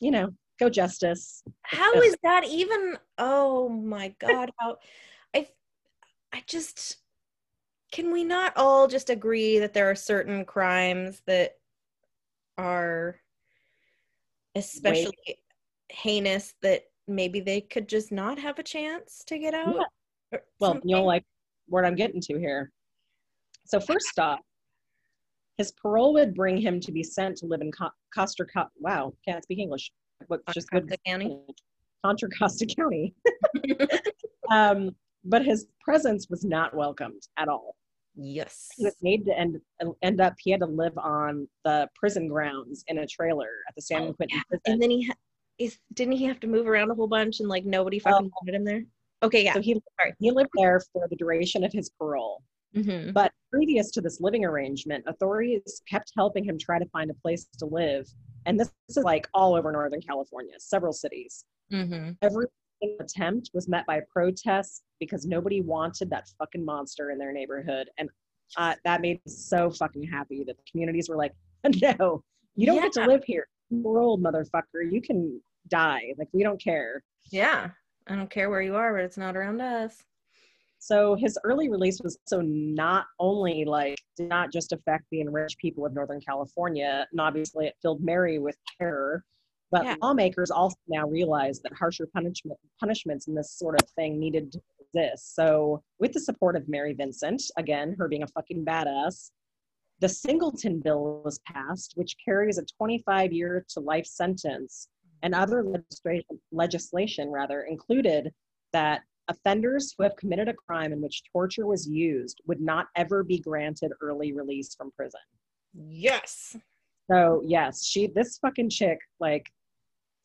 you 0.00 0.10
know 0.10 0.30
go 0.60 0.68
justice 0.68 1.42
How 1.62 2.00
is 2.02 2.16
that 2.22 2.44
even? 2.46 2.98
Oh 3.18 3.68
my 3.68 4.14
god! 4.20 4.50
How 4.58 4.76
I 5.34 5.48
I 6.32 6.42
just 6.46 6.98
can 7.92 8.12
we 8.12 8.22
not 8.24 8.52
all 8.56 8.86
just 8.86 9.10
agree 9.10 9.58
that 9.58 9.72
there 9.72 9.90
are 9.90 9.96
certain 9.96 10.44
crimes 10.44 11.22
that 11.26 11.58
are 12.56 13.16
especially 14.54 15.12
heinous 15.88 16.54
that 16.62 16.82
maybe 17.08 17.40
they 17.40 17.60
could 17.60 17.88
just 17.88 18.12
not 18.12 18.38
have 18.38 18.58
a 18.58 18.62
chance 18.62 19.24
to 19.26 19.38
get 19.38 19.54
out? 19.54 19.86
Yeah. 20.32 20.38
Well, 20.60 20.80
you'll 20.84 21.06
like 21.06 21.24
what 21.66 21.84
I'm 21.84 21.96
getting 21.96 22.20
to 22.22 22.38
here. 22.38 22.70
So 23.66 23.80
first 23.80 24.18
off, 24.18 24.40
his 25.58 25.72
parole 25.72 26.12
would 26.14 26.34
bring 26.34 26.56
him 26.56 26.80
to 26.80 26.92
be 26.92 27.02
sent 27.02 27.36
to 27.38 27.46
live 27.46 27.60
in 27.60 27.70
Co- 27.72 27.90
Coster. 28.14 28.46
Co- 28.46 28.70
wow, 28.78 29.12
can't 29.26 29.42
speak 29.42 29.58
English. 29.58 29.90
What's 30.28 30.42
just 30.54 30.70
good? 30.70 30.82
Costa 30.88 30.98
County? 31.06 31.38
Contra 32.04 32.28
Costa 32.30 32.66
County. 32.66 33.14
um, 34.50 34.90
but 35.24 35.44
his 35.44 35.66
presence 35.80 36.28
was 36.30 36.44
not 36.44 36.74
welcomed 36.74 37.22
at 37.36 37.48
all. 37.48 37.76
Yes. 38.16 38.68
He 38.76 38.84
was 38.84 38.96
made 39.02 39.24
to 39.26 39.38
end 39.38 39.58
end 40.02 40.20
up. 40.20 40.34
He 40.38 40.50
had 40.50 40.60
to 40.60 40.66
live 40.66 40.96
on 40.98 41.46
the 41.64 41.88
prison 41.94 42.28
grounds 42.28 42.84
in 42.88 42.98
a 42.98 43.06
trailer 43.06 43.48
at 43.68 43.74
the 43.74 43.82
San 43.82 44.02
Oh, 44.02 44.12
Quentin 44.12 44.38
yeah. 44.38 44.42
prison. 44.48 44.62
And 44.66 44.82
then 44.82 44.90
he 44.90 45.06
ha- 45.06 45.14
is 45.58 45.78
didn't 45.94 46.14
he 46.14 46.24
have 46.24 46.40
to 46.40 46.46
move 46.46 46.66
around 46.66 46.90
a 46.90 46.94
whole 46.94 47.06
bunch 47.06 47.40
and 47.40 47.48
like 47.48 47.64
nobody 47.64 47.98
fucking 47.98 48.30
wanted 48.40 48.54
him 48.56 48.64
there? 48.64 48.82
Okay, 49.22 49.44
yeah. 49.44 49.52
So 49.54 49.60
he 49.60 49.74
Sorry. 50.00 50.14
he 50.18 50.30
lived 50.30 50.50
there 50.56 50.80
for 50.92 51.06
the 51.08 51.16
duration 51.16 51.64
of 51.64 51.72
his 51.72 51.90
parole. 51.90 52.42
Mhm. 52.74 53.12
But 53.12 53.32
previous 53.52 53.90
to 53.92 54.00
this 54.00 54.20
living 54.20 54.44
arrangement, 54.44 55.04
authorities 55.06 55.82
kept 55.88 56.12
helping 56.16 56.44
him 56.44 56.56
try 56.58 56.78
to 56.78 56.86
find 56.86 57.10
a 57.10 57.14
place 57.14 57.46
to 57.58 57.66
live. 57.66 58.06
And 58.46 58.58
this 58.58 58.70
is 58.88 58.96
like 58.98 59.28
all 59.34 59.54
over 59.54 59.70
Northern 59.72 60.00
California, 60.00 60.54
several 60.58 60.92
cities. 60.92 61.44
Mhm. 61.72 62.16
Every 62.22 62.46
attempt 62.98 63.50
was 63.52 63.68
met 63.68 63.84
by 63.86 64.00
protests 64.10 64.82
because 64.98 65.26
nobody 65.26 65.60
wanted 65.60 66.08
that 66.10 66.28
fucking 66.38 66.64
monster 66.64 67.10
in 67.10 67.18
their 67.18 67.32
neighborhood. 67.32 67.90
And 67.98 68.08
uh, 68.56 68.74
that 68.84 69.00
made 69.00 69.20
me 69.24 69.32
so 69.32 69.70
fucking 69.70 70.02
happy 70.04 70.44
that 70.44 70.56
the 70.56 70.62
communities 70.70 71.08
were 71.08 71.16
like, 71.16 71.32
no, 71.98 72.22
you 72.56 72.66
don't 72.66 72.80
get 72.80 72.92
to 72.92 73.06
live 73.06 73.22
here. 73.24 73.46
You're 73.70 73.98
old, 73.98 74.22
motherfucker. 74.22 74.90
You 74.90 75.00
can 75.00 75.40
die. 75.68 76.14
Like, 76.18 76.28
we 76.32 76.42
don't 76.42 76.60
care. 76.60 77.02
Yeah. 77.30 77.70
I 78.06 78.16
don't 78.16 78.30
care 78.30 78.50
where 78.50 78.62
you 78.62 78.74
are, 78.74 78.92
but 78.94 79.04
it's 79.04 79.18
not 79.18 79.36
around 79.36 79.60
us. 79.60 80.02
So 80.80 81.14
his 81.14 81.38
early 81.44 81.68
release 81.68 82.00
was 82.02 82.18
so 82.26 82.40
not 82.40 83.04
only 83.18 83.64
like 83.66 83.98
did 84.16 84.28
not 84.28 84.50
just 84.50 84.72
affect 84.72 85.04
the 85.10 85.20
enriched 85.20 85.58
people 85.58 85.84
of 85.84 85.92
Northern 85.92 86.20
California, 86.20 87.06
and 87.12 87.20
obviously 87.20 87.66
it 87.66 87.74
filled 87.82 88.02
Mary 88.02 88.38
with 88.38 88.56
terror, 88.78 89.22
but 89.70 89.84
Yeah. 89.84 89.96
lawmakers 90.02 90.50
also 90.50 90.76
now 90.88 91.06
realized 91.06 91.62
that 91.62 91.74
harsher 91.74 92.06
punishment 92.06 92.58
punishments 92.80 93.28
in 93.28 93.34
this 93.34 93.52
sort 93.52 93.80
of 93.80 93.88
thing 93.90 94.18
needed 94.18 94.52
to 94.52 94.60
exist. 94.80 95.34
So 95.34 95.82
with 95.98 96.12
the 96.12 96.20
support 96.20 96.56
of 96.56 96.66
Mary 96.66 96.94
Vincent, 96.94 97.42
again, 97.58 97.94
her 97.98 98.08
being 98.08 98.22
a 98.22 98.26
fucking 98.26 98.64
badass, 98.64 99.30
the 100.00 100.08
Singleton 100.08 100.80
bill 100.80 101.20
was 101.22 101.38
passed, 101.40 101.92
which 101.96 102.16
carries 102.24 102.56
a 102.56 102.64
25 102.64 103.32
year 103.34 103.66
to 103.68 103.80
life 103.80 104.06
sentence, 104.06 104.88
and 105.22 105.34
other 105.34 105.62
legislation, 105.62 106.40
legislation 106.52 107.28
rather 107.28 107.64
included 107.64 108.32
that 108.72 109.02
offenders 109.30 109.94
who 109.96 110.02
have 110.02 110.16
committed 110.16 110.48
a 110.48 110.54
crime 110.54 110.92
in 110.92 111.00
which 111.00 111.22
torture 111.32 111.66
was 111.66 111.88
used 111.88 112.40
would 112.46 112.60
not 112.60 112.86
ever 112.96 113.24
be 113.24 113.38
granted 113.38 113.92
early 114.02 114.32
release 114.32 114.74
from 114.74 114.90
prison. 114.90 115.20
Yes. 115.72 116.56
So 117.10 117.42
yes, 117.46 117.86
she 117.86 118.08
this 118.14 118.38
fucking 118.38 118.70
chick, 118.70 118.98
like, 119.20 119.46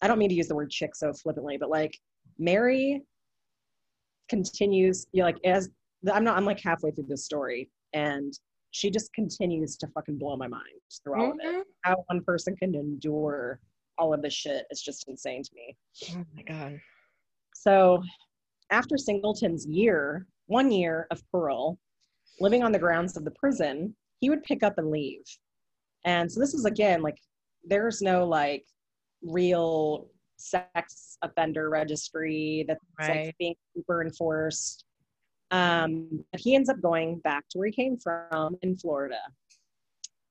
I 0.02 0.08
don't 0.08 0.20
mean 0.20 0.30
to 0.30 0.36
use 0.36 0.48
the 0.48 0.56
word 0.56 0.70
chick 0.70 0.96
so 0.96 1.14
flippantly, 1.14 1.58
but 1.58 1.70
like 1.70 1.98
Mary 2.38 3.04
continues, 4.28 5.08
you 5.14 5.22
know, 5.22 5.28
like 5.28 5.38
as 5.46 5.70
I'm 6.12 6.24
not 6.24 6.36
I'm 6.36 6.46
like 6.46 6.60
halfway 6.60 6.92
through 6.92 7.06
this 7.08 7.26
story 7.26 7.70
and 7.94 8.38
she 8.72 8.90
just 8.90 9.14
continues 9.14 9.78
to 9.78 9.88
fucking 9.88 10.18
blow 10.18 10.36
my 10.36 10.48
mind 10.48 10.64
through 11.04 11.22
all 11.22 11.32
of 11.32 11.38
it. 11.42 11.56
Mhm. 11.56 11.64
How 11.84 12.04
one 12.08 12.22
person 12.24 12.56
can 12.58 12.76
endure 12.76 13.60
all 13.98 14.14
of 14.14 14.22
this 14.22 14.34
shit 14.34 14.66
is 14.70 14.82
just 14.82 15.08
insane 15.08 15.44
to 15.44 15.52
me. 15.56 15.78
Oh 16.12 16.26
my 16.36 16.42
god. 16.42 16.82
So, 17.54 18.04
after 18.70 18.98
Singleton's 18.98 19.66
year, 19.66 20.26
one 20.48 20.72
year 20.72 21.08
of 21.12 21.22
parole, 21.32 21.78
living 22.40 22.64
on 22.64 22.72
the 22.72 22.80
grounds 22.80 23.16
of 23.18 23.26
the 23.26 23.32
prison, 23.32 23.96
he 24.20 24.30
would 24.30 24.44
pick 24.44 24.64
up 24.64 24.78
and 24.78 24.90
leave. 24.92 25.24
And 26.06 26.32
so, 26.32 26.40
this 26.40 26.54
is 26.54 26.66
again 26.66 27.02
like 27.02 27.18
there's 27.64 28.02
no 28.02 28.26
like 28.28 28.66
real 29.22 30.08
sex 30.38 31.18
offender 31.22 31.70
registry 31.70 32.66
that's 32.68 32.80
Right. 33.00 33.26
like 33.28 33.38
being 33.40 33.56
super 33.76 34.04
enforced. 34.04 34.86
Um, 35.52 36.24
but 36.32 36.42
he 36.42 36.56
ends 36.56 36.70
up 36.70 36.82
going 36.82 37.20
back 37.20 37.46
to 37.50 37.58
where 37.60 37.68
he 37.68 37.74
came 37.74 37.98
from 37.98 38.58
in 38.62 38.78
Florida. 38.78 39.20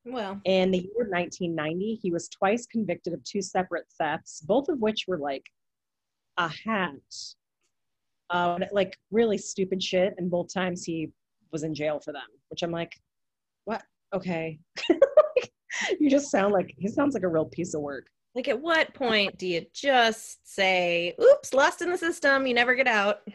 Well, 0.04 0.40
In 0.44 0.70
the 0.70 0.78
year 0.78 1.08
1990, 1.08 1.94
he 2.02 2.10
was 2.10 2.28
twice 2.28 2.66
convicted 2.66 3.14
of 3.14 3.24
two 3.24 3.40
separate 3.40 3.86
thefts, 3.98 4.40
both 4.42 4.68
of 4.68 4.80
which 4.80 5.04
were 5.08 5.16
like 5.18 5.46
a 6.36 6.48
hat, 6.48 6.90
uh, 8.30 8.58
like 8.72 8.96
really 9.10 9.38
stupid 9.38 9.82
shit. 9.82 10.14
And 10.18 10.30
both 10.30 10.52
times 10.52 10.84
he 10.84 11.10
was 11.52 11.62
in 11.62 11.74
jail 11.74 12.00
for 12.00 12.12
them, 12.12 12.22
which 12.48 12.62
I'm 12.62 12.70
like, 12.72 12.92
what? 13.64 13.82
Okay. 14.12 14.58
you 16.00 16.08
just 16.10 16.30
sound 16.30 16.52
like 16.52 16.74
he 16.78 16.88
sounds 16.88 17.14
like 17.14 17.22
a 17.22 17.28
real 17.28 17.44
piece 17.46 17.74
of 17.74 17.80
work. 17.80 18.06
like 18.34 18.48
at 18.48 18.60
what 18.60 18.92
point 18.94 19.36
do 19.38 19.46
you 19.46 19.64
just 19.72 20.38
say, 20.54 21.14
oops, 21.22 21.52
lost 21.54 21.82
in 21.82 21.90
the 21.90 21.98
system, 21.98 22.46
you 22.46 22.54
never 22.54 22.74
get 22.74 22.86
out? 22.88 23.20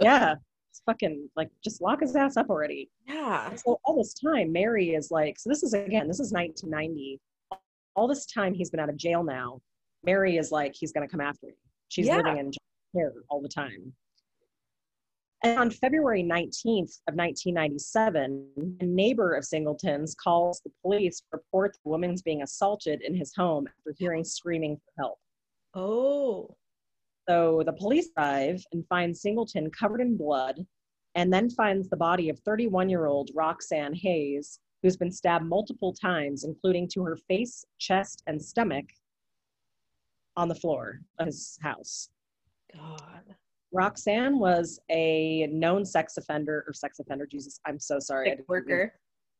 Yeah. 0.00 0.36
It's 0.70 0.80
fucking 0.86 1.28
like 1.36 1.50
just 1.62 1.82
lock 1.82 2.00
his 2.00 2.16
ass 2.16 2.38
up 2.38 2.48
already. 2.48 2.88
Yeah. 3.06 3.54
So 3.56 3.78
all 3.84 3.96
this 3.98 4.14
time, 4.14 4.50
Mary 4.50 4.94
is 4.94 5.10
like, 5.10 5.38
so 5.38 5.50
this 5.50 5.62
is 5.62 5.74
again, 5.74 6.08
this 6.08 6.20
is 6.20 6.32
1990. 6.32 7.20
All 7.94 8.08
this 8.08 8.24
time 8.24 8.54
he's 8.54 8.70
been 8.70 8.80
out 8.80 8.88
of 8.88 8.96
jail 8.96 9.22
now. 9.22 9.60
Mary 10.04 10.38
is 10.38 10.50
like, 10.50 10.74
he's 10.74 10.90
going 10.90 11.06
to 11.06 11.10
come 11.10 11.20
after 11.20 11.48
me. 11.48 11.52
She's 11.90 12.06
Yeah. 12.06 12.16
living 12.16 12.38
in 12.38 12.50
care 12.96 13.12
all 13.28 13.42
the 13.42 13.48
time. 13.48 13.92
And 15.44 15.58
on 15.58 15.70
February 15.70 16.22
19th 16.22 17.00
of 17.06 17.16
1997, 17.16 18.76
a 18.80 18.84
neighbor 18.84 19.34
of 19.34 19.44
Singleton's 19.44 20.14
calls 20.14 20.62
the 20.64 20.72
police 20.80 21.20
to 21.20 21.26
report 21.32 21.76
the 21.84 21.90
woman's 21.90 22.22
being 22.22 22.40
assaulted 22.40 23.02
in 23.02 23.14
his 23.14 23.34
home 23.36 23.66
after 23.68 23.94
hearing 23.98 24.24
screaming 24.24 24.76
for 24.78 25.02
help. 25.02 25.18
Oh. 25.74 26.56
So 27.28 27.62
the 27.66 27.74
police 27.74 28.08
arrive 28.16 28.64
and 28.72 28.86
find 28.88 29.14
Singleton 29.14 29.70
covered 29.70 30.00
in 30.00 30.16
blood 30.16 30.64
and 31.14 31.30
then 31.30 31.50
finds 31.50 31.90
the 31.90 31.96
body 31.96 32.30
of 32.30 32.38
31 32.38 32.88
year 32.88 33.04
old 33.04 33.30
Roxanne 33.34 33.94
Hayes, 33.94 34.60
who's 34.82 34.96
been 34.96 35.12
stabbed 35.12 35.44
multiple 35.44 35.92
times, 35.92 36.44
including 36.44 36.88
to 36.94 37.04
her 37.04 37.18
face, 37.28 37.66
chest, 37.78 38.22
and 38.26 38.42
stomach, 38.42 38.86
on 40.38 40.48
the 40.48 40.54
floor 40.54 41.00
of 41.18 41.26
his 41.26 41.58
house. 41.62 42.08
God. 42.74 43.34
Roxanne 43.74 44.38
was 44.38 44.78
a 44.90 45.48
known 45.50 45.84
sex 45.84 46.16
offender 46.16 46.64
or 46.66 46.72
sex 46.72 47.00
offender. 47.00 47.26
Jesus, 47.26 47.60
I'm 47.66 47.80
so 47.80 47.98
sorry. 47.98 48.30
Sex 48.30 48.42
worker. 48.48 48.94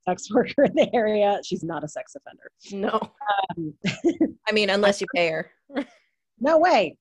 Sex 0.07 0.29
worker 0.35 0.65
in 0.65 0.75
the 0.75 0.95
area. 0.95 1.41
She's 1.45 1.63
not 1.63 1.85
a 1.85 1.89
sex 1.89 2.17
offender. 2.17 2.51
No. 2.73 3.01
Um, 3.57 3.75
I 4.49 4.53
mean, 4.53 4.71
unless 4.71 5.01
you 5.01 5.07
pay 5.15 5.29
her. 5.31 5.51
No 6.41 6.59
way. 6.59 6.99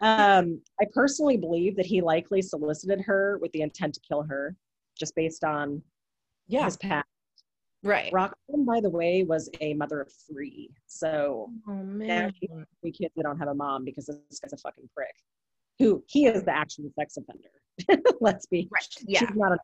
Um, 0.00 0.62
I 0.80 0.84
personally 0.94 1.36
believe 1.36 1.76
that 1.76 1.84
he 1.84 2.00
likely 2.00 2.40
solicited 2.40 3.00
her 3.00 3.38
with 3.42 3.50
the 3.50 3.62
intent 3.62 3.92
to 3.94 4.00
kill 4.00 4.22
her, 4.22 4.54
just 4.96 5.16
based 5.16 5.42
on 5.42 5.82
his 6.64 6.76
past. 6.76 7.08
Right. 7.82 8.10
Roxanne, 8.12 8.64
by 8.64 8.80
the 8.80 8.88
way, 8.88 9.24
was 9.24 9.50
a 9.60 9.74
mother 9.74 10.00
of 10.00 10.12
three. 10.30 10.70
So 10.86 11.50
Oh 11.68 11.72
now 11.82 12.30
she 12.40 12.48
has 12.56 12.66
three 12.80 12.92
kids 12.92 13.12
that 13.16 13.24
don't 13.24 13.38
have 13.38 13.48
a 13.48 13.54
mom 13.54 13.84
because 13.84 14.06
this 14.06 14.38
guy's 14.40 14.52
a 14.52 14.56
fucking 14.56 14.88
prick. 14.94 15.14
Who 15.78 16.02
he 16.08 16.26
is 16.26 16.44
the 16.44 16.52
actual 16.56 16.90
sex 16.98 17.16
offender. 17.16 18.02
Let's 18.20 18.46
be. 18.46 18.68
Right. 18.72 18.86
Yeah. 19.06 19.20
She's 19.20 19.34
not 19.34 19.52
a, 19.52 19.58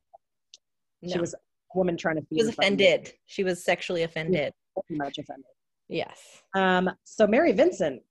No. 1.02 1.12
she 1.12 1.18
was 1.18 1.34
a 1.34 1.38
woman 1.74 1.96
trying 1.96 2.16
to 2.16 2.22
She 2.32 2.42
was 2.42 2.48
offended. 2.48 3.12
She 3.26 3.44
was 3.44 3.64
sexually 3.64 4.02
offended. 4.02 4.52
Pretty 4.86 4.98
much 4.98 5.18
offended. 5.18 5.46
Yes. 5.88 6.42
Um, 6.54 6.90
so 7.04 7.26
Mary 7.26 7.52
Vincent 7.52 8.02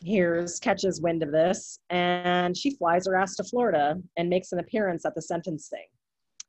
hears, 0.00 0.58
catches 0.58 1.00
wind 1.00 1.22
of 1.22 1.30
this, 1.30 1.78
and 1.90 2.56
she 2.56 2.74
flies 2.76 3.06
her 3.06 3.16
ass 3.16 3.36
to 3.36 3.44
Florida 3.44 3.96
and 4.16 4.28
makes 4.28 4.52
an 4.52 4.58
appearance 4.58 5.04
at 5.04 5.14
the 5.14 5.22
sentencing. 5.22 5.86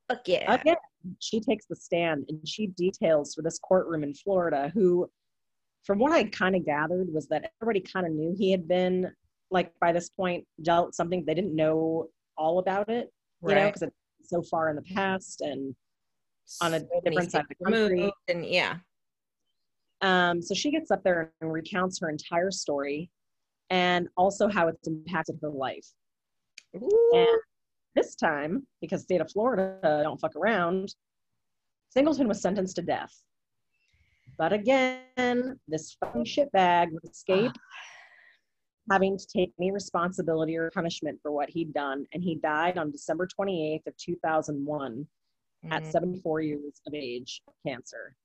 Fuck 0.09 0.27
yeah. 0.27 0.53
Again, 0.53 0.75
she 1.19 1.39
takes 1.39 1.65
the 1.67 1.75
stand 1.75 2.25
and 2.29 2.47
she 2.47 2.67
details 2.67 3.33
for 3.33 3.41
this 3.41 3.59
courtroom 3.59 4.03
in 4.03 4.13
Florida 4.13 4.71
who, 4.73 5.09
from 5.83 5.99
what 5.99 6.11
I 6.11 6.25
kind 6.25 6.55
of 6.55 6.65
gathered, 6.65 7.07
was 7.13 7.27
that 7.27 7.51
everybody 7.61 7.81
kind 7.81 8.05
of 8.05 8.13
knew 8.13 8.35
he 8.37 8.51
had 8.51 8.67
been, 8.67 9.11
like, 9.53 9.71
by 9.79 9.93
this 9.93 10.09
point, 10.09 10.45
dealt 10.63 10.95
something 10.95 11.23
they 11.25 11.33
didn't 11.33 11.55
know 11.55 12.07
all 12.37 12.59
about 12.59 12.89
it, 12.89 13.09
you 13.47 13.55
know, 13.55 13.67
because 13.67 13.83
it's 13.83 13.95
so 14.23 14.41
far 14.41 14.69
in 14.69 14.75
the 14.75 14.81
past 14.81 15.41
and 15.41 15.73
on 16.61 16.73
a 16.73 16.79
So 16.79 16.87
different 17.05 17.31
side 17.31 17.41
of 17.41 17.47
the 17.49 17.63
country. 17.63 18.11
And 18.27 18.45
yeah. 18.45 18.77
Um, 20.01 20.41
so 20.41 20.53
she 20.53 20.71
gets 20.71 20.91
up 20.91 21.03
there 21.03 21.31
and 21.39 21.53
recounts 21.53 21.99
her 22.01 22.09
entire 22.09 22.51
story 22.51 23.09
and 23.69 24.09
also 24.17 24.49
how 24.49 24.67
it's 24.67 24.87
impacted 24.87 25.37
her 25.41 25.49
life. 25.49 25.87
Ooh. 26.75 27.11
And 27.13 27.39
this 27.95 28.15
time, 28.15 28.67
because 28.81 29.03
state 29.03 29.21
of 29.21 29.31
Florida 29.31 29.77
don't 30.03 30.19
fuck 30.19 30.35
around, 30.35 30.93
Singleton 31.89 32.27
was 32.27 32.41
sentenced 32.41 32.75
to 32.77 32.81
death. 32.81 33.13
But 34.37 34.51
again, 34.51 35.59
this 35.67 35.95
fucking 35.99 36.25
shitbag 36.25 36.91
would 36.91 37.03
escape 37.09 37.51
having 38.91 39.17
to 39.17 39.25
take 39.27 39.53
any 39.59 39.71
responsibility 39.71 40.57
or 40.57 40.69
punishment 40.71 41.19
for 41.21 41.31
what 41.31 41.49
he'd 41.49 41.73
done, 41.73 42.05
and 42.13 42.23
he 42.23 42.35
died 42.35 42.77
on 42.77 42.91
December 42.91 43.27
28th 43.27 43.87
of 43.87 43.95
2001 43.97 45.07
at 45.71 45.83
Mm. 45.83 45.91
74 45.91 46.41
years 46.41 46.81
of 46.87 46.93
age 46.93 47.41
of 47.47 47.53
cancer. 47.65 48.15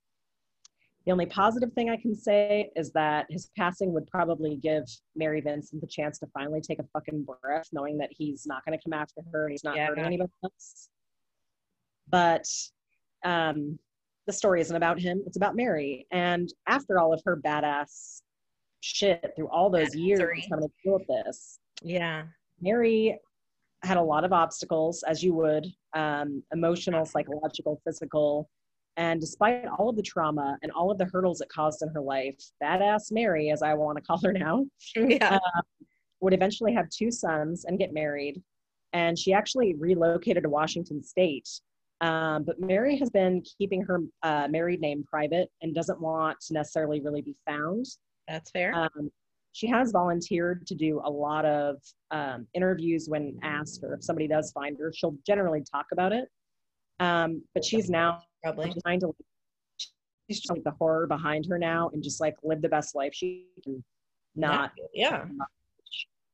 The 1.05 1.13
only 1.13 1.25
positive 1.25 1.71
thing 1.73 1.89
I 1.89 1.95
can 1.97 2.13
say 2.13 2.71
is 2.75 2.91
that 2.91 3.25
his 3.29 3.49
passing 3.57 3.93
would 3.93 4.05
probably 4.07 4.57
give 4.57 4.83
Mary 5.15 5.39
Vincent 5.39 5.79
the 5.81 5.87
chance 5.87 6.19
to 6.19 6.27
finally 6.27 6.59
take 6.61 6.79
a 6.79 6.83
fucking 6.93 7.23
breath, 7.41 7.69
knowing 7.71 7.97
that 7.99 8.11
he's 8.11 8.45
not 8.45 8.65
going 8.65 8.77
to 8.77 8.83
come 8.83 8.93
after 8.93 9.21
her 9.31 9.45
and 9.45 9.51
he's 9.53 9.63
not 9.63 9.77
Yeah. 9.77 9.87
hurting 9.87 10.03
anybody 10.03 10.31
else. 10.43 10.89
But 12.09 12.45
um, 13.23 13.79
the 14.27 14.33
story 14.33 14.59
isn't 14.61 14.75
about 14.75 14.99
him, 14.99 15.23
it's 15.25 15.37
about 15.37 15.55
Mary. 15.55 16.05
And 16.11 16.49
after 16.67 16.99
all 16.99 17.13
of 17.13 17.21
her 17.25 17.37
badass 17.37 18.21
shit 18.81 19.31
through 19.35 19.49
all 19.49 19.69
those 19.69 19.95
years 19.95 20.45
having 20.49 20.67
to 20.67 20.73
deal 20.83 20.93
with 20.99 21.07
this, 21.07 21.59
Yeah. 21.83 22.23
Mary 22.61 23.19
had 23.83 23.97
a 23.97 24.01
lot 24.01 24.23
of 24.25 24.33
obstacles, 24.33 25.03
as 25.03 25.23
you 25.23 25.33
would 25.33 25.65
um, 25.93 26.43
emotional, 26.53 27.05
psychological, 27.05 27.81
physical. 27.85 28.49
And 28.97 29.21
despite 29.21 29.65
all 29.67 29.87
of 29.89 29.95
the 29.95 30.01
trauma 30.01 30.57
and 30.61 30.71
all 30.73 30.91
of 30.91 30.97
the 30.97 31.05
hurdles 31.05 31.39
it 31.39 31.47
caused 31.49 31.81
in 31.81 31.89
her 31.89 32.01
life, 32.01 32.35
badass 32.61 33.11
Mary, 33.11 33.49
as 33.49 33.61
I 33.61 33.73
want 33.73 33.97
to 33.97 34.03
call 34.03 34.19
her 34.23 34.33
now, 34.33 34.65
Yeah. 34.95 35.39
would 36.21 36.33
eventually 36.33 36.73
have 36.73 36.89
two 36.89 37.09
sons 37.11 37.63
and 37.65 37.79
get 37.79 37.93
married. 37.93 38.41
And 38.91 39.17
she 39.17 39.31
actually 39.31 39.75
relocated 39.75 40.43
to 40.43 40.49
Washington 40.49 41.01
State. 41.01 41.47
Um, 42.01 42.43
but 42.43 42.59
Mary 42.59 42.97
has 42.97 43.09
been 43.09 43.41
keeping 43.57 43.81
her 43.83 44.01
uh, 44.23 44.47
married 44.49 44.81
name 44.81 45.03
private 45.09 45.49
and 45.61 45.73
doesn't 45.75 46.01
want 46.01 46.39
to 46.47 46.53
necessarily 46.53 46.99
really 47.01 47.21
be 47.21 47.35
found. 47.45 47.85
That's 48.29 48.51
fair. 48.51 48.73
Um, 48.75 49.11
she 49.51 49.67
has 49.67 49.91
volunteered 49.91 50.67
to 50.67 50.75
do 50.75 51.01
a 51.03 51.09
lot 51.09 51.43
of 51.45 51.77
um, 52.11 52.45
interviews 52.53 53.07
when 53.09 53.37
asked, 53.41 53.83
or 53.83 53.95
if 53.95 54.03
somebody 54.03 54.27
does 54.27 54.51
find 54.51 54.77
her, 54.79 54.93
she'll 54.95 55.17
generally 55.25 55.63
talk 55.69 55.87
about 55.91 56.13
it. 56.13 56.29
Um, 56.99 57.41
but 57.53 57.65
she's 57.65 57.89
now 57.89 58.21
Probably. 58.43 58.73
trying 58.85 58.99
to, 58.99 59.15
she's 60.29 60.43
trying 60.45 60.57
to 60.57 60.63
the 60.63 60.75
horror 60.79 61.07
behind 61.07 61.47
her 61.49 61.57
now 61.57 61.89
and 61.93 62.03
just 62.03 62.21
like 62.21 62.35
live 62.43 62.61
the 62.61 62.69
best 62.69 62.93
life 62.95 63.11
she 63.13 63.47
can. 63.63 63.83
Not, 64.35 64.71
Yeah. 64.93 65.25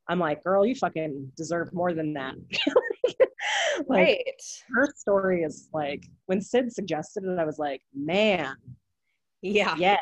I'm 0.08 0.20
like, 0.20 0.44
girl, 0.44 0.66
you 0.66 0.76
fucking 0.76 1.32
deserve 1.38 1.74
more 1.74 1.94
than 1.94 2.14
that. 2.14 2.36
like, 3.88 3.90
Right. 3.90 4.42
her 4.76 4.94
story 4.96 5.44
is 5.44 5.70
like, 5.74 6.06
when 6.28 6.42
Sid 6.42 6.72
suggested 6.74 7.24
it, 7.24 7.40
I 7.40 7.46
was 7.46 7.58
like, 7.58 7.82
man, 7.96 8.56
Yeah. 9.42 9.76
yeah, 9.78 9.98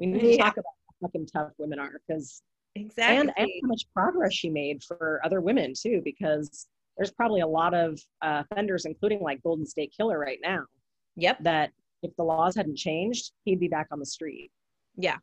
we 0.00 0.06
need 0.06 0.20
to 0.20 0.36
Yeah. 0.36 0.44
talk 0.44 0.54
about 0.54 0.64
fucking 1.02 1.26
tough 1.26 1.50
women 1.58 1.78
are 1.78 2.00
because 2.06 2.42
Exactly. 2.74 3.18
and, 3.18 3.32
and 3.36 3.48
how 3.62 3.68
much 3.68 3.82
progress 3.94 4.32
she 4.32 4.48
made 4.48 4.82
for 4.82 5.20
other 5.24 5.42
women 5.42 5.74
too 5.78 6.00
because 6.04 6.66
there's 6.96 7.10
probably 7.10 7.42
a 7.42 7.46
lot 7.46 7.74
of 7.74 8.00
uh, 8.22 8.42
offenders 8.50 8.86
including 8.86 9.20
like 9.20 9.42
golden 9.42 9.66
state 9.66 9.92
killer 9.94 10.18
right 10.18 10.38
now 10.42 10.64
yep. 11.16 11.36
that 11.42 11.70
if 12.02 12.16
the 12.16 12.22
laws 12.24 12.54
hadn't 12.56 12.76
changed 12.78 13.32
he'd 13.44 13.60
be 13.60 13.68
back 13.68 13.88
on 13.92 13.98
the 13.98 14.06
street 14.06 14.50
Yeah. 14.96 15.18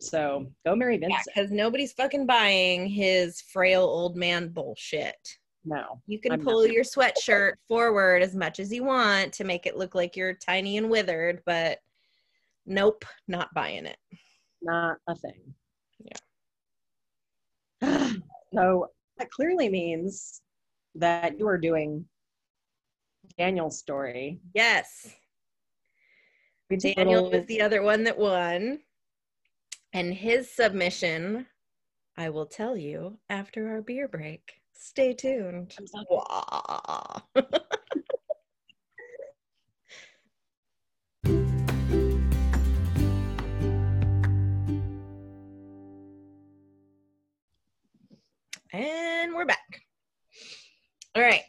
so 0.00 0.46
go 0.64 0.74
mary 0.74 0.98
Yeah, 1.00 1.08
vincent 1.08 1.26
because 1.34 1.50
nobody's 1.50 1.92
fucking 1.92 2.26
buying 2.26 2.86
his 2.86 3.40
frail 3.42 3.82
old 3.82 4.16
man 4.16 4.48
bullshit. 4.48 5.16
no 5.64 6.00
You 6.06 6.18
can 6.18 6.32
I'm 6.32 6.40
pull 6.40 6.62
not. 6.64 6.72
your 6.72 6.84
sweatshirt 6.84 7.54
forward 7.68 8.22
as 8.22 8.34
much 8.34 8.58
as 8.58 8.72
you 8.72 8.84
want 8.84 9.32
to 9.34 9.44
make 9.44 9.66
it 9.66 9.76
look 9.76 9.94
like 9.94 10.16
you're 10.16 10.32
tiny 10.34 10.76
and 10.78 10.88
withered, 10.90 11.42
but 11.46 11.78
nope, 12.66 13.04
not 13.28 13.52
buying 13.54 13.84
it. 13.86 13.98
Not 14.62 14.98
a 15.08 15.14
thing 15.16 15.54
yeah 17.80 17.82
so 18.54 18.86
that 19.18 19.30
clearly 19.30 19.68
means 19.68 20.40
that 20.94 21.38
you 21.38 21.46
are 21.48 21.58
doing 21.58 22.04
daniel's 23.38 23.78
story 23.78 24.40
Yes. 24.54 25.14
We 26.70 26.76
did 26.78 26.92
a 26.92 26.94
Daniel 27.04 27.24
little- 27.24 27.38
was 27.40 27.46
the 27.48 27.60
other 27.60 27.82
one 27.82 28.04
that 28.04 28.16
won. 28.16 28.80
And 29.92 30.14
his 30.14 30.50
submission, 30.50 31.46
I 32.16 32.30
will 32.30 32.46
tell 32.46 32.78
you 32.78 33.18
after 33.28 33.68
our 33.68 33.82
beer 33.82 34.08
break. 34.08 34.62
Stay 34.72 35.12
tuned. 35.12 35.76
and 48.72 49.34
we're 49.34 49.44
back. 49.44 49.82
All 51.14 51.22
right. 51.22 51.42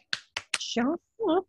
Shut 0.58 0.86
up. 0.86 1.46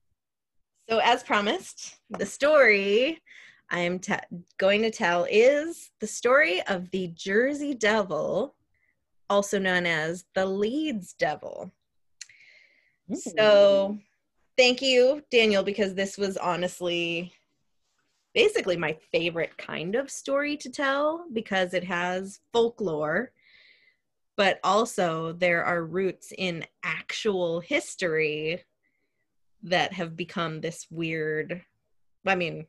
So, 0.89 0.99
as 0.99 1.23
promised, 1.23 1.95
the 2.11 2.25
story 2.25 3.21
I'm 3.69 3.99
te- 3.99 4.15
going 4.57 4.81
to 4.83 4.91
tell 4.91 5.27
is 5.29 5.91
the 5.99 6.07
story 6.07 6.61
of 6.67 6.89
the 6.91 7.07
Jersey 7.15 7.73
Devil, 7.73 8.55
also 9.29 9.59
known 9.59 9.85
as 9.85 10.25
the 10.35 10.45
Leeds 10.45 11.13
Devil. 11.17 11.71
So, 13.13 13.97
thank 14.57 14.81
you, 14.81 15.23
Daniel, 15.31 15.63
because 15.63 15.93
this 15.93 16.17
was 16.17 16.37
honestly 16.37 17.33
basically 18.33 18.77
my 18.77 18.95
favorite 19.11 19.57
kind 19.57 19.95
of 19.95 20.11
story 20.11 20.57
to 20.57 20.69
tell 20.69 21.25
because 21.33 21.73
it 21.73 21.83
has 21.83 22.39
folklore, 22.53 23.31
but 24.37 24.59
also 24.63 25.33
there 25.33 25.63
are 25.63 25.83
roots 25.85 26.33
in 26.37 26.65
actual 26.83 27.59
history 27.59 28.63
that 29.63 29.93
have 29.93 30.15
become 30.15 30.61
this 30.61 30.85
weird. 30.89 31.61
I 32.25 32.35
mean, 32.35 32.65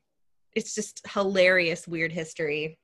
it's 0.54 0.74
just 0.74 1.02
hilarious, 1.12 1.86
weird 1.86 2.12
history. 2.12 2.78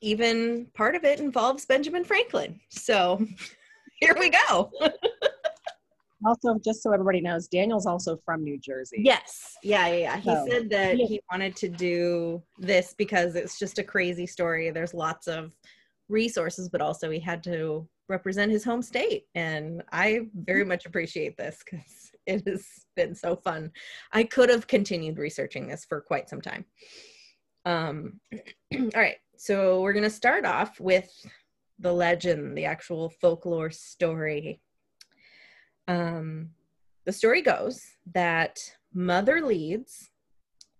Even 0.00 0.66
part 0.74 0.94
of 0.94 1.04
it 1.04 1.20
involves 1.20 1.66
Benjamin 1.66 2.04
Franklin. 2.04 2.60
So, 2.70 3.24
here 4.00 4.16
we 4.18 4.30
go. 4.30 4.70
also 6.26 6.58
just 6.62 6.82
so 6.82 6.92
everybody 6.92 7.20
knows 7.20 7.48
daniel's 7.48 7.86
also 7.86 8.18
from 8.24 8.44
new 8.44 8.58
jersey 8.58 8.98
Yes. 8.98 9.56
Yeah, 9.62 9.86
yeah, 9.88 9.96
yeah. 9.96 10.16
He 10.18 10.30
So, 10.30 10.46
said 10.50 10.70
that 10.70 10.98
yeah. 10.98 11.06
he 11.06 11.20
wanted 11.30 11.56
to 11.56 11.68
do 11.68 12.42
this 12.58 12.94
because 12.96 13.34
it's 13.34 13.58
just 13.58 13.78
a 13.78 13.82
crazy 13.82 14.26
story. 14.26 14.70
There's 14.70 14.94
lots 14.94 15.26
of 15.26 15.52
resources, 16.10 16.68
but 16.68 16.80
also 16.80 17.10
he 17.10 17.20
had 17.20 17.42
to 17.44 17.88
represent 18.08 18.50
his 18.50 18.64
home 18.64 18.82
state. 18.82 19.24
And 19.34 19.82
I 19.92 20.22
very 20.34 20.64
much 20.64 20.86
appreciate 20.86 21.36
this 21.36 21.62
because 21.64 22.10
it 22.26 22.46
has 22.46 22.66
been 22.96 23.14
so 23.14 23.36
fun. 23.36 23.70
I 24.12 24.24
could 24.24 24.50
have 24.50 24.66
continued 24.66 25.18
researching 25.18 25.66
this 25.66 25.84
for 25.84 26.00
quite 26.00 26.28
some 26.28 26.40
time. 26.40 26.64
Um, 27.64 28.20
all 28.74 28.90
right. 28.94 29.16
So 29.36 29.80
we're 29.80 29.94
going 29.94 30.02
to 30.02 30.10
start 30.10 30.44
off 30.44 30.78
with 30.80 31.10
the 31.78 31.92
legend, 31.92 32.56
the 32.56 32.66
actual 32.66 33.08
folklore 33.20 33.70
story. 33.70 34.60
Um, 35.88 36.50
the 37.06 37.12
story 37.12 37.40
goes 37.40 37.82
that 38.14 38.60
Mother 38.92 39.40
Leeds 39.40 40.10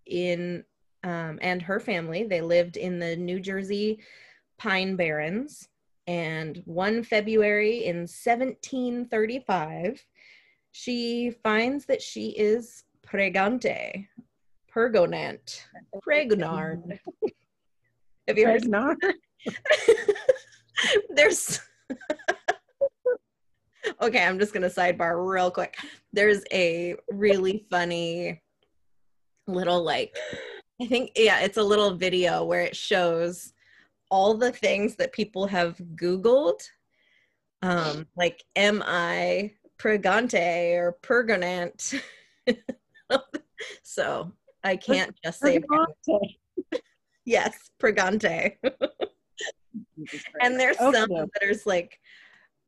in 0.05 0.63
um, 1.03 1.39
and 1.41 1.61
her 1.63 1.79
family 1.79 2.23
they 2.23 2.41
lived 2.41 2.77
in 2.77 2.99
the 2.99 3.15
New 3.15 3.39
Jersey 3.39 3.99
Pine 4.61 4.95
Barrens, 4.95 5.67
and 6.05 6.61
one 6.65 7.01
February 7.01 7.85
in 7.85 8.01
1735, 8.01 10.05
she 10.71 11.31
finds 11.41 11.87
that 11.87 11.99
she 11.99 12.27
is 12.37 12.83
pregante, 13.03 14.05
pergonant, 14.69 15.65
pregnard. 16.05 16.99
Have 18.27 18.37
you 18.37 18.45
heard? 18.45 18.61
Pregnant. 18.61 19.03
There's 21.09 21.59
okay, 23.99 24.23
I'm 24.23 24.37
just 24.37 24.53
gonna 24.53 24.67
sidebar 24.67 25.27
real 25.27 25.49
quick. 25.49 25.75
There's 26.13 26.43
a 26.53 26.97
really 27.09 27.65
funny 27.71 28.43
little 29.47 29.83
like 29.83 30.15
I 30.79 30.85
think 30.85 31.13
yeah, 31.15 31.39
it's 31.39 31.57
a 31.57 31.63
little 31.63 31.95
video 31.95 32.43
where 32.43 32.61
it 32.61 32.75
shows 32.75 33.53
all 34.11 34.35
the 34.35 34.51
things 34.51 34.97
that 34.97 35.13
people 35.13 35.47
have 35.47 35.77
Googled. 35.95 36.61
Um, 37.63 38.05
like 38.15 38.43
am 38.55 38.83
I 38.85 39.53
pregante 39.79 40.75
or 40.75 40.91
pergonant? 41.01 41.93
so 43.83 44.31
I 44.63 44.75
can't 44.75 45.15
just 45.23 45.39
say 45.39 45.59
Pregnant. 45.59 46.33
yes, 47.25 47.71
pregante. 47.81 48.57
And 50.41 50.59
there's 50.59 50.79
Okay. 50.79 50.99
some 50.99 51.09
that 51.09 51.43
are 51.43 51.55
like 51.65 51.97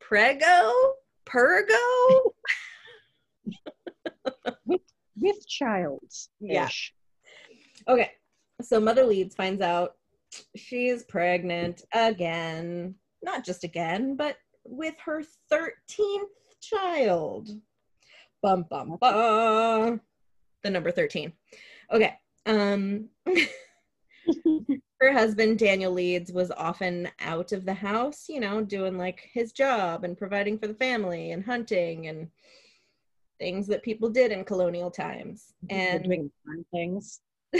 prego, 0.00 0.72
pergo. 1.26 2.32
with 4.64 4.80
with 5.16 5.46
child 5.46 6.00
Yeah. 6.40 6.68
Okay. 7.86 8.12
So 8.62 8.80
Mother 8.80 9.04
Leeds 9.04 9.34
finds 9.34 9.60
out 9.60 9.96
she's 10.56 11.04
pregnant 11.04 11.82
again. 11.92 12.94
Not 13.22 13.44
just 13.44 13.64
again, 13.64 14.16
but 14.16 14.36
with 14.64 14.94
her 15.04 15.22
13th 15.52 16.28
child. 16.60 17.48
Bum, 18.42 18.66
bum, 18.68 18.96
bum. 19.00 20.00
The 20.62 20.70
number 20.70 20.90
13. 20.90 21.32
Okay. 21.92 22.14
Um, 22.46 23.08
her 25.00 25.12
husband, 25.12 25.58
Daniel 25.58 25.92
Leeds, 25.92 26.32
was 26.32 26.50
often 26.56 27.08
out 27.20 27.52
of 27.52 27.64
the 27.64 27.74
house, 27.74 28.26
you 28.28 28.40
know, 28.40 28.62
doing 28.62 28.98
like 28.98 29.28
his 29.32 29.52
job 29.52 30.04
and 30.04 30.16
providing 30.16 30.58
for 30.58 30.66
the 30.66 30.74
family 30.74 31.32
and 31.32 31.44
hunting 31.44 32.08
and 32.08 32.28
things 33.38 33.66
that 33.66 33.82
people 33.82 34.08
did 34.08 34.32
in 34.32 34.44
colonial 34.44 34.90
times. 34.90 35.54
And 35.70 36.04
doing 36.04 36.30
fun 36.44 36.64
things. 36.72 37.20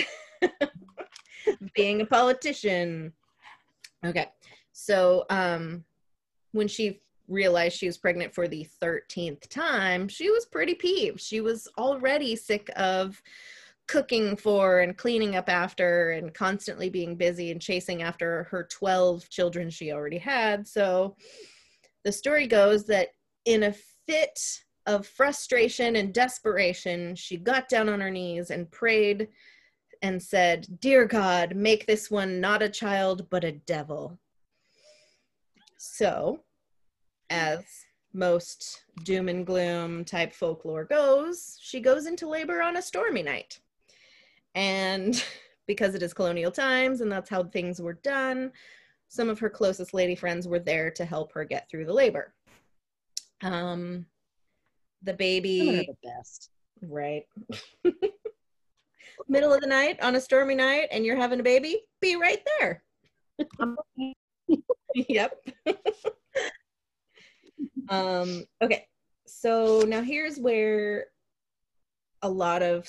being 1.74 2.00
a 2.00 2.06
politician. 2.06 3.12
Okay. 4.04 4.28
So 4.72 5.24
um 5.30 5.84
when 6.52 6.68
she 6.68 7.00
realized 7.26 7.78
she 7.78 7.86
was 7.86 7.98
pregnant 7.98 8.34
for 8.34 8.46
the 8.46 8.66
13th 8.82 9.48
time, 9.48 10.08
she 10.08 10.30
was 10.30 10.44
pretty 10.46 10.74
peeved. 10.74 11.20
She 11.20 11.40
was 11.40 11.66
already 11.78 12.36
sick 12.36 12.70
of 12.76 13.20
cooking 13.86 14.36
for 14.36 14.80
and 14.80 14.96
cleaning 14.96 15.36
up 15.36 15.48
after 15.48 16.12
and 16.12 16.32
constantly 16.32 16.88
being 16.88 17.16
busy 17.16 17.50
and 17.50 17.60
chasing 17.60 18.02
after 18.02 18.44
her 18.44 18.66
12 18.70 19.28
children 19.28 19.68
she 19.68 19.92
already 19.92 20.18
had. 20.18 20.66
So 20.66 21.16
the 22.04 22.12
story 22.12 22.46
goes 22.46 22.84
that 22.86 23.08
in 23.44 23.64
a 23.64 23.74
fit 24.06 24.38
of 24.86 25.06
frustration 25.06 25.96
and 25.96 26.12
desperation, 26.12 27.14
she 27.14 27.36
got 27.36 27.68
down 27.68 27.88
on 27.88 28.00
her 28.00 28.10
knees 28.10 28.50
and 28.50 28.70
prayed 28.70 29.28
and 30.04 30.22
said, 30.22 30.66
Dear 30.80 31.06
God, 31.06 31.56
make 31.56 31.86
this 31.86 32.10
one 32.10 32.38
not 32.38 32.60
a 32.62 32.68
child, 32.68 33.26
but 33.30 33.42
a 33.42 33.52
devil. 33.52 34.18
So, 35.78 36.40
as 37.30 37.64
most 38.12 38.84
doom 39.02 39.30
and 39.30 39.46
gloom 39.46 40.04
type 40.04 40.34
folklore 40.34 40.84
goes, 40.84 41.56
she 41.58 41.80
goes 41.80 42.04
into 42.04 42.28
labor 42.28 42.60
on 42.60 42.76
a 42.76 42.82
stormy 42.82 43.22
night. 43.22 43.58
And 44.54 45.24
because 45.66 45.94
it 45.94 46.02
is 46.02 46.12
colonial 46.12 46.52
times 46.52 47.00
and 47.00 47.10
that's 47.10 47.30
how 47.30 47.44
things 47.44 47.80
were 47.80 47.94
done, 47.94 48.52
some 49.08 49.30
of 49.30 49.38
her 49.38 49.48
closest 49.48 49.94
lady 49.94 50.14
friends 50.14 50.46
were 50.46 50.58
there 50.58 50.90
to 50.90 51.06
help 51.06 51.32
her 51.32 51.46
get 51.46 51.70
through 51.70 51.86
the 51.86 51.94
labor. 51.94 52.34
Um, 53.42 54.04
the 55.02 55.14
baby, 55.14 55.88
the 55.88 56.08
best. 56.10 56.50
right? 56.82 57.24
Middle 59.28 59.52
of 59.52 59.60
the 59.60 59.66
night 59.66 60.00
on 60.02 60.16
a 60.16 60.20
stormy 60.20 60.54
night, 60.54 60.88
and 60.90 61.04
you're 61.04 61.16
having 61.16 61.40
a 61.40 61.42
baby, 61.42 61.82
be 62.00 62.16
right 62.16 62.40
there. 62.58 62.82
yep. 64.94 65.40
um, 67.88 68.44
okay, 68.62 68.86
so 69.26 69.80
now 69.86 70.02
here's 70.02 70.38
where 70.38 71.06
a 72.22 72.28
lot 72.28 72.62
of 72.62 72.88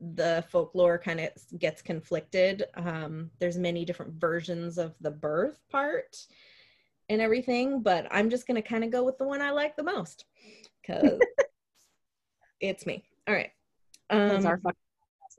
the 0.00 0.44
folklore 0.48 0.98
kind 0.98 1.20
of 1.20 1.28
gets 1.58 1.82
conflicted. 1.82 2.64
Um, 2.74 3.30
there's 3.38 3.58
many 3.58 3.84
different 3.84 4.14
versions 4.14 4.78
of 4.78 4.94
the 5.00 5.10
birth 5.10 5.60
part 5.70 6.16
and 7.08 7.20
everything, 7.20 7.82
but 7.82 8.06
I'm 8.10 8.30
just 8.30 8.46
gonna 8.46 8.62
kind 8.62 8.84
of 8.84 8.90
go 8.90 9.04
with 9.04 9.18
the 9.18 9.26
one 9.26 9.42
I 9.42 9.50
like 9.50 9.76
the 9.76 9.82
most 9.82 10.24
because 10.80 11.18
it's 12.60 12.86
me. 12.86 13.04
All 13.28 13.34
right. 13.34 13.50
Um, 14.08 14.46
our 14.46 14.60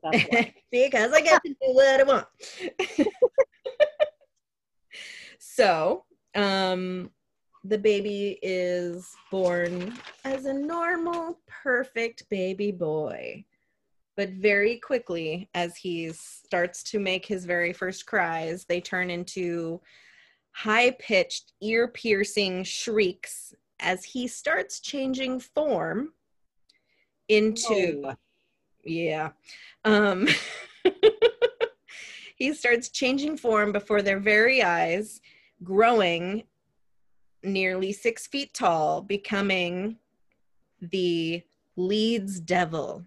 because 0.72 1.12
I 1.14 1.22
get 1.22 1.41
to 1.43 1.49
do 1.49 1.56
what 1.60 1.99
I 1.99 2.04
want. 2.04 2.28
so, 5.39 6.06
um, 6.36 7.12
the 7.64 7.78
baby 7.78 8.39
is 8.41 9.16
born 9.30 9.93
as 10.26 10.45
a 10.45 10.54
normal, 10.54 11.39
perfect 11.47 12.28
baby 12.30 12.72
boy. 12.72 13.45
But 14.18 14.32
very 14.32 14.78
quickly, 14.78 15.49
as 15.54 15.76
he 15.78 16.12
starts 16.14 16.84
to 16.84 16.99
make 16.99 17.26
his 17.26 17.45
very 17.45 17.72
first 17.72 18.06
cries, 18.06 18.66
they 18.66 18.82
turn 18.82 19.10
into 19.10 19.80
high 20.52 20.91
pitched, 20.91 21.54
ear 21.62 21.88
piercing 21.88 22.64
shrieks 22.64 23.54
as 23.80 24.04
he 24.04 24.28
starts 24.28 24.80
changing 24.80 25.39
form 25.39 26.14
into 27.30 28.04
oh. 28.06 28.16
Yeah. 28.84 29.32
Um 29.86 30.27
he 32.36 32.53
starts 32.53 32.89
changing 32.89 33.38
form 33.38 33.71
before 33.71 34.01
their 34.01 34.19
very 34.19 34.63
eyes 34.63 35.21
growing 35.63 36.43
nearly 37.43 37.91
six 37.91 38.27
feet 38.27 38.53
tall 38.53 39.01
becoming 39.01 39.97
the 40.82 41.43
Leeds 41.75 42.39
devil. 42.39 43.05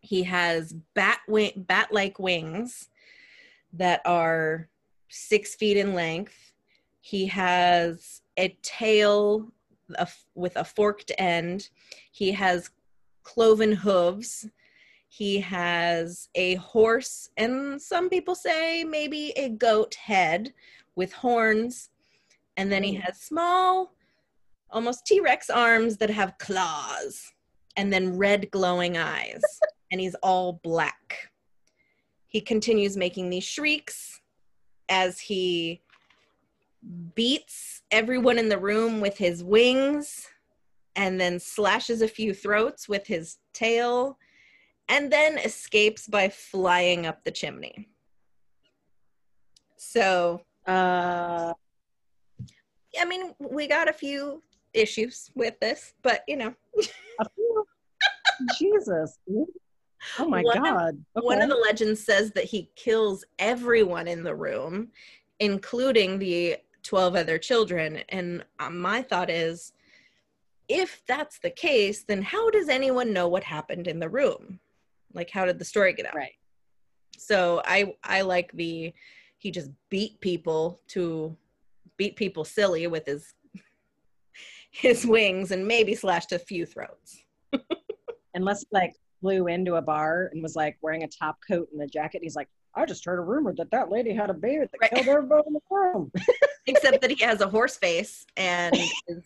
He 0.00 0.22
has 0.24 0.74
bat 0.94 1.20
wing 1.28 1.52
bat 1.56 1.88
like 1.92 2.18
wings 2.18 2.88
that 3.72 4.00
are 4.04 4.68
six 5.08 5.54
feet 5.54 5.76
in 5.76 5.94
length. 5.94 6.52
He 7.00 7.26
has 7.26 8.22
a 8.36 8.56
tail 8.62 9.52
with 10.34 10.56
a 10.56 10.64
forked 10.64 11.12
end. 11.18 11.68
He 12.10 12.32
has 12.32 12.70
cloven 13.22 13.72
hooves. 13.72 14.48
He 15.16 15.38
has 15.38 16.28
a 16.34 16.56
horse, 16.56 17.28
and 17.36 17.80
some 17.80 18.10
people 18.10 18.34
say 18.34 18.82
maybe 18.82 19.32
a 19.36 19.48
goat 19.48 19.94
head 19.94 20.52
with 20.96 21.12
horns. 21.12 21.90
And 22.56 22.72
then 22.72 22.82
he 22.82 22.96
mm. 22.96 23.02
has 23.02 23.20
small, 23.20 23.94
almost 24.70 25.06
T 25.06 25.20
Rex 25.20 25.50
arms 25.50 25.98
that 25.98 26.10
have 26.10 26.36
claws, 26.38 27.32
and 27.76 27.92
then 27.92 28.18
red 28.18 28.50
glowing 28.50 28.96
eyes. 28.96 29.40
and 29.92 30.00
he's 30.00 30.16
all 30.16 30.58
black. 30.64 31.30
He 32.26 32.40
continues 32.40 32.96
making 32.96 33.30
these 33.30 33.44
shrieks 33.44 34.20
as 34.88 35.20
he 35.20 35.80
beats 37.14 37.82
everyone 37.92 38.36
in 38.36 38.48
the 38.48 38.58
room 38.58 39.00
with 39.00 39.16
his 39.16 39.44
wings 39.44 40.26
and 40.96 41.20
then 41.20 41.38
slashes 41.38 42.02
a 42.02 42.08
few 42.08 42.34
throats 42.34 42.88
with 42.88 43.06
his 43.06 43.38
tail 43.52 44.18
and 44.88 45.10
then 45.10 45.38
escapes 45.38 46.06
by 46.06 46.28
flying 46.28 47.06
up 47.06 47.24
the 47.24 47.30
chimney. 47.30 47.88
So, 49.76 50.40
uh, 50.66 51.52
I 52.98 53.04
mean, 53.06 53.34
we 53.38 53.66
got 53.66 53.88
a 53.88 53.92
few 53.92 54.42
issues 54.72 55.30
with 55.34 55.58
this, 55.60 55.94
but 56.02 56.22
you 56.28 56.36
know. 56.36 56.54
Jesus. 58.58 59.18
Oh 60.18 60.28
my 60.28 60.42
one 60.42 60.62
God. 60.62 60.88
Of, 60.88 61.22
okay. 61.22 61.26
One 61.26 61.42
of 61.42 61.48
the 61.48 61.56
legends 61.56 62.04
says 62.04 62.32
that 62.32 62.44
he 62.44 62.70
kills 62.76 63.24
everyone 63.38 64.08
in 64.08 64.22
the 64.22 64.34
room, 64.34 64.88
including 65.38 66.18
the 66.18 66.56
12 66.82 67.16
other 67.16 67.38
children. 67.38 68.00
And 68.10 68.44
uh, 68.58 68.70
my 68.70 69.02
thought 69.02 69.30
is 69.30 69.72
if 70.68 71.02
that's 71.06 71.38
the 71.38 71.50
case, 71.50 72.04
then 72.04 72.22
how 72.22 72.50
does 72.50 72.68
anyone 72.68 73.12
know 73.12 73.28
what 73.28 73.44
happened 73.44 73.86
in 73.86 73.98
the 73.98 74.08
room? 74.08 74.60
Like, 75.14 75.30
how 75.30 75.44
did 75.44 75.58
the 75.58 75.64
story 75.64 75.92
get 75.92 76.06
out? 76.06 76.14
Right. 76.14 76.34
So 77.16 77.62
I 77.64 77.94
I 78.02 78.22
like 78.22 78.52
the 78.52 78.92
he 79.38 79.50
just 79.50 79.70
beat 79.90 80.20
people 80.20 80.80
to 80.88 81.36
beat 81.96 82.16
people 82.16 82.44
silly 82.44 82.86
with 82.86 83.06
his 83.06 83.32
his 84.70 85.06
wings 85.06 85.50
and 85.50 85.66
maybe 85.66 85.94
slashed 85.94 86.32
a 86.32 86.38
few 86.38 86.66
throats. 86.66 87.18
Unless 88.34 88.64
like 88.72 88.92
flew 89.20 89.46
into 89.46 89.76
a 89.76 89.82
bar 89.82 90.30
and 90.32 90.42
was 90.42 90.56
like 90.56 90.76
wearing 90.82 91.04
a 91.04 91.08
top 91.08 91.38
coat 91.48 91.68
and 91.72 91.80
a 91.82 91.86
jacket. 91.86 92.18
And 92.18 92.24
he's 92.24 92.36
like, 92.36 92.48
I 92.74 92.84
just 92.84 93.04
heard 93.04 93.20
a 93.20 93.22
rumor 93.22 93.54
that 93.56 93.70
that 93.70 93.90
lady 93.90 94.12
had 94.12 94.28
a 94.28 94.34
baby 94.34 94.64
that 94.64 94.70
right. 94.80 94.90
killed 94.90 95.06
everybody 95.06 95.44
in 95.46 95.52
the 95.52 95.60
room. 95.70 96.10
Except 96.66 97.00
that 97.00 97.10
he 97.10 97.24
has 97.24 97.40
a 97.40 97.48
horse 97.48 97.76
face 97.76 98.26
and 98.36 98.74
is 99.06 99.24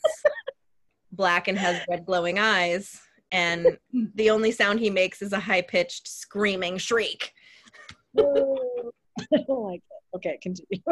black 1.13 1.49
and 1.49 1.59
has 1.59 1.81
red 1.89 2.05
glowing 2.05 2.39
eyes 2.39 3.01
and 3.33 3.79
the 4.15 4.31
only 4.31 4.53
sound 4.53 4.81
he 4.81 4.91
makes 4.91 5.23
is 5.23 5.33
a 5.33 5.41
high 5.41 5.63
pitched 5.63 6.09
screaming 6.09 6.79
shriek. 6.79 7.33
oh, 8.19 8.93
I 9.33 9.45
don't 9.47 9.63
like 9.63 9.83
it. 9.91 10.17
Okay, 10.17 10.39
continue. 10.43 10.83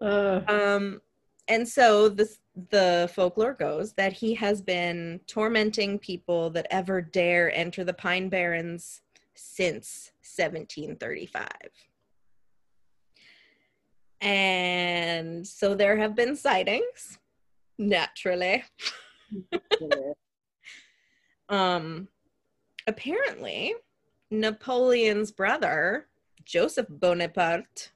uh. 0.00 0.40
Um, 0.48 1.00
and 1.48 1.66
so 1.66 2.08
this 2.08 2.38
the 2.70 3.10
folklore 3.14 3.54
goes 3.54 3.92
that 3.94 4.12
he 4.12 4.34
has 4.34 4.60
been 4.60 5.20
tormenting 5.26 5.98
people 5.98 6.50
that 6.50 6.66
ever 6.70 7.00
dare 7.00 7.54
enter 7.54 7.84
the 7.84 7.92
Pine 7.92 8.28
Barrens 8.28 9.00
since 9.34 10.10
1735. 10.36 11.46
And 14.20 15.46
so 15.46 15.76
there 15.76 15.96
have 15.96 16.16
been 16.16 16.34
sightings 16.34 17.18
Naturally. 17.78 18.64
Um 21.48 22.08
apparently 22.86 23.74
Napoleon's 24.30 25.30
brother, 25.30 26.06
Joseph 26.44 26.86
Bonaparte, 26.88 27.92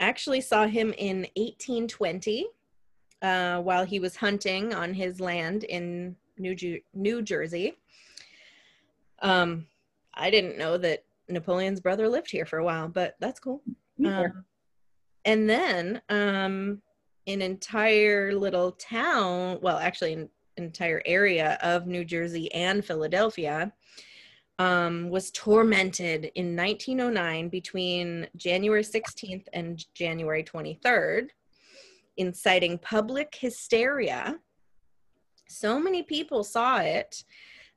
actually 0.00 0.40
saw 0.40 0.66
him 0.66 0.92
in 0.98 1.18
1820 1.36 2.46
uh, 3.22 3.60
while 3.60 3.84
he 3.84 4.00
was 4.00 4.16
hunting 4.16 4.74
on 4.74 4.92
his 4.92 5.20
land 5.20 5.64
in 5.64 6.16
New, 6.36 6.54
Ju- 6.54 6.80
New 6.92 7.22
Jersey. 7.22 7.76
Um, 9.20 9.66
I 10.14 10.30
didn't 10.30 10.58
know 10.58 10.76
that 10.78 11.04
Napoleon's 11.28 11.80
brother 11.80 12.08
lived 12.08 12.30
here 12.30 12.44
for 12.44 12.58
a 12.58 12.64
while, 12.64 12.88
but 12.88 13.16
that's 13.20 13.40
cool. 13.40 13.62
Um, 14.04 14.44
and 15.24 15.48
then 15.48 16.02
um, 16.10 16.82
an 17.26 17.40
entire 17.40 18.34
little 18.34 18.72
town, 18.72 19.58
well, 19.62 19.78
actually, 19.78 20.28
entire 20.56 21.02
area 21.06 21.58
of 21.62 21.86
New 21.86 22.04
Jersey 22.04 22.52
and 22.52 22.84
Philadelphia 22.84 23.72
um, 24.58 25.10
was 25.10 25.30
tormented 25.32 26.30
in 26.34 26.56
1909 26.56 27.48
between 27.48 28.26
January 28.36 28.84
16th 28.84 29.46
and 29.52 29.84
January 29.94 30.44
23rd, 30.44 31.28
inciting 32.16 32.78
public 32.78 33.34
hysteria. 33.34 34.38
So 35.48 35.80
many 35.80 36.02
people 36.02 36.44
saw 36.44 36.78
it 36.78 37.24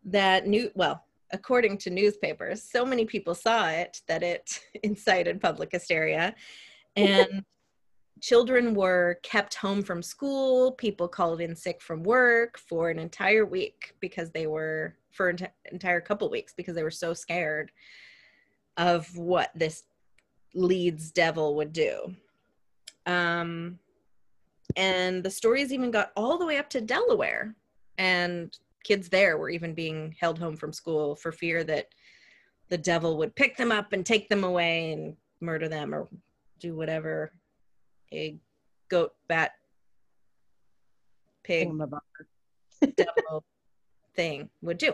that 0.05 0.47
new, 0.47 0.69
well, 0.75 1.03
according 1.31 1.77
to 1.79 1.89
newspapers, 1.89 2.63
so 2.63 2.85
many 2.85 3.05
people 3.05 3.33
saw 3.35 3.69
it 3.69 4.01
that 4.07 4.23
it 4.23 4.59
incited 4.83 5.41
public 5.41 5.71
hysteria. 5.71 6.35
And 6.95 7.43
children 8.21 8.73
were 8.73 9.19
kept 9.23 9.55
home 9.55 9.81
from 9.81 10.01
school. 10.01 10.71
People 10.73 11.07
called 11.07 11.41
in 11.41 11.55
sick 11.55 11.81
from 11.81 12.03
work 12.03 12.57
for 12.57 12.89
an 12.89 12.99
entire 12.99 13.45
week 13.45 13.93
because 13.99 14.31
they 14.31 14.47
were, 14.47 14.95
for 15.11 15.29
an 15.29 15.39
entire 15.71 16.01
couple 16.01 16.29
weeks, 16.29 16.53
because 16.55 16.75
they 16.75 16.83
were 16.83 16.91
so 16.91 17.13
scared 17.13 17.71
of 18.77 19.15
what 19.17 19.51
this 19.55 19.83
Leeds 20.53 21.11
devil 21.11 21.55
would 21.55 21.73
do. 21.73 22.15
Um, 23.05 23.79
and 24.75 25.23
the 25.23 25.31
stories 25.31 25.71
even 25.71 25.91
got 25.91 26.11
all 26.15 26.37
the 26.37 26.45
way 26.45 26.57
up 26.57 26.69
to 26.71 26.81
Delaware. 26.81 27.55
And 27.97 28.57
kids 28.83 29.09
there 29.09 29.37
were 29.37 29.49
even 29.49 29.73
being 29.73 30.15
held 30.19 30.39
home 30.39 30.55
from 30.55 30.71
school 30.71 31.15
for 31.15 31.31
fear 31.31 31.63
that 31.63 31.87
the 32.69 32.77
devil 32.77 33.17
would 33.17 33.35
pick 33.35 33.57
them 33.57 33.71
up 33.71 33.93
and 33.93 34.05
take 34.05 34.29
them 34.29 34.43
away 34.43 34.93
and 34.93 35.15
murder 35.41 35.67
them 35.67 35.93
or 35.93 36.07
do 36.59 36.75
whatever 36.75 37.31
a 38.13 38.35
goat, 38.89 39.13
bat, 39.27 39.51
pig, 41.43 41.69
devil 42.95 43.43
thing 44.15 44.49
would 44.61 44.77
do. 44.77 44.93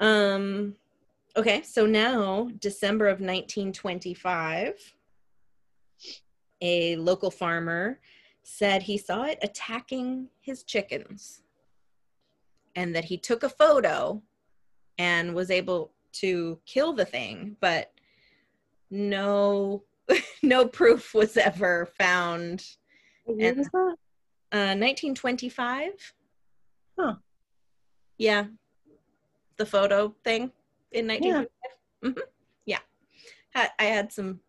Um, 0.00 0.74
okay, 1.36 1.62
so 1.62 1.86
now 1.86 2.50
December 2.58 3.06
of 3.06 3.20
1925, 3.20 4.94
a 6.60 6.96
local 6.96 7.30
farmer 7.30 8.00
said 8.42 8.82
he 8.82 8.98
saw 8.98 9.24
it 9.24 9.38
attacking 9.42 10.28
his 10.40 10.64
chickens 10.64 11.42
and 12.74 12.94
that 12.94 13.04
he 13.04 13.16
took 13.16 13.42
a 13.42 13.48
photo 13.48 14.20
and 14.98 15.34
was 15.34 15.50
able 15.50 15.92
to 16.12 16.58
kill 16.66 16.92
the 16.92 17.04
thing, 17.04 17.56
but 17.60 17.92
no 18.90 19.82
no 20.42 20.66
proof 20.66 21.14
was 21.14 21.36
ever 21.36 21.86
found. 21.98 22.64
What 23.24 23.38
year 23.40 23.54
was 23.54 23.68
that? 23.72 23.96
Uh, 24.52 24.74
1925. 24.76 25.90
Huh. 26.98 27.14
Yeah, 28.18 28.46
the 29.56 29.66
photo 29.66 30.14
thing 30.24 30.52
in 30.92 31.06
1925. 31.06 32.14
Mhm. 32.14 32.22
Yeah, 32.66 32.78
Ha- 33.54 33.72
I 33.78 33.84
had 33.84 34.12
some 34.12 34.40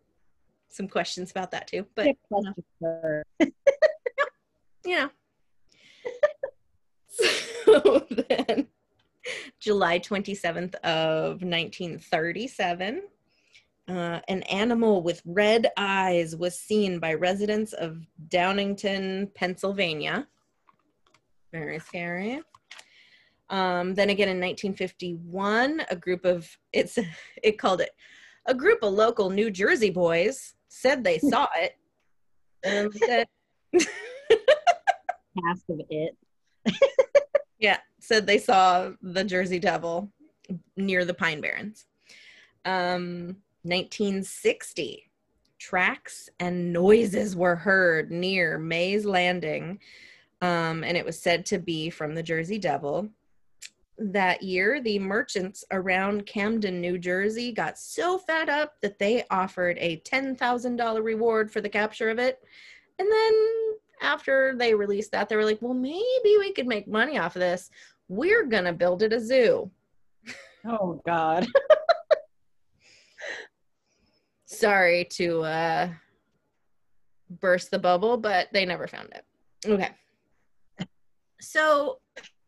some 0.70 0.88
questions 0.88 1.30
about 1.32 1.52
that 1.52 1.68
too, 1.68 1.86
but 1.96 2.04
Tip 2.04 2.18
question 2.30 3.24
you 4.86 4.96
know. 4.98 5.10
so 7.08 8.06
then, 8.28 8.68
July 9.60 10.00
27th 10.00 10.76
of 10.84 11.44
1937, 11.44 13.04
uh, 13.98 14.22
an 14.28 14.44
animal 14.44 15.02
with 15.02 15.22
red 15.26 15.68
eyes 15.78 16.36
was 16.36 16.60
seen 16.60 17.00
by 17.00 17.14
residents 17.14 17.74
of 17.74 18.06
Downingtown, 18.28 19.34
Pennsylvania. 19.34 20.28
Very 21.52 21.80
scary. 21.80 22.42
Um, 23.50 23.94
then 23.94 24.10
again 24.10 24.30
in 24.30 24.40
1951, 24.40 25.84
a 25.90 25.96
group 25.96 26.26
of 26.26 26.50
it's 26.72 26.98
it 27.44 27.60
called 27.60 27.82
it 27.82 27.92
a 28.46 28.54
group 28.54 28.80
of 28.84 28.94
local 28.94 29.30
New 29.30 29.50
Jersey 29.50 29.90
boys 29.90 30.54
said 30.68 31.04
they 31.04 31.18
saw 31.20 31.48
it. 31.56 31.74
And 32.64 32.92
that 32.94 33.28
cast 33.74 35.64
of 35.70 35.82
it. 35.90 36.18
Yeah, 37.60 37.78
said 38.00 38.26
they 38.26 38.38
saw 38.38 38.92
the 39.02 39.24
Jersey 39.24 39.60
Devil 39.60 40.12
near 40.78 41.06
the 41.06 41.14
Pine 41.14 41.42
Barrens. 41.42 41.86
Um, 42.66 43.38
1960, 43.64 45.10
tracks 45.58 46.30
and 46.40 46.74
noises 46.74 47.36
were 47.36 47.56
heard 47.56 48.12
near 48.12 48.58
Mays 48.58 49.06
Landing, 49.06 49.80
um, 50.42 50.84
and 50.84 50.98
it 50.98 51.06
was 51.06 51.18
said 51.18 51.46
to 51.48 51.58
be 51.58 51.90
from 51.90 52.14
the 52.14 52.24
Jersey 52.24 52.60
Devil. 52.60 53.08
That 53.98 54.44
year, 54.44 54.82
the 54.82 55.00
merchants 55.00 55.64
around 55.72 56.26
Camden, 56.26 56.82
New 56.82 56.98
Jersey, 56.98 57.54
got 57.54 57.78
so 57.78 58.18
fed 58.18 58.50
up 58.50 58.74
that 58.82 59.00
they 59.00 59.24
offered 59.32 59.78
a 59.80 60.02
$10,000 60.02 61.04
reward 61.04 61.52
for 61.52 61.62
the 61.62 61.70
capture 61.70 62.10
of 62.10 62.20
it. 62.20 62.44
And 63.00 63.10
then 63.10 63.34
after 64.02 64.56
they 64.58 64.74
released 64.74 65.12
that, 65.14 65.30
they 65.30 65.38
were 65.38 65.46
like, 65.46 65.62
well, 65.62 65.74
maybe 65.74 66.38
we 66.38 66.52
could 66.52 66.68
make 66.68 66.88
money 66.88 67.18
off 67.18 67.38
of 67.38 67.40
this. 67.40 67.70
We're 68.10 68.46
going 68.46 68.66
to 68.66 68.74
build 68.74 69.04
it 69.04 69.14
a 69.14 69.20
zoo. 69.20 69.72
Oh 70.66 71.02
God. 71.06 71.48
Sorry 74.54 75.06
to 75.12 75.42
uh, 75.42 75.90
burst 77.30 77.72
the 77.72 77.80
bubble, 77.80 78.18
but 78.18 78.48
they 78.54 78.66
never 78.66 78.88
found 78.88 79.10
it. 79.14 79.26
Okay. 79.66 79.90
So 81.40 82.00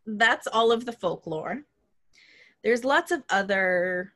that's 0.06 0.46
all 0.46 0.72
of 0.72 0.84
the 0.86 0.92
folklore. 0.92 1.62
There's 2.62 2.84
lots 2.84 3.10
of 3.10 3.22
other 3.30 4.12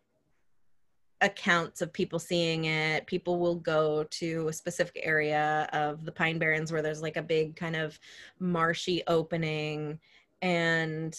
accounts 1.21 1.83
of 1.83 1.93
people 1.93 2.19
seeing 2.19 2.65
it. 2.65 3.07
People 3.07 3.39
will 3.39 3.57
go 3.57 4.05
to 4.05 4.49
a 4.49 4.53
specific 4.53 5.01
area 5.03 5.69
of 5.73 6.05
the 6.05 6.13
Pine 6.13 6.39
Barrens 6.39 6.73
where 6.73 6.83
there's 6.83 7.03
like 7.03 7.17
a 7.17 7.23
big 7.23 7.57
kind 7.57 7.77
of 7.77 7.99
marshy 8.39 9.03
opening 9.07 9.99
and 10.43 11.15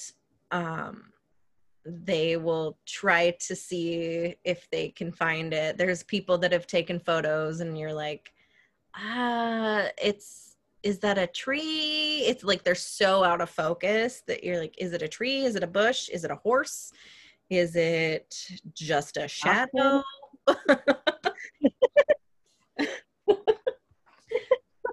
um 0.52 1.11
they 1.86 2.38
will 2.38 2.78
try 2.86 3.32
to 3.48 3.56
see 3.56 4.36
if 4.44 4.68
they 4.72 4.90
can 4.90 5.12
find 5.12 5.54
it. 5.54 5.78
There's 5.78 6.04
people 6.04 6.38
that 6.40 6.52
have 6.52 6.68
taken 6.68 7.00
photos 7.00 7.60
and 7.60 7.78
you're 7.78 7.94
like, 7.94 8.32
ah, 8.96 9.88
it's 10.02 10.52
is 10.84 11.00
that 11.00 11.18
a 11.18 11.28
tree? 11.28 12.24
It's 12.28 12.44
like 12.44 12.64
they're 12.64 12.76
so 12.76 13.24
out 13.24 13.42
of 13.42 13.50
focus 13.50 14.24
that 14.28 14.44
you're 14.44 14.60
like, 14.60 14.76
is 14.80 14.94
it 14.94 15.02
a 15.02 15.08
tree? 15.08 15.44
Is 15.44 15.56
it 15.56 15.64
a 15.64 15.68
bush? 15.68 16.10
Is 16.10 16.24
it 16.24 16.32
a 16.32 16.36
horse? 16.36 16.92
Is 17.50 17.76
it 17.76 18.36
just 18.74 19.18
a 19.18 19.28
shadow? 19.28 20.02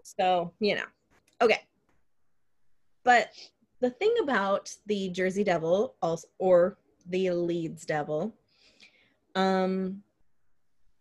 so, 0.03 0.53
you 0.61 0.75
know. 0.75 0.85
Okay. 1.41 1.63
But 3.05 3.31
the 3.81 3.91
thing 3.91 4.15
about 4.23 4.75
the 4.87 5.09
Jersey 5.11 5.45
Devil 5.45 5.95
also 6.03 6.29
or 6.39 6.79
the 7.07 7.31
Leeds 7.31 7.85
Devil, 7.85 8.35
um 9.35 10.03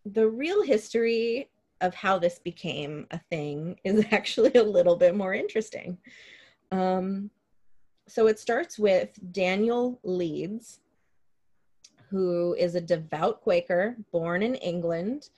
the 0.04 0.28
real 0.28 0.62
history 0.62 1.50
of 1.80 1.94
how 1.94 2.18
this 2.18 2.38
became 2.38 3.06
a 3.10 3.18
thing 3.30 3.78
is 3.84 4.04
actually 4.10 4.54
a 4.54 4.62
little 4.62 4.96
bit 4.96 5.14
more 5.14 5.34
interesting. 5.34 5.98
Um, 6.72 7.30
so 8.06 8.26
it 8.26 8.38
starts 8.38 8.78
with 8.78 9.10
Daniel 9.32 10.00
Leeds, 10.02 10.80
who 12.10 12.54
is 12.58 12.74
a 12.74 12.80
devout 12.80 13.42
Quaker 13.42 13.96
born 14.12 14.42
in 14.42 14.54
England, 14.56 15.28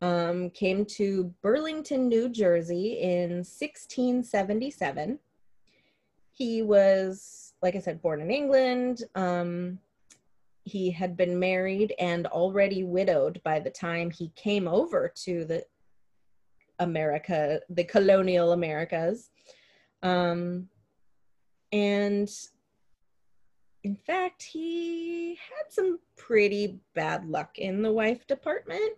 um, 0.00 0.50
came 0.50 0.84
to 0.84 1.32
Burlington, 1.42 2.08
New 2.08 2.28
Jersey 2.28 3.00
in 3.00 3.42
1677. 3.42 5.18
He 6.34 6.62
was, 6.62 7.54
like 7.62 7.76
I 7.76 7.78
said, 7.78 8.02
born 8.02 8.20
in 8.20 8.30
England. 8.30 9.02
Um, 9.14 9.78
he 10.64 10.90
had 10.90 11.16
been 11.16 11.38
married 11.38 11.94
and 11.98 12.26
already 12.26 12.84
widowed 12.84 13.40
by 13.44 13.60
the 13.60 13.70
time 13.70 14.10
he 14.10 14.30
came 14.34 14.66
over 14.66 15.12
to 15.24 15.44
the 15.44 15.64
America, 16.78 17.60
the 17.70 17.84
colonial 17.84 18.52
Americas. 18.52 19.30
Um, 20.02 20.68
and 21.72 22.30
in 23.84 23.96
fact, 23.96 24.42
he 24.42 25.34
had 25.34 25.70
some 25.70 25.98
pretty 26.16 26.80
bad 26.94 27.26
luck 27.26 27.58
in 27.58 27.82
the 27.82 27.92
wife 27.92 28.26
department 28.26 28.96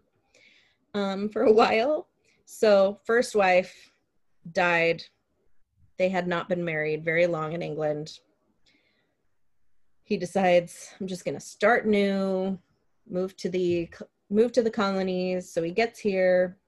um, 0.94 1.28
for 1.28 1.42
a 1.42 1.52
while. 1.52 2.08
So, 2.44 3.00
first 3.04 3.34
wife 3.34 3.74
died. 4.52 5.02
They 5.98 6.08
had 6.08 6.26
not 6.26 6.48
been 6.48 6.64
married 6.64 7.04
very 7.04 7.26
long 7.26 7.52
in 7.52 7.62
England. 7.62 8.18
He 10.04 10.16
decides, 10.16 10.94
I'm 11.00 11.06
just 11.06 11.24
going 11.24 11.34
to 11.34 11.40
start 11.40 11.86
new, 11.86 12.58
move 13.08 13.36
to 13.38 13.48
the 13.48 13.88
move 14.30 14.52
to 14.52 14.62
the 14.62 14.70
colonies. 14.70 15.50
So 15.52 15.62
he 15.62 15.70
gets 15.70 15.98
here. 15.98 16.58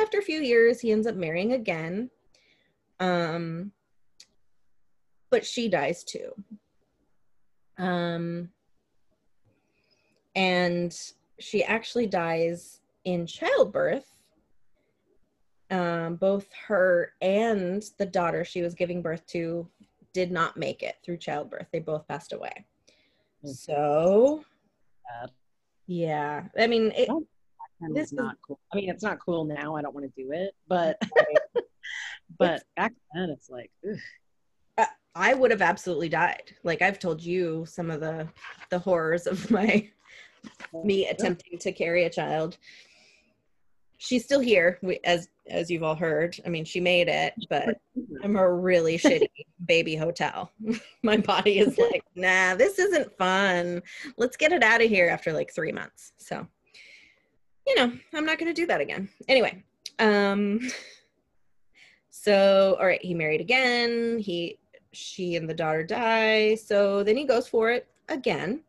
After 0.00 0.18
a 0.18 0.22
few 0.22 0.40
years, 0.40 0.80
he 0.80 0.92
ends 0.92 1.06
up 1.06 1.16
marrying 1.16 1.52
again. 1.52 2.10
Um, 3.00 3.72
but 5.30 5.44
she 5.44 5.68
dies 5.68 6.04
too. 6.04 6.32
Um, 7.78 8.50
and 10.34 10.96
she 11.38 11.64
actually 11.64 12.06
dies 12.06 12.80
in 13.04 13.26
childbirth. 13.26 14.17
Um, 15.70 16.16
both 16.16 16.46
her 16.66 17.12
and 17.20 17.82
the 17.98 18.06
daughter 18.06 18.44
she 18.44 18.62
was 18.62 18.74
giving 18.74 19.02
birth 19.02 19.26
to 19.28 19.68
did 20.14 20.30
not 20.30 20.56
make 20.56 20.82
it 20.82 20.96
through 21.04 21.18
childbirth. 21.18 21.66
They 21.72 21.80
both 21.80 22.08
passed 22.08 22.32
away. 22.32 22.64
Mm. 23.44 23.54
So, 23.54 24.44
yeah, 25.86 26.44
I 26.58 26.66
mean, 26.66 26.92
it, 26.96 27.08
This 27.92 28.06
is 28.06 28.12
not 28.14 28.36
cool. 28.46 28.58
I 28.72 28.76
mean, 28.76 28.88
it's 28.88 29.02
not 29.02 29.18
cool 29.20 29.44
now. 29.44 29.76
I 29.76 29.82
don't 29.82 29.94
want 29.94 30.06
to 30.06 30.22
do 30.22 30.32
it, 30.32 30.54
but 30.68 31.00
but 32.38 32.62
back 32.76 32.92
then 33.14 33.30
it's 33.30 33.50
like, 33.50 33.70
ugh. 33.88 33.98
I 35.18 35.34
would 35.34 35.50
have 35.50 35.62
absolutely 35.62 36.08
died. 36.08 36.54
Like 36.62 36.80
I've 36.80 37.00
told 37.00 37.20
you 37.20 37.66
some 37.68 37.90
of 37.90 38.00
the 38.00 38.28
the 38.70 38.78
horrors 38.78 39.26
of 39.26 39.50
my 39.50 39.88
me 40.84 41.08
attempting 41.08 41.58
to 41.58 41.72
carry 41.72 42.04
a 42.04 42.10
child. 42.10 42.56
She's 43.98 44.24
still 44.24 44.40
here, 44.40 44.78
we, 44.80 45.00
as 45.04 45.28
as 45.50 45.70
you've 45.70 45.82
all 45.82 45.94
heard. 45.94 46.36
I 46.46 46.48
mean, 46.48 46.64
she 46.64 46.80
made 46.80 47.08
it, 47.08 47.34
but 47.48 47.78
I'm 48.22 48.36
a 48.36 48.52
really 48.52 48.98
shitty 48.98 49.28
baby 49.66 49.96
hotel. 49.96 50.52
my 51.02 51.16
body 51.16 51.58
is 51.58 51.76
like, 51.78 52.04
nah, 52.14 52.54
this 52.54 52.78
isn't 52.78 53.16
fun. 53.18 53.82
Let's 54.16 54.36
get 54.36 54.52
it 54.52 54.62
out 54.62 54.82
of 54.82 54.88
here 54.88 55.08
after 55.08 55.32
like 55.32 55.52
three 55.52 55.72
months. 55.72 56.12
So, 56.16 56.46
you 57.66 57.74
know, 57.74 57.92
I'm 58.14 58.24
not 58.24 58.38
going 58.38 58.52
to 58.52 58.60
do 58.60 58.66
that 58.66 58.80
again. 58.80 59.08
Anyway, 59.28 59.62
um, 59.98 60.60
so 62.10 62.76
all 62.78 62.86
right, 62.86 63.02
he 63.02 63.14
married 63.14 63.40
again. 63.40 64.18
He, 64.18 64.58
she, 64.92 65.36
and 65.36 65.48
the 65.48 65.54
daughter 65.54 65.82
die. 65.82 66.54
So 66.54 67.02
then 67.02 67.16
he 67.16 67.24
goes 67.24 67.48
for 67.48 67.70
it 67.70 67.88
again, 68.08 68.60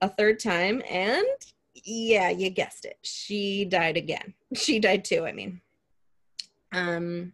a 0.00 0.08
third 0.08 0.40
time, 0.40 0.82
and 0.90 1.26
yeah, 1.74 2.30
you 2.30 2.50
guessed 2.50 2.84
it. 2.84 2.98
She 3.02 3.64
died 3.64 3.96
again. 3.96 4.34
She 4.54 4.78
died 4.78 5.04
too. 5.04 5.26
I 5.26 5.32
mean, 5.32 5.60
um, 6.72 7.32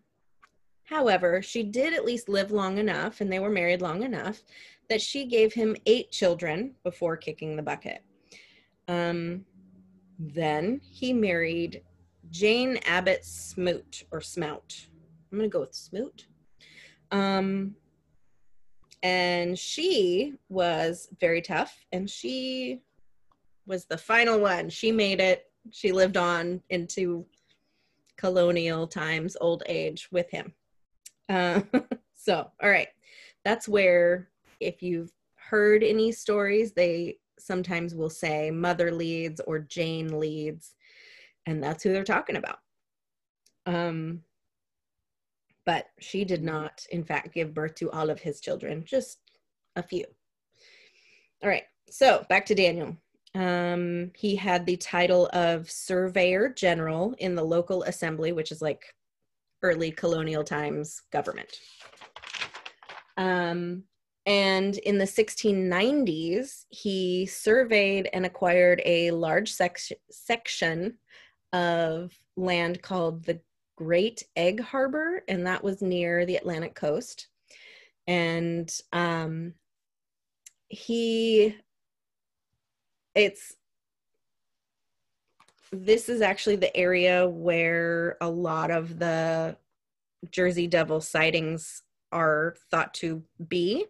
However, 0.90 1.40
she 1.40 1.62
did 1.62 1.94
at 1.94 2.04
least 2.04 2.28
live 2.28 2.50
long 2.50 2.78
enough, 2.78 3.20
and 3.20 3.32
they 3.32 3.38
were 3.38 3.48
married 3.48 3.80
long 3.80 4.02
enough, 4.02 4.42
that 4.88 5.00
she 5.00 5.24
gave 5.24 5.54
him 5.54 5.76
eight 5.86 6.10
children 6.10 6.74
before 6.82 7.16
kicking 7.16 7.54
the 7.54 7.62
bucket. 7.62 8.02
Um, 8.88 9.44
then 10.18 10.80
he 10.82 11.12
married 11.12 11.84
Jane 12.30 12.80
Abbott 12.86 13.24
Smoot 13.24 14.02
or 14.10 14.18
Smout. 14.18 14.88
I'm 15.30 15.38
going 15.38 15.48
to 15.48 15.52
go 15.52 15.60
with 15.60 15.76
Smoot. 15.76 16.26
Um, 17.12 17.76
and 19.04 19.56
she 19.56 20.34
was 20.48 21.08
very 21.20 21.40
tough, 21.40 21.86
and 21.92 22.10
she 22.10 22.80
was 23.70 23.86
the 23.86 23.96
final 23.96 24.40
one. 24.40 24.68
She 24.68 24.90
made 24.90 25.20
it. 25.20 25.44
She 25.70 25.92
lived 25.92 26.16
on 26.16 26.60
into 26.70 27.24
colonial 28.18 28.86
times, 28.86 29.36
old 29.40 29.62
age 29.66 30.08
with 30.10 30.28
him. 30.28 30.52
Uh, 31.28 31.60
so, 32.16 32.50
all 32.60 32.68
right. 32.68 32.88
That's 33.44 33.68
where, 33.68 34.28
if 34.58 34.82
you've 34.82 35.12
heard 35.36 35.84
any 35.84 36.10
stories, 36.10 36.72
they 36.72 37.18
sometimes 37.38 37.94
will 37.94 38.10
say 38.10 38.50
Mother 38.50 38.90
Leeds 38.90 39.40
or 39.46 39.60
Jane 39.60 40.18
Leeds, 40.18 40.74
and 41.46 41.62
that's 41.62 41.84
who 41.84 41.92
they're 41.92 42.04
talking 42.04 42.36
about. 42.36 42.58
Um, 43.66 44.22
but 45.64 45.86
she 46.00 46.24
did 46.24 46.42
not, 46.42 46.84
in 46.90 47.04
fact, 47.04 47.32
give 47.32 47.54
birth 47.54 47.76
to 47.76 47.90
all 47.92 48.10
of 48.10 48.20
his 48.20 48.40
children, 48.40 48.82
just 48.84 49.20
a 49.76 49.82
few. 49.82 50.04
All 51.42 51.48
right. 51.48 51.64
So, 51.88 52.26
back 52.28 52.44
to 52.46 52.54
Daniel. 52.54 52.96
Um, 53.34 54.10
he 54.16 54.34
had 54.36 54.66
the 54.66 54.76
title 54.76 55.28
of 55.32 55.70
Surveyor 55.70 56.50
General 56.50 57.14
in 57.18 57.34
the 57.34 57.44
local 57.44 57.84
assembly, 57.84 58.32
which 58.32 58.50
is 58.50 58.60
like 58.60 58.94
early 59.62 59.90
colonial 59.90 60.42
times 60.42 61.02
government. 61.12 61.56
Um, 63.16 63.84
and 64.26 64.76
in 64.78 64.98
the 64.98 65.04
1690s, 65.04 66.64
he 66.68 67.26
surveyed 67.26 68.08
and 68.12 68.26
acquired 68.26 68.82
a 68.84 69.10
large 69.10 69.52
sec- 69.52 69.78
section 70.10 70.98
of 71.52 72.12
land 72.36 72.82
called 72.82 73.24
the 73.24 73.40
Great 73.76 74.24
Egg 74.36 74.60
Harbor, 74.60 75.22
and 75.26 75.46
that 75.46 75.64
was 75.64 75.80
near 75.80 76.26
the 76.26 76.36
Atlantic 76.36 76.74
coast. 76.74 77.28
And 78.06 78.70
um, 78.92 79.54
he, 80.68 81.56
it's 83.14 83.54
this 85.72 86.08
is 86.08 86.20
actually 86.20 86.56
the 86.56 86.76
area 86.76 87.28
where 87.28 88.16
a 88.20 88.28
lot 88.28 88.70
of 88.70 88.98
the 88.98 89.56
Jersey 90.30 90.66
Devil 90.66 91.00
sightings 91.00 91.82
are 92.12 92.56
thought 92.70 92.92
to 92.94 93.22
be. 93.48 93.86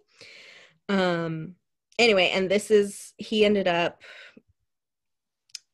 Um, 0.89 1.55
anyway, 1.99 2.31
and 2.35 2.51
this 2.51 2.71
is, 2.71 3.15
he 3.17 3.45
ended 3.45 3.67
up 3.67 4.03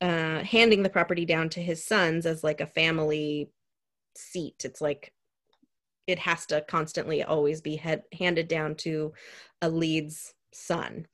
uh, 0.01 0.41
handing 0.41 0.83
the 0.83 0.91
property 0.91 1.25
down 1.25 1.49
to 1.51 1.61
his 1.61 1.85
sons 1.85 2.25
as 2.27 2.45
like 2.45 2.61
a 2.61 2.67
family 2.67 3.51
seat. 4.15 4.63
It's 4.65 4.81
like 4.81 5.13
it 6.07 6.19
has 6.21 6.47
to 6.47 6.61
constantly 6.69 7.25
always 7.25 7.61
be 7.61 7.77
head, 7.77 8.03
handed 8.17 8.47
down 8.47 8.77
to 8.77 9.13
a 9.61 9.69
Leeds 9.69 10.35
son. 10.53 11.07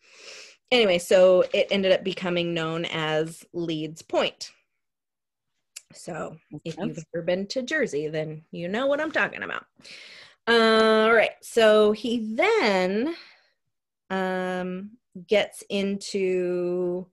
Anyway, 0.73 0.97
so 0.97 1.45
it 1.53 1.67
ended 1.71 1.93
up 1.93 2.03
becoming 2.03 2.55
known 2.55 2.87
as 2.87 3.45
Leeds 3.53 4.01
Point. 4.01 4.51
So 5.93 6.39
if 6.65 6.79
you've 6.79 7.05
ever 7.15 7.23
been 7.23 7.47
to 7.49 7.61
Jersey, 7.61 8.09
then 8.09 8.43
you 8.53 8.69
know 8.69 8.87
what 8.87 8.99
I'm 8.99 9.13
talking 9.13 9.43
about. 9.43 9.67
Uh, 10.49 11.05
all 11.05 11.13
right. 11.13 11.33
So 11.43 11.93
he 11.93 12.35
then 12.35 13.15
um, 14.09 14.93
gets 15.29 15.63
into 15.69 17.07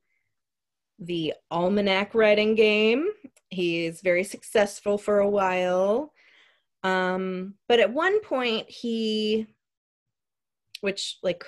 the 0.97 1.33
almanac 1.51 2.15
writing 2.15 2.55
game. 2.55 3.09
He's 3.49 3.99
very 3.99 4.23
successful 4.23 4.97
for 4.97 5.19
a 5.19 5.29
while. 5.29 6.13
Um, 6.83 7.55
but 7.67 7.81
at 7.81 7.91
one 7.91 8.21
point, 8.21 8.69
he, 8.69 9.47
which 10.79 11.17
like 11.21 11.43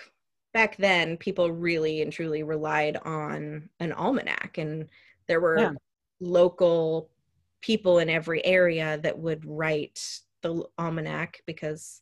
back 0.53 0.77
then, 0.77 1.17
people 1.17 1.51
really 1.51 2.01
and 2.01 2.11
truly 2.11 2.43
relied 2.43 2.97
on 2.97 3.69
an 3.79 3.91
almanac, 3.93 4.57
and 4.57 4.89
there 5.27 5.39
were 5.41 5.57
Yeah. 5.59 5.71
local 6.19 7.09
people 7.61 7.99
in 7.99 8.09
every 8.09 8.43
area 8.45 8.99
that 9.03 9.17
would 9.17 9.45
write 9.45 10.21
the 10.41 10.63
almanac 10.77 11.41
because 11.45 12.01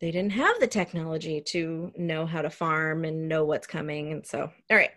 they 0.00 0.10
didn't 0.10 0.32
have 0.32 0.58
the 0.60 0.66
technology 0.66 1.40
to 1.40 1.92
know 1.96 2.26
how 2.26 2.42
to 2.42 2.50
farm 2.50 3.04
and 3.04 3.28
know 3.28 3.44
what's 3.44 3.66
coming 3.66 4.12
and 4.12 4.26
so 4.26 4.50
all 4.70 4.76
right. 4.76 4.90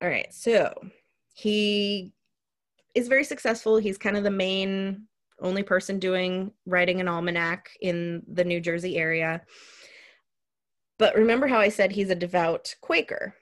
All 0.00 0.08
right 0.08 0.32
so 0.32 0.72
he 1.34 2.14
is 2.94 3.08
very 3.08 3.24
successful. 3.24 3.76
He's 3.76 3.98
kind 3.98 4.16
of 4.16 4.24
the 4.24 4.30
main 4.30 5.06
only 5.40 5.62
person 5.62 5.98
doing 5.98 6.50
writing 6.64 7.00
an 7.00 7.08
almanac 7.08 7.70
in 7.80 8.22
the 8.32 8.44
new 8.44 8.58
jersey 8.60 8.96
area 8.96 9.42
but 10.98 11.14
remember 11.14 11.46
how 11.46 11.58
i 11.58 11.68
said 11.68 11.92
he's 11.92 12.10
a 12.10 12.14
devout 12.14 12.74
quaker 12.80 13.34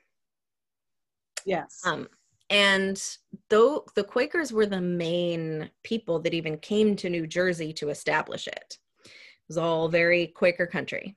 Yes. 1.45 1.81
um, 1.85 2.07
and 2.49 3.01
though 3.49 3.85
the 3.95 4.03
Quakers 4.03 4.53
were 4.53 4.65
the 4.65 4.81
main 4.81 5.69
people 5.83 6.19
that 6.19 6.33
even 6.33 6.57
came 6.57 6.95
to 6.97 7.09
New 7.09 7.25
Jersey 7.25 7.73
to 7.73 7.89
establish 7.89 8.47
it, 8.47 8.77
it 9.03 9.11
was 9.47 9.57
all 9.57 9.89
very 9.89 10.27
Quaker 10.27 10.67
country. 10.67 11.15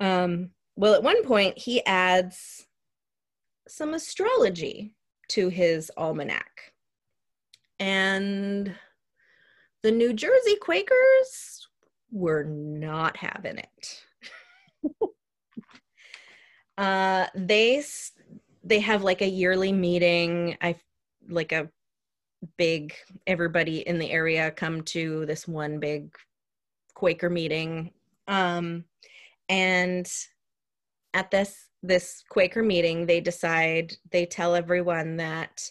Um, 0.00 0.50
well, 0.76 0.94
at 0.94 1.02
one 1.02 1.22
point, 1.24 1.56
he 1.58 1.84
adds 1.86 2.66
some 3.66 3.94
astrology 3.94 4.94
to 5.28 5.48
his 5.48 5.90
almanac. 5.96 6.72
And 7.78 8.74
the 9.82 9.90
New 9.90 10.12
Jersey 10.12 10.56
Quakers 10.60 11.66
were 12.10 12.44
not 12.44 13.16
having 13.16 13.58
it. 13.58 14.04
uh, 16.78 17.26
they 17.34 17.82
they 18.64 18.80
have 18.80 19.02
like 19.02 19.22
a 19.22 19.28
yearly 19.28 19.72
meeting. 19.72 20.56
I 20.60 20.76
like 21.28 21.52
a 21.52 21.70
big 22.56 22.94
everybody 23.26 23.78
in 23.78 23.98
the 23.98 24.10
area 24.10 24.50
come 24.50 24.82
to 24.82 25.24
this 25.26 25.48
one 25.48 25.78
big 25.78 26.14
Quaker 26.94 27.30
meeting. 27.30 27.92
Um, 28.28 28.84
and 29.48 30.10
at 31.14 31.30
this 31.30 31.66
this 31.82 32.24
Quaker 32.28 32.62
meeting, 32.62 33.06
they 33.06 33.20
decide, 33.20 33.94
they 34.10 34.26
tell 34.26 34.54
everyone 34.54 35.16
that 35.18 35.70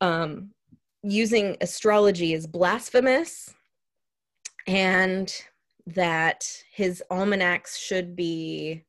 um, 0.00 0.50
using 1.02 1.56
astrology 1.60 2.32
is 2.32 2.46
blasphemous 2.46 3.54
and 4.66 5.32
that 5.86 6.46
his 6.72 7.02
almanacs 7.10 7.76
should 7.78 8.16
be 8.16 8.84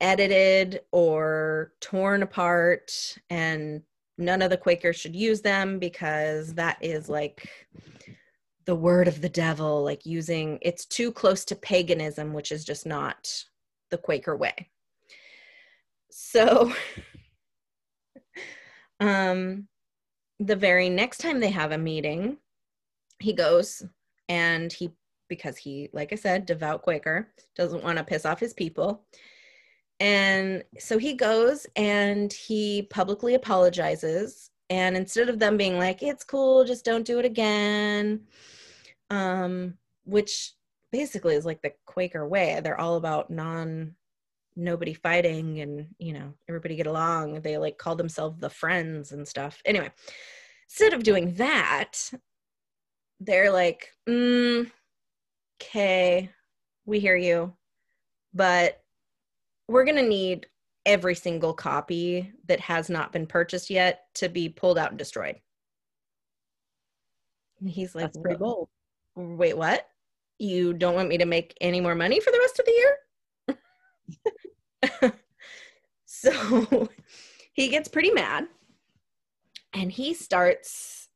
edited 0.00 0.80
or 0.92 1.72
torn 1.80 2.22
apart 2.22 3.16
and 3.30 3.82
none 4.18 4.42
of 4.42 4.50
the 4.50 4.56
Quakers 4.56 4.96
should 4.96 5.16
use 5.16 5.40
them 5.40 5.78
because 5.78 6.54
that 6.54 6.78
is 6.80 7.08
like 7.08 7.48
the 8.66 8.74
word 8.74 9.08
of 9.08 9.20
the 9.20 9.28
devil, 9.28 9.82
like 9.82 10.04
using 10.04 10.58
it's 10.62 10.84
too 10.86 11.12
close 11.12 11.44
to 11.46 11.56
paganism, 11.56 12.32
which 12.32 12.52
is 12.52 12.64
just 12.64 12.84
not 12.86 13.32
the 13.90 13.98
Quaker 13.98 14.36
way. 14.36 14.70
So, 16.10 16.72
um, 19.00 19.68
the 20.38 20.56
very 20.56 20.88
next 20.88 21.18
time 21.18 21.40
they 21.40 21.50
have 21.50 21.72
a 21.72 21.78
meeting, 21.78 22.38
he 23.20 23.32
goes 23.32 23.82
and 24.28 24.72
he, 24.72 24.90
because 25.28 25.56
he, 25.56 25.88
like 25.92 26.12
I 26.12 26.16
said, 26.16 26.46
devout 26.46 26.82
Quaker, 26.82 27.32
doesn't 27.54 27.84
want 27.84 27.98
to 27.98 28.04
piss 28.04 28.26
off 28.26 28.40
his 28.40 28.52
people. 28.54 29.04
And 30.00 30.62
so 30.78 30.98
he 30.98 31.14
goes 31.14 31.66
and 31.76 32.32
he 32.32 32.82
publicly 32.90 33.34
apologizes. 33.34 34.50
And 34.68 34.96
instead 34.96 35.28
of 35.28 35.38
them 35.38 35.56
being 35.56 35.78
like, 35.78 36.02
it's 36.02 36.24
cool, 36.24 36.64
just 36.64 36.84
don't 36.84 37.06
do 37.06 37.18
it 37.18 37.24
again, 37.24 38.22
um, 39.10 39.74
which 40.04 40.52
basically 40.92 41.34
is 41.34 41.46
like 41.46 41.62
the 41.62 41.72
Quaker 41.86 42.26
way. 42.26 42.60
They're 42.62 42.80
all 42.80 42.96
about 42.96 43.30
non 43.30 43.94
nobody 44.56 44.94
fighting 44.94 45.60
and 45.60 45.86
you 45.98 46.14
know 46.14 46.32
everybody 46.48 46.74
get 46.76 46.86
along 46.86 47.40
they 47.42 47.58
like 47.58 47.76
call 47.76 47.94
themselves 47.94 48.40
the 48.40 48.48
friends 48.48 49.12
and 49.12 49.28
stuff 49.28 49.60
anyway 49.66 49.90
instead 50.66 50.94
of 50.94 51.02
doing 51.02 51.34
that 51.34 52.10
they're 53.20 53.52
like 53.52 53.92
mm, 54.08 54.68
okay 55.60 56.30
we 56.86 56.98
hear 56.98 57.16
you 57.16 57.52
but 58.32 58.82
we're 59.68 59.84
going 59.84 59.96
to 59.96 60.02
need 60.02 60.46
every 60.84 61.14
single 61.14 61.52
copy 61.52 62.32
that 62.46 62.60
has 62.60 62.88
not 62.88 63.12
been 63.12 63.26
purchased 63.26 63.70
yet 63.70 64.04
to 64.14 64.28
be 64.28 64.48
pulled 64.48 64.78
out 64.78 64.90
and 64.90 64.98
destroyed. 64.98 65.36
And 67.60 67.68
he's 67.68 67.94
like 67.94 68.04
That's 68.06 68.18
pretty 68.18 68.38
bold. 68.38 68.68
wait 69.16 69.56
what? 69.56 69.88
You 70.38 70.74
don't 70.74 70.94
want 70.94 71.08
me 71.08 71.18
to 71.18 71.26
make 71.26 71.56
any 71.60 71.80
more 71.80 71.94
money 71.94 72.20
for 72.20 72.30
the 72.30 72.38
rest 72.38 72.58
of 72.58 72.66
the 72.66 72.72
year? 75.06 75.12
So 76.06 76.88
he 77.52 77.68
gets 77.68 77.88
pretty 77.88 78.10
mad 78.10 78.46
and 79.74 79.92
he 79.92 80.14
starts 80.14 81.08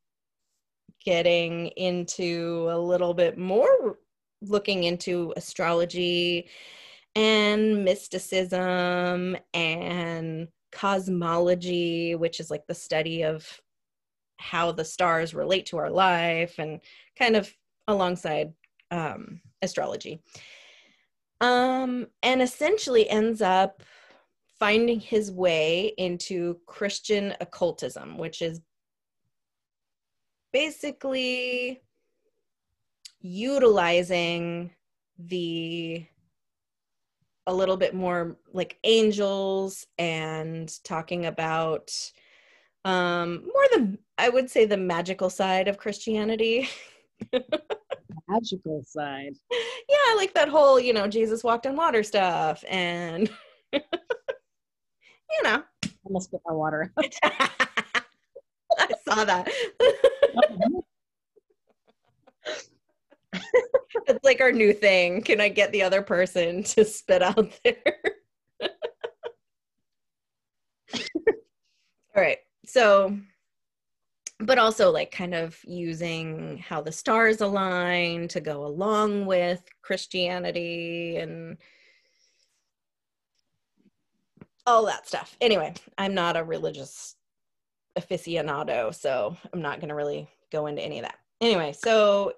getting 1.05 1.69
into 1.69 2.69
a 2.71 2.79
little 2.79 3.15
bit 3.15 3.39
more 3.39 3.99
looking 4.43 4.85
into 4.85 5.33
astrology 5.37 6.49
and 7.15 7.85
mysticism 7.85 9.37
and 9.53 10.49
cosmology, 10.73 12.15
which 12.15 12.41
is 12.41 12.51
like 12.51 12.67
the 12.67 12.75
study 12.75 13.23
of 13.23 13.61
how 14.39 14.73
the 14.73 14.85
stars 14.85 15.35
relate 15.35 15.67
to 15.67 15.79
our 15.79 15.91
life 15.91 16.55
and 16.59 16.81
kind 17.19 17.37
of 17.37 17.53
alongside 17.89 18.53
um, 18.91 19.41
astrology. 19.63 20.23
Um, 21.41 22.07
and 22.23 22.43
essentially 22.43 23.09
ends 23.09 23.43
up 23.43 23.83
finding 24.59 25.01
his 25.01 25.33
way 25.33 25.93
into 25.97 26.59
Christian 26.67 27.35
occultism, 27.41 28.19
which 28.19 28.43
is 28.43 28.61
basically 30.53 31.81
utilizing 33.21 34.71
the 35.19 36.05
a 37.47 37.55
little 37.55 37.76
bit 37.76 37.95
more 37.95 38.36
like 38.53 38.78
angels 38.84 39.86
and 39.99 40.72
talking 40.84 41.26
about 41.26 41.91
um 42.84 43.43
more 43.45 43.66
the 43.72 43.99
i 44.18 44.28
would 44.28 44.49
say 44.49 44.64
the 44.64 44.76
magical 44.76 45.28
side 45.28 45.68
of 45.68 45.78
christianity 45.78 46.68
magical 48.30 48.82
side. 48.86 49.34
Yeah, 49.51 49.97
I 50.09 50.14
like 50.16 50.34
that 50.34 50.49
whole, 50.49 50.78
you 50.78 50.93
know, 50.93 51.07
Jesus 51.07 51.45
walked 51.45 51.66
on 51.66 51.76
water 51.76 52.03
stuff 52.03 52.64
and 52.68 53.30
you 53.72 53.82
know. 55.43 55.62
Almost 56.05 56.26
spit 56.26 56.41
my 56.47 56.55
water. 56.55 56.93
I 57.22 58.03
saw 59.07 59.24
that. 59.24 59.51
It's 64.07 64.25
like 64.25 64.41
our 64.41 64.53
new 64.53 64.73
thing. 64.73 65.23
Can 65.23 65.41
I 65.41 65.49
get 65.49 65.73
the 65.73 65.83
other 65.83 66.03
person 66.03 66.63
to 66.65 66.85
spit 66.85 67.23
out 67.23 67.53
there? 67.65 67.83
All 72.15 72.23
right. 72.23 72.39
So 72.67 73.17
but 74.41 74.59
also 74.59 74.91
like 74.91 75.11
kind 75.11 75.35
of 75.35 75.59
using 75.65 76.59
how 76.59 76.81
the 76.81 76.93
stars 76.93 77.41
align 77.41 78.27
to 78.29 78.41
go 78.41 78.65
along 78.65 79.27
with 79.27 79.63
Christianity 79.83 81.17
and 81.17 81.59
all 84.67 84.87
that 84.87 85.07
stuff. 85.07 85.37
Anyway, 85.41 85.75
I'm 85.99 86.15
not 86.15 86.37
a 86.37 86.45
religious 86.45 87.17
aficionado, 87.99 88.95
so 88.95 89.37
I'm 89.53 89.63
not 89.63 89.81
going 89.81 89.89
to 89.89 89.95
really 89.95 90.29
go 90.51 90.67
into 90.67 90.83
any 90.83 90.99
of 90.99 91.05
that. 91.05 91.19
Anyway, 91.41 91.75
so 91.77 92.33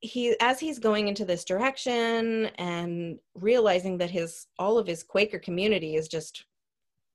he 0.00 0.34
as 0.40 0.58
he's 0.58 0.78
going 0.78 1.08
into 1.08 1.24
this 1.24 1.44
direction 1.44 2.46
and 2.56 3.18
realizing 3.34 3.98
that 3.98 4.10
his 4.10 4.46
all 4.58 4.78
of 4.78 4.86
his 4.86 5.02
Quaker 5.02 5.38
community 5.38 5.96
is 5.96 6.08
just 6.08 6.46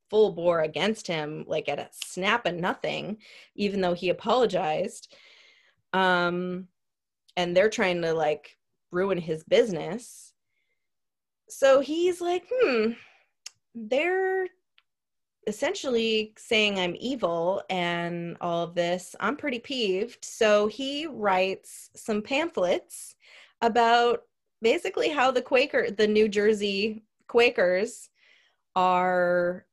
full 0.09 0.31
bore 0.31 0.61
against 0.61 1.07
him 1.07 1.43
like 1.47 1.67
at 1.67 1.79
a 1.79 1.89
snap 1.91 2.45
and 2.45 2.61
nothing 2.61 3.17
even 3.55 3.81
though 3.81 3.95
he 3.95 4.09
apologized 4.09 5.15
um 5.93 6.67
and 7.35 7.57
they're 7.57 7.69
trying 7.69 8.01
to 8.01 8.13
like 8.13 8.57
ruin 8.91 9.17
his 9.17 9.43
business. 9.43 10.33
So 11.49 11.81
he's 11.81 12.21
like 12.21 12.45
hmm 12.49 12.91
they're 13.73 14.47
essentially 15.47 16.33
saying 16.37 16.79
i'm 16.79 16.95
evil 16.99 17.61
and 17.69 18.35
all 18.41 18.63
of 18.63 18.75
this 18.75 19.15
i'm 19.19 19.35
pretty 19.35 19.59
peeved 19.59 20.23
so 20.23 20.67
he 20.67 21.05
writes 21.05 21.89
some 21.95 22.21
pamphlets 22.21 23.15
about 23.61 24.23
basically 24.61 25.09
how 25.09 25.29
the 25.29 25.41
quaker 25.41 25.91
the 25.91 26.07
new 26.07 26.27
jersey 26.27 27.03
quakers 27.27 28.09
are 28.75 29.65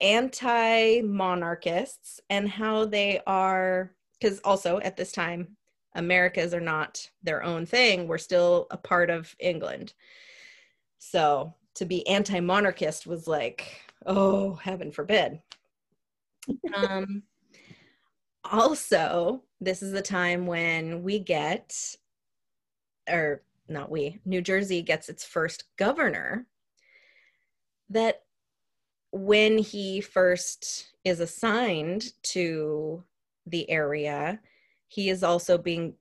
anti 0.00 1.00
monarchists 1.02 2.20
and 2.30 2.48
how 2.48 2.84
they 2.84 3.20
are, 3.26 3.92
because 4.18 4.40
also 4.40 4.78
at 4.80 4.96
this 4.96 5.12
time, 5.12 5.56
Americas 5.94 6.54
are 6.54 6.60
not 6.60 7.08
their 7.22 7.42
own 7.42 7.66
thing. 7.66 8.06
We're 8.06 8.18
still 8.18 8.66
a 8.70 8.76
part 8.76 9.10
of 9.10 9.34
England. 9.40 9.92
So 10.98 11.54
to 11.74 11.84
be 11.84 12.06
anti 12.06 12.40
monarchist 12.40 13.06
was 13.06 13.26
like, 13.26 13.80
oh, 14.06 14.54
heaven 14.54 14.90
forbid. 14.90 15.40
um, 16.74 17.22
also, 18.44 19.42
this 19.60 19.82
is 19.82 19.92
the 19.92 20.02
time 20.02 20.46
when 20.46 21.02
we 21.02 21.18
get, 21.18 21.76
or 23.08 23.42
not 23.68 23.90
we, 23.90 24.18
New 24.24 24.40
Jersey 24.40 24.82
gets 24.82 25.08
its 25.08 25.24
first 25.24 25.64
governor 25.76 26.46
that 27.90 28.22
when 29.12 29.58
he 29.58 30.00
first 30.00 30.92
is 31.04 31.20
assigned 31.20 32.12
to 32.22 33.02
the 33.46 33.68
area, 33.70 34.40
he 34.88 35.10
is 35.10 35.22
also 35.22 35.58
being 35.58 35.94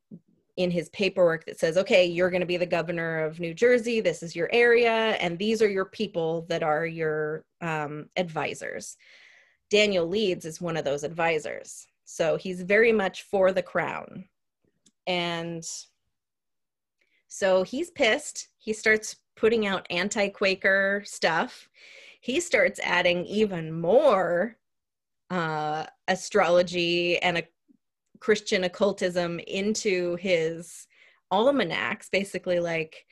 in 0.59 0.69
his 0.69 0.89
paperwork 0.89 1.45
that 1.45 1.59
says, 1.59 1.77
okay, 1.77 2.05
you're 2.05 2.29
going 2.29 2.41
to 2.41 2.45
be 2.45 2.57
the 2.57 2.65
governor 2.65 3.19
of 3.19 3.39
New 3.39 3.53
Jersey. 3.53 4.01
This 4.01 4.21
is 4.21 4.35
your 4.35 4.49
area, 4.51 4.91
and 5.21 5.37
these 5.37 5.61
are 5.61 5.69
your 5.69 5.85
people 5.85 6.45
that 6.49 6.63
are 6.63 6.85
your 6.85 7.45
um, 7.61 8.07
advisors. 8.15 8.97
Daniel 9.69 10.07
Leeds 10.07 10.45
is 10.45 10.61
one 10.61 10.77
of 10.77 10.85
those 10.85 11.03
advisors. 11.03 11.87
So 12.05 12.37
he's 12.37 12.61
very 12.61 12.91
much 12.91 13.23
for 13.23 13.51
the 13.51 13.63
crown. 13.63 14.25
And 15.07 15.67
so 17.27 17.63
he's 17.63 17.89
pissed. 17.91 18.49
He 18.57 18.73
starts 18.73 19.15
putting 19.35 19.65
out 19.65 19.87
anti 19.89 20.29
Quaker 20.29 21.01
stuff 21.05 21.69
he 22.21 22.39
starts 22.39 22.79
adding 22.83 23.25
even 23.25 23.71
more 23.71 24.57
uh, 25.29 25.85
astrology 26.07 27.17
and 27.19 27.37
a 27.37 27.43
Christian 28.19 28.63
occultism 28.63 29.39
into 29.39 30.15
his 30.15 30.87
almanacs, 31.31 32.09
basically 32.09 32.59
like 32.59 33.05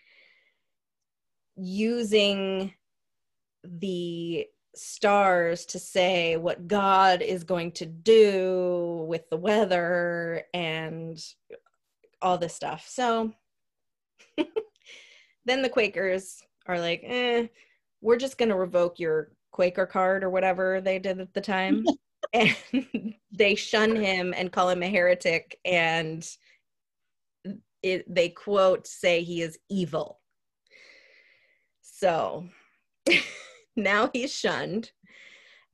using 1.55 2.73
the 3.63 4.45
stars 4.75 5.65
to 5.65 5.79
say 5.79 6.37
what 6.37 6.67
God 6.67 7.21
is 7.21 7.43
going 7.43 7.71
to 7.73 7.85
do 7.85 9.05
with 9.07 9.29
the 9.29 9.37
weather 9.37 10.43
and 10.53 11.19
all 12.21 12.37
this 12.37 12.53
stuff. 12.53 12.87
So 12.87 13.33
then 15.45 15.61
the 15.61 15.69
Quakers 15.69 16.41
are 16.67 16.79
like, 16.79 17.01
eh, 17.03 17.47
we're 18.01 18.17
just 18.17 18.37
going 18.37 18.49
to 18.49 18.55
revoke 18.55 18.99
your 18.99 19.31
Quaker 19.51 19.85
card 19.85 20.23
or 20.23 20.29
whatever 20.29 20.81
they 20.81 20.99
did 20.99 21.19
at 21.19 21.33
the 21.33 21.41
time. 21.41 21.85
and 22.34 22.55
they 23.32 23.55
shun 23.55 23.95
him 23.95 24.34
and 24.36 24.51
call 24.51 24.70
him 24.70 24.84
a 24.84 24.89
heretic. 24.89 25.59
And 25.65 26.28
it, 27.84 28.13
they 28.13 28.30
quote 28.30 28.88
say 28.88 29.24
he 29.24 29.41
is 29.41 29.59
evil. 29.70 30.20
So 31.82 32.47
now 33.76 34.09
he's 34.13 34.34
shunned 34.34 34.91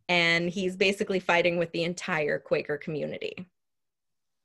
and 0.10 0.50
he's 0.50 0.76
basically 0.76 1.20
fighting 1.20 1.58
with 1.58 1.72
the 1.72 1.84
entire 1.84 2.40
Quaker 2.40 2.78
community. 2.78 3.50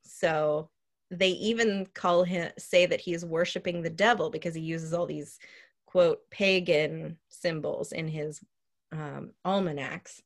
So 0.05 0.71
they 1.11 1.31
even 1.31 1.87
call 1.95 2.25
him 2.25 2.51
say 2.59 2.87
that 2.87 3.01
he 3.01 3.15
is 3.15 3.25
worshiping 3.25 3.83
the 3.83 3.91
devil 3.91 4.31
because 4.31 4.55
he 4.55 4.61
uses 4.61 4.93
all 4.93 5.07
these 5.07 5.39
quote 5.87 6.29
pagan 6.31 7.19
symbols 7.29 7.93
in 7.93 8.09
his 8.09 8.41
um, 8.93 9.31
almanacs. 9.45 10.23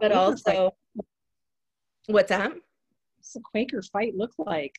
But 0.00 0.12
also, 0.12 0.50
fight? 0.50 0.72
what's 2.06 2.28
that? 2.28 2.52
What's 2.52 3.32
the 3.32 3.40
Quaker 3.40 3.82
fight 3.82 4.14
look 4.16 4.32
like? 4.38 4.78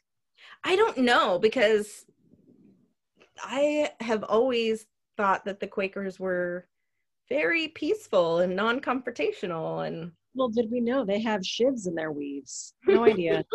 I 0.63 0.75
don't 0.75 0.97
know 0.97 1.39
because 1.39 2.05
I 3.41 3.91
have 3.99 4.23
always 4.23 4.85
thought 5.17 5.45
that 5.45 5.59
the 5.59 5.67
Quakers 5.67 6.19
were 6.19 6.67
very 7.31 7.69
peaceful 7.69 8.39
and 8.39 8.55
non-confrontational 8.55 9.87
and 9.87 10.11
well 10.35 10.49
did 10.49 10.69
we 10.69 10.81
know 10.81 11.05
they 11.05 11.21
have 11.21 11.39
shivs 11.41 11.87
in 11.87 11.95
their 11.95 12.11
weaves 12.11 12.73
no 12.87 13.05
idea 13.05 13.45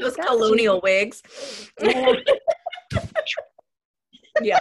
those 0.00 0.16
colonial 0.26 0.80
wigs 0.82 1.22
yeah 4.40 4.58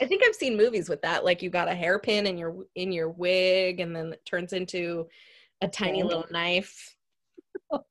I 0.00 0.06
think 0.06 0.22
I've 0.24 0.34
seen 0.34 0.56
movies 0.56 0.88
with 0.88 1.02
that. 1.02 1.24
Like 1.24 1.42
you 1.42 1.50
got 1.50 1.68
a 1.68 1.74
hairpin 1.74 2.26
in 2.26 2.38
your 2.38 2.64
in 2.74 2.92
your 2.92 3.10
wig, 3.10 3.80
and 3.80 3.94
then 3.94 4.12
it 4.12 4.24
turns 4.24 4.52
into 4.52 5.08
a 5.60 5.68
tiny 5.68 6.02
oh. 6.02 6.06
little 6.06 6.26
knife. 6.30 6.96
oh, 7.72 7.82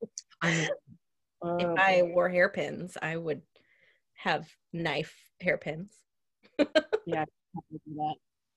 if 0.42 1.78
I 1.78 2.02
wore 2.02 2.28
hairpins, 2.28 2.96
I 3.00 3.16
would 3.16 3.42
have 4.14 4.48
knife 4.72 5.14
hairpins. 5.40 5.92
yeah, 7.06 7.24
do. 7.70 8.14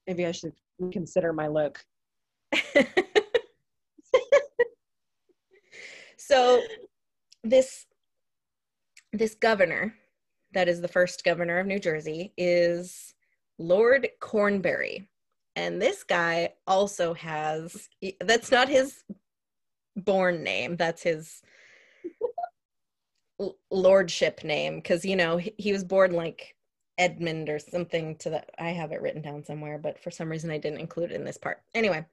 Maybe 0.07 0.25
I 0.25 0.31
should 0.31 0.53
consider 0.91 1.31
my 1.33 1.47
look. 1.47 1.83
so 6.17 6.61
this 7.43 7.85
this 9.13 9.35
governor 9.35 9.93
that 10.53 10.67
is 10.67 10.81
the 10.81 10.87
first 10.87 11.23
governor 11.23 11.59
of 11.59 11.67
New 11.67 11.79
Jersey 11.79 12.33
is 12.37 13.13
Lord 13.61 14.09
Cornbury. 14.19 15.07
And 15.55 15.81
this 15.81 16.03
guy 16.03 16.53
also 16.65 17.13
has 17.13 17.89
that's 18.19 18.51
not 18.51 18.69
his 18.69 19.03
born 19.95 20.43
name, 20.43 20.77
that's 20.77 21.03
his 21.03 21.41
lordship 23.71 24.43
name 24.43 24.77
because 24.77 25.03
you 25.03 25.15
know 25.15 25.37
he, 25.37 25.53
he 25.57 25.71
was 25.71 25.83
born 25.83 26.13
like 26.13 26.55
Edmund 26.97 27.49
or 27.49 27.59
something 27.59 28.15
to 28.17 28.29
that. 28.31 28.49
I 28.57 28.69
have 28.69 28.91
it 28.91 29.01
written 29.01 29.21
down 29.21 29.43
somewhere, 29.43 29.77
but 29.77 30.01
for 30.01 30.11
some 30.11 30.29
reason 30.29 30.51
I 30.51 30.57
didn't 30.57 30.79
include 30.79 31.11
it 31.11 31.15
in 31.15 31.25
this 31.25 31.37
part. 31.37 31.61
Anyway, 31.75 32.05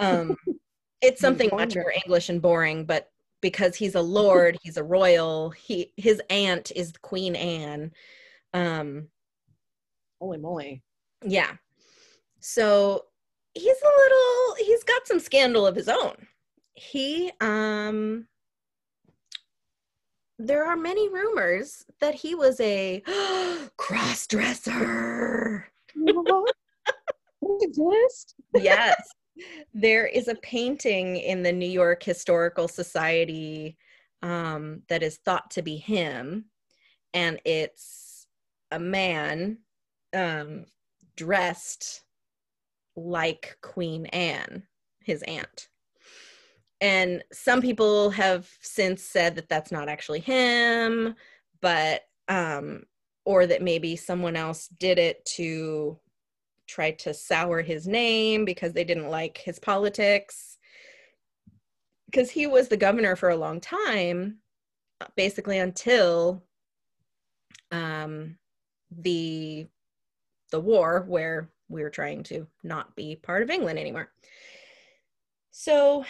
um, 0.00 0.36
it's 1.00 1.20
something 1.20 1.50
much 1.52 1.76
more 1.76 1.92
English 2.04 2.28
and 2.28 2.42
boring, 2.42 2.84
but 2.84 3.10
because 3.40 3.76
he's 3.76 3.94
a 3.94 4.00
lord, 4.00 4.58
he's 4.62 4.78
a 4.78 4.84
royal. 4.84 5.50
He 5.50 5.92
his 5.96 6.20
aunt 6.28 6.72
is 6.74 6.92
Queen 7.02 7.36
Anne. 7.36 7.92
Um, 8.52 9.08
Holy 10.20 10.38
moly! 10.38 10.82
Yeah, 11.24 11.52
so 12.40 13.04
he's 13.54 13.64
a 13.64 13.98
little. 13.98 14.66
He's 14.66 14.84
got 14.84 15.06
some 15.06 15.20
scandal 15.20 15.66
of 15.66 15.76
his 15.76 15.88
own. 15.88 16.14
He 16.74 17.30
um 17.40 18.26
there 20.38 20.64
are 20.64 20.76
many 20.76 21.08
rumors 21.08 21.84
that 22.00 22.14
he 22.14 22.34
was 22.34 22.60
a 22.60 23.02
cross 23.76 24.26
dresser. 24.26 25.68
yes. 28.54 29.00
There 29.72 30.06
is 30.06 30.28
a 30.28 30.34
painting 30.36 31.16
in 31.16 31.42
the 31.42 31.52
New 31.52 31.68
York 31.68 32.02
Historical 32.02 32.68
Society 32.68 33.76
um, 34.22 34.82
that 34.88 35.02
is 35.02 35.18
thought 35.24 35.50
to 35.52 35.62
be 35.62 35.76
him, 35.76 36.46
and 37.12 37.40
it's 37.44 38.26
a 38.70 38.78
man 38.78 39.58
um, 40.14 40.66
dressed 41.16 42.02
like 42.96 43.56
Queen 43.60 44.06
Anne, 44.06 44.62
his 45.00 45.22
aunt. 45.22 45.68
And 46.80 47.24
some 47.32 47.60
people 47.60 48.10
have 48.10 48.48
since 48.60 49.02
said 49.02 49.36
that 49.36 49.48
that's 49.48 49.72
not 49.72 49.88
actually 49.88 50.20
him 50.20 51.14
but 51.64 52.02
um 52.28 52.82
or 53.24 53.46
that 53.46 53.62
maybe 53.62 53.96
someone 53.96 54.36
else 54.36 54.68
did 54.78 54.98
it 54.98 55.24
to 55.24 55.98
try 56.66 56.90
to 56.90 57.14
sour 57.14 57.62
his 57.62 57.86
name 57.86 58.44
because 58.44 58.74
they 58.74 58.84
didn't 58.84 59.08
like 59.08 59.38
his 59.38 59.58
politics. 59.58 60.58
Because 62.04 62.30
he 62.30 62.46
was 62.46 62.68
the 62.68 62.76
governor 62.76 63.16
for 63.16 63.30
a 63.30 63.36
long 63.36 63.62
time 63.62 64.40
basically 65.16 65.58
until 65.58 66.44
um 67.72 68.36
the 68.90 69.66
the 70.54 70.60
war 70.60 71.04
where 71.08 71.50
we 71.68 71.82
were 71.82 71.90
trying 71.90 72.22
to 72.22 72.46
not 72.62 72.94
be 72.94 73.16
part 73.16 73.42
of 73.42 73.50
England 73.50 73.78
anymore 73.78 74.08
so 75.56 76.04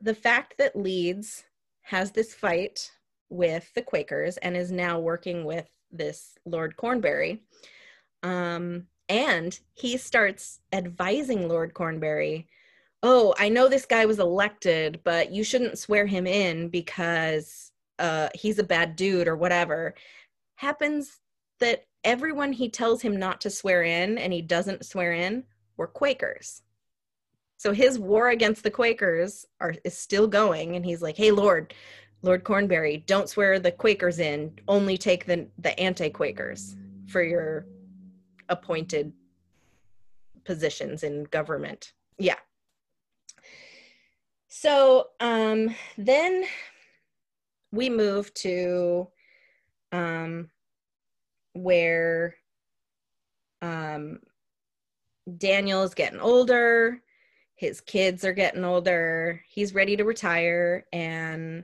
the 0.00 0.14
fact 0.14 0.54
that 0.58 0.74
Leeds 0.74 1.44
has 1.82 2.10
this 2.10 2.32
fight 2.32 2.90
with 3.28 3.70
the 3.74 3.82
Quakers 3.82 4.38
and 4.38 4.56
is 4.56 4.72
now 4.72 4.98
working 4.98 5.44
with 5.44 5.68
this 5.92 6.38
Lord 6.46 6.76
Cornbury, 6.76 7.42
um, 8.22 8.86
and 9.10 9.58
he 9.74 9.98
starts 9.98 10.60
advising 10.72 11.48
Lord 11.48 11.74
Cornbury, 11.74 12.48
oh, 13.02 13.34
I 13.38 13.50
know 13.50 13.68
this 13.68 13.86
guy 13.86 14.06
was 14.06 14.18
elected, 14.18 15.00
but 15.04 15.30
you 15.30 15.44
shouldn't 15.44 15.78
swear 15.78 16.06
him 16.06 16.26
in 16.26 16.68
because 16.68 17.72
uh, 17.98 18.28
he's 18.34 18.58
a 18.58 18.64
bad 18.64 18.96
dude 18.96 19.28
or 19.28 19.36
whatever. 19.36 19.94
Happens 20.56 21.18
that 21.60 21.84
everyone 22.04 22.52
he 22.52 22.68
tells 22.68 23.02
him 23.02 23.16
not 23.16 23.40
to 23.42 23.50
swear 23.50 23.82
in 23.82 24.18
and 24.18 24.32
he 24.32 24.42
doesn't 24.42 24.84
swear 24.84 25.12
in 25.12 25.44
were 25.76 25.86
Quakers. 25.86 26.62
So 27.56 27.72
his 27.72 27.98
war 27.98 28.30
against 28.30 28.62
the 28.62 28.70
Quakers 28.70 29.46
are 29.60 29.74
is 29.84 29.96
still 29.96 30.26
going, 30.26 30.76
and 30.76 30.84
he's 30.84 31.02
like, 31.02 31.16
"Hey, 31.16 31.30
Lord, 31.30 31.74
Lord 32.22 32.42
Cornbury, 32.42 33.04
don't 33.06 33.28
swear 33.28 33.58
the 33.58 33.72
Quakers 33.72 34.18
in. 34.18 34.58
Only 34.66 34.96
take 34.96 35.26
the 35.26 35.46
the 35.58 35.78
anti-Quakers 35.78 36.76
for 37.06 37.22
your 37.22 37.66
appointed 38.48 39.12
positions 40.44 41.02
in 41.02 41.24
government." 41.24 41.92
Yeah. 42.18 42.38
So 44.48 45.08
um, 45.20 45.74
then 45.98 46.44
we 47.72 47.90
move 47.90 48.32
to 48.34 49.08
um, 49.92 50.50
where 51.54 52.36
um, 53.62 54.20
Daniel 55.38 55.82
is 55.82 55.94
getting 55.94 56.20
older 56.20 57.02
his 57.60 57.82
kids 57.82 58.24
are 58.24 58.32
getting 58.32 58.64
older 58.64 59.42
he's 59.46 59.74
ready 59.74 59.94
to 59.94 60.04
retire 60.04 60.86
and 60.94 61.62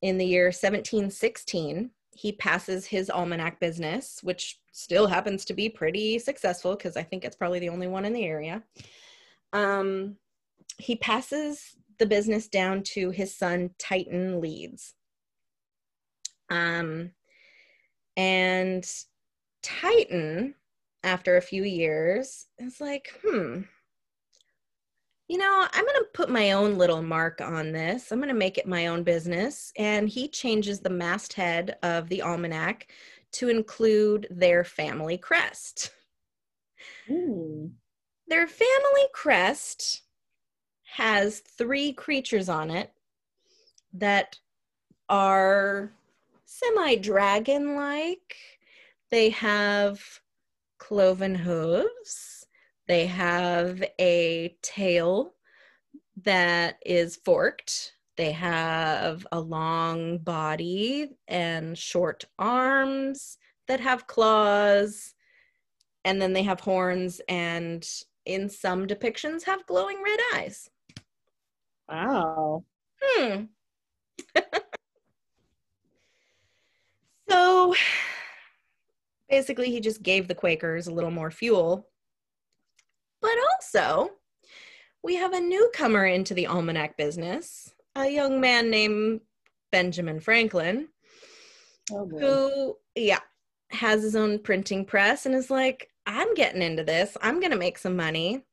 in 0.00 0.16
the 0.16 0.24
year 0.24 0.44
1716 0.44 1.90
he 2.14 2.32
passes 2.32 2.86
his 2.86 3.10
almanac 3.10 3.58
business 3.58 4.20
which 4.22 4.60
still 4.70 5.08
happens 5.08 5.44
to 5.44 5.54
be 5.54 5.68
pretty 5.68 6.20
successful 6.20 6.76
because 6.76 6.96
i 6.96 7.02
think 7.02 7.24
it's 7.24 7.34
probably 7.34 7.58
the 7.58 7.68
only 7.68 7.88
one 7.88 8.04
in 8.04 8.12
the 8.12 8.24
area. 8.24 8.62
Um, 9.52 10.16
he 10.78 10.94
passes 10.94 11.76
the 11.98 12.06
business 12.06 12.46
down 12.48 12.82
to 12.82 13.10
his 13.10 13.34
son 13.34 13.70
titan 13.78 14.40
leeds. 14.40 14.94
Um, 16.50 17.10
and 18.18 18.86
titan 19.62 20.54
after 21.02 21.38
a 21.38 21.42
few 21.42 21.64
years 21.64 22.46
is 22.58 22.80
like 22.80 23.18
hmm 23.24 23.62
you 25.28 25.36
know, 25.36 25.66
I'm 25.70 25.84
going 25.84 26.00
to 26.00 26.08
put 26.14 26.30
my 26.30 26.52
own 26.52 26.78
little 26.78 27.02
mark 27.02 27.42
on 27.42 27.70
this. 27.70 28.10
I'm 28.10 28.18
going 28.18 28.28
to 28.28 28.34
make 28.34 28.56
it 28.56 28.66
my 28.66 28.86
own 28.86 29.02
business. 29.02 29.72
And 29.76 30.08
he 30.08 30.26
changes 30.26 30.80
the 30.80 30.90
masthead 30.90 31.76
of 31.82 32.08
the 32.08 32.22
almanac 32.22 32.90
to 33.32 33.50
include 33.50 34.26
their 34.30 34.64
family 34.64 35.18
crest. 35.18 35.90
Ooh. 37.10 37.70
Their 38.26 38.46
family 38.46 39.08
crest 39.12 40.02
has 40.84 41.40
three 41.40 41.92
creatures 41.92 42.48
on 42.48 42.70
it 42.70 42.90
that 43.92 44.38
are 45.10 45.92
semi 46.48 46.96
dragon 46.96 47.76
like. 47.76 48.36
They 49.10 49.30
have 49.30 50.02
cloven 50.78 51.34
hooves, 51.34 52.46
they 52.86 53.06
have 53.06 53.84
a 54.00 54.56
tail 54.62 55.34
that 56.24 56.78
is 56.84 57.16
forked. 57.16 57.92
They 58.16 58.32
have 58.32 59.26
a 59.30 59.38
long 59.38 60.18
body 60.18 61.10
and 61.28 61.78
short 61.78 62.24
arms 62.38 63.38
that 63.68 63.80
have 63.80 64.06
claws. 64.06 65.14
And 66.04 66.20
then 66.20 66.32
they 66.32 66.42
have 66.42 66.60
horns 66.60 67.20
and, 67.28 67.88
in 68.24 68.48
some 68.48 68.86
depictions, 68.86 69.44
have 69.44 69.66
glowing 69.66 70.02
red 70.02 70.18
eyes. 70.34 70.70
Wow. 71.88 72.64
Hmm. 73.00 73.44
so 77.28 77.74
basically, 79.28 79.70
he 79.70 79.80
just 79.80 80.02
gave 80.02 80.28
the 80.28 80.34
Quakers 80.34 80.86
a 80.86 80.92
little 80.92 81.10
more 81.10 81.30
fuel. 81.30 81.88
But 83.20 83.34
also, 83.52 84.10
we 85.02 85.16
have 85.16 85.32
a 85.32 85.40
newcomer 85.40 86.06
into 86.06 86.34
the 86.34 86.46
almanac 86.46 86.96
business, 86.96 87.72
a 87.96 88.08
young 88.08 88.40
man 88.40 88.70
named 88.70 89.20
Benjamin 89.72 90.20
Franklin, 90.20 90.88
Oh, 91.90 92.06
who, 92.06 92.76
yeah, 92.94 93.20
has 93.70 94.02
his 94.02 94.16
own 94.16 94.38
printing 94.40 94.84
press 94.84 95.26
and 95.26 95.34
is 95.34 95.50
like, 95.50 95.88
I'm 96.06 96.34
getting 96.34 96.62
into 96.62 96.84
this. 96.84 97.16
I'm 97.22 97.40
going 97.40 97.52
to 97.52 97.58
make 97.58 97.78
some 97.78 97.96
money. 97.96 98.44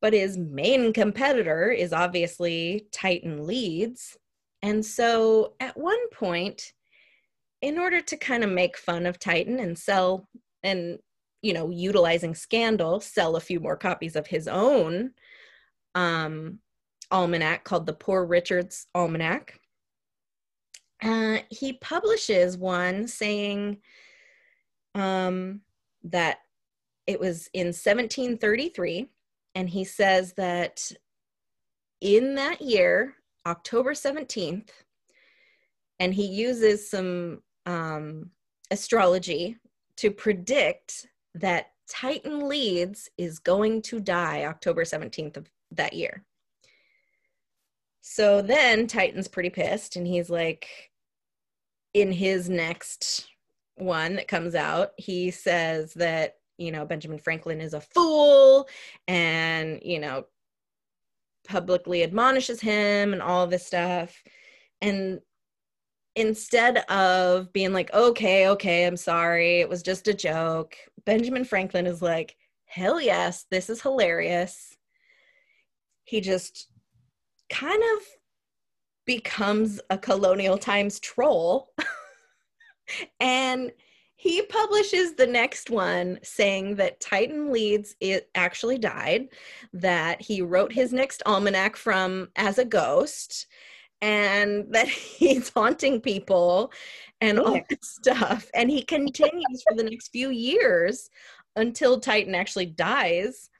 But 0.00 0.12
his 0.14 0.38
main 0.38 0.92
competitor 0.92 1.70
is 1.70 1.92
obviously 1.92 2.86
Titan 2.90 3.46
Leeds. 3.46 4.16
And 4.62 4.84
so 4.84 5.54
at 5.60 5.76
one 5.76 6.08
point, 6.10 6.72
in 7.62 7.78
order 7.78 8.00
to 8.00 8.16
kind 8.16 8.42
of 8.42 8.50
make 8.50 8.76
fun 8.76 9.06
of 9.06 9.18
Titan 9.18 9.60
and 9.60 9.78
sell 9.78 10.26
and, 10.62 10.98
you 11.42 11.52
know, 11.52 11.70
utilizing 11.70 12.34
scandal, 12.34 13.00
sell 13.00 13.36
a 13.36 13.40
few 13.40 13.60
more 13.60 13.76
copies 13.76 14.16
of 14.16 14.26
his 14.26 14.48
own 14.48 15.12
um, 15.94 16.58
almanac 17.10 17.64
called 17.64 17.86
the 17.86 17.92
Poor 17.92 18.24
Richard's 18.24 18.86
Almanac. 18.94 19.58
Uh, 21.02 21.38
he 21.48 21.74
publishes 21.74 22.56
one 22.56 23.08
saying 23.08 23.78
um, 24.94 25.60
that 26.04 26.38
it 27.06 27.18
was 27.18 27.48
in 27.54 27.68
1733, 27.68 29.08
and 29.54 29.68
he 29.68 29.84
says 29.84 30.34
that 30.34 30.92
in 32.00 32.34
that 32.34 32.60
year, 32.60 33.14
October 33.46 33.92
17th, 33.92 34.68
and 35.98 36.14
he 36.14 36.26
uses 36.26 36.90
some 36.90 37.42
um, 37.66 38.30
astrology 38.70 39.56
to 39.96 40.10
predict 40.10 41.06
that 41.34 41.72
Titan 41.88 42.48
Leeds 42.48 43.08
is 43.18 43.38
going 43.38 43.82
to 43.82 44.00
die 44.00 44.44
October 44.44 44.84
17th 44.84 45.36
of 45.36 45.50
that 45.72 45.92
year. 45.92 46.24
So 48.00 48.42
then 48.42 48.86
Titan's 48.86 49.28
pretty 49.28 49.50
pissed, 49.50 49.96
and 49.96 50.06
he's 50.06 50.30
like, 50.30 50.90
in 51.94 52.12
his 52.12 52.48
next 52.48 53.28
one 53.76 54.16
that 54.16 54.28
comes 54.28 54.54
out, 54.54 54.92
he 54.96 55.30
says 55.30 55.92
that, 55.94 56.36
you 56.58 56.70
know, 56.70 56.84
Benjamin 56.84 57.18
Franklin 57.18 57.60
is 57.60 57.74
a 57.74 57.80
fool 57.80 58.68
and, 59.08 59.80
you 59.82 59.98
know, 59.98 60.26
publicly 61.48 62.02
admonishes 62.02 62.60
him 62.60 63.12
and 63.12 63.22
all 63.22 63.46
this 63.46 63.66
stuff. 63.66 64.22
And 64.80 65.20
instead 66.16 66.78
of 66.90 67.52
being 67.52 67.72
like, 67.72 67.92
okay, 67.94 68.48
okay, 68.48 68.86
I'm 68.86 68.96
sorry, 68.96 69.60
it 69.60 69.68
was 69.68 69.82
just 69.82 70.08
a 70.08 70.14
joke, 70.14 70.76
Benjamin 71.04 71.44
Franklin 71.44 71.86
is 71.86 72.02
like, 72.02 72.36
hell 72.66 73.00
yes, 73.00 73.46
this 73.50 73.70
is 73.70 73.82
hilarious. 73.82 74.76
He 76.04 76.20
just 76.20 76.68
kind 77.50 77.82
of 77.82 78.06
becomes 79.06 79.80
a 79.90 79.98
colonial 79.98 80.58
times 80.58 81.00
troll. 81.00 81.72
and 83.20 83.72
he 84.16 84.42
publishes 84.42 85.14
the 85.14 85.26
next 85.26 85.70
one 85.70 86.18
saying 86.22 86.76
that 86.76 87.00
Titan 87.00 87.50
Leeds 87.50 87.96
it 88.00 88.30
actually 88.34 88.76
died, 88.76 89.28
that 89.72 90.20
he 90.20 90.42
wrote 90.42 90.72
his 90.72 90.92
next 90.92 91.22
almanac 91.24 91.74
from 91.74 92.28
as 92.36 92.58
a 92.58 92.64
ghost, 92.64 93.46
and 94.00 94.72
that 94.72 94.88
he's 95.18 95.50
haunting 95.50 96.00
people 96.00 96.72
and 97.20 97.38
all 97.38 97.54
that 97.54 97.84
stuff. 97.84 98.50
And 98.54 98.70
he 98.70 98.82
continues 98.82 99.62
for 99.68 99.76
the 99.76 99.84
next 99.84 100.08
few 100.08 100.30
years 100.30 101.10
until 101.56 102.00
Titan 102.00 102.34
actually 102.34 102.66
dies. 102.66 103.50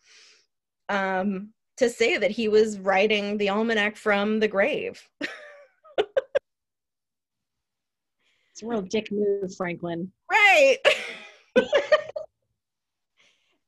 Um, 0.88 1.50
to 1.76 1.88
say 1.88 2.18
that 2.18 2.30
he 2.30 2.48
was 2.48 2.78
writing 2.78 3.38
the 3.38 3.48
almanac 3.48 3.96
from 3.96 4.38
the 4.38 4.48
grave. 4.48 5.08
It's 8.60 8.66
a 8.66 8.66
real 8.66 8.82
dick 8.82 9.10
move, 9.10 9.54
Franklin. 9.56 10.12
Right. 10.30 10.76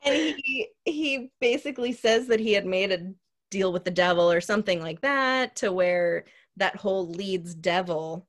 and 0.04 0.34
he 0.44 0.68
he 0.84 1.30
basically 1.40 1.92
says 1.92 2.26
that 2.26 2.40
he 2.40 2.52
had 2.52 2.66
made 2.66 2.92
a 2.92 3.10
deal 3.50 3.72
with 3.72 3.84
the 3.84 3.90
devil 3.90 4.30
or 4.30 4.42
something 4.42 4.82
like 4.82 5.00
that 5.00 5.56
to 5.56 5.72
where 5.72 6.26
that 6.56 6.76
whole 6.76 7.08
Leeds 7.08 7.54
devil 7.54 8.26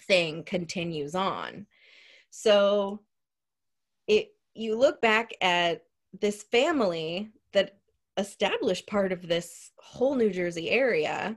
thing 0.00 0.42
continues 0.44 1.14
on. 1.14 1.66
So 2.30 3.00
it 4.06 4.30
you 4.54 4.76
look 4.76 5.00
back 5.00 5.32
at 5.40 5.82
this 6.18 6.42
family 6.44 7.30
that 7.52 7.78
established 8.16 8.86
part 8.86 9.12
of 9.12 9.26
this 9.26 9.72
whole 9.78 10.14
New 10.14 10.30
Jersey 10.30 10.70
area. 10.70 11.36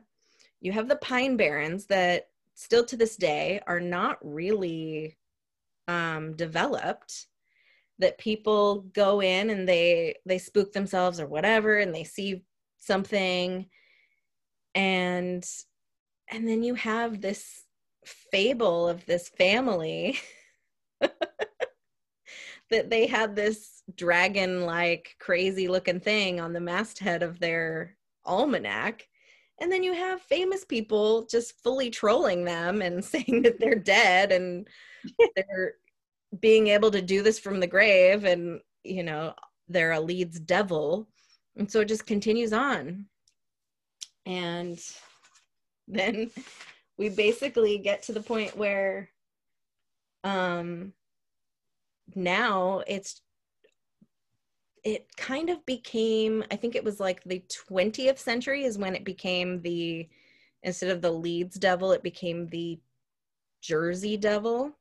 You 0.62 0.72
have 0.72 0.88
the 0.88 0.96
Pine 0.98 1.38
Barrens 1.38 1.86
that 1.88 2.28
still 2.56 2.86
to 2.86 2.98
this 2.98 3.16
day 3.16 3.62
are 3.68 3.80
not 3.80 4.18
really 4.22 5.18
um, 5.88 6.36
developed 6.36 7.28
that 8.00 8.18
people 8.18 8.82
go 8.94 9.22
in 9.22 9.50
and 9.50 9.68
they 9.68 10.16
they 10.26 10.38
spook 10.38 10.72
themselves 10.72 11.20
or 11.20 11.28
whatever 11.28 11.78
and 11.78 11.94
they 11.94 12.04
see 12.04 12.44
something 12.80 13.66
and 14.76 15.46
and 16.30 16.48
then 16.48 16.64
you 16.64 16.76
have 16.76 17.22
this 17.22 17.64
fable 18.06 18.88
of 18.88 19.06
this 19.06 19.30
family 19.30 20.20
that 21.02 22.90
they 22.90 23.08
had 23.08 23.36
this 23.36 23.84
dragon 23.96 24.66
like 24.66 25.16
crazy 25.20 25.68
looking 25.68 26.00
thing 26.00 26.40
on 26.40 26.54
the 26.54 26.60
masthead 26.60 27.24
of 27.24 27.40
their 27.40 27.96
almanac. 28.26 29.08
And 29.62 29.72
then 29.72 29.84
you 29.84 29.94
have 29.94 30.22
famous 30.22 30.64
people 30.64 31.26
just 31.26 31.62
fully 31.64 31.90
trolling 31.90 32.46
them 32.46 32.82
and 32.82 33.04
saying 33.14 33.42
that 33.44 33.60
they're 33.60 33.76
dead 33.76 34.32
and 34.32 34.68
they're 35.36 35.74
being 36.40 36.68
able 36.68 36.92
to 36.92 37.02
do 37.02 37.24
this 37.24 37.40
from 37.40 37.60
the 37.60 37.68
grave 37.68 38.24
and 38.24 38.62
you 38.84 39.02
know 39.02 39.34
they're 39.68 39.94
a 39.94 40.00
leeds 40.00 40.40
devil. 40.40 41.08
And 41.58 41.70
so 41.70 41.82
it 41.82 41.88
just 41.88 42.06
continues 42.06 42.54
on. 42.54 43.06
And 44.26 44.80
then 45.90 46.30
we 46.98 47.10
basically 47.10 47.78
get 47.78 48.04
to 48.04 48.14
the 48.14 48.22
point 48.22 48.56
where 48.58 49.10
um 50.24 50.94
now 52.16 52.82
it's 52.88 53.22
it 54.84 55.08
kind 55.18 55.50
of 55.50 55.66
became 55.66 56.44
i 56.52 56.56
think 56.56 56.76
it 56.76 56.84
was 56.84 57.00
like 57.00 57.24
the 57.24 57.44
20th 57.70 58.18
century 58.18 58.64
is 58.64 58.78
when 58.78 58.96
it 58.96 59.04
became 59.04 59.62
the 59.62 60.08
instead 60.64 60.90
of 60.90 61.02
the 61.02 61.12
leeds 61.12 61.58
devil 61.58 61.92
it 61.92 62.04
became 62.04 62.48
the 62.48 62.80
jersey 63.62 64.18
devil. 64.18 64.72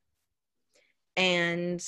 And 1.16 1.84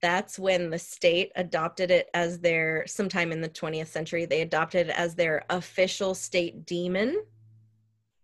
that's 0.00 0.38
when 0.38 0.70
the 0.70 0.78
state 0.78 1.32
adopted 1.36 1.90
it 1.90 2.10
as 2.12 2.40
their 2.40 2.84
sometime 2.86 3.32
in 3.32 3.40
the 3.40 3.48
20th 3.48 3.86
century 3.86 4.24
they 4.24 4.40
adopted 4.42 4.88
it 4.88 4.98
as 4.98 5.14
their 5.14 5.44
official 5.48 6.12
state 6.12 6.66
demon 6.66 7.22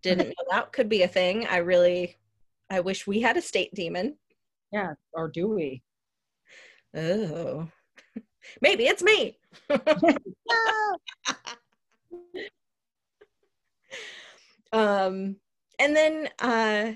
didn't 0.03 0.29
know 0.29 0.45
that 0.51 0.73
could 0.73 0.89
be 0.89 1.03
a 1.03 1.09
thing. 1.09 1.47
I 1.47 1.59
really 1.59 2.17
i 2.71 2.81
wish 2.81 3.07
we 3.07 3.21
had 3.21 3.37
a 3.37 3.43
state 3.43 3.75
demon. 3.75 4.17
Yeah, 4.73 4.95
or 5.13 5.29
do 5.29 5.49
we? 5.49 5.83
oh. 6.95 7.69
Maybe 8.61 8.87
it's 8.87 9.03
me. 9.03 9.39
Um 14.71 15.37
and 15.79 15.97
then 15.97 16.29
uh 16.41 16.93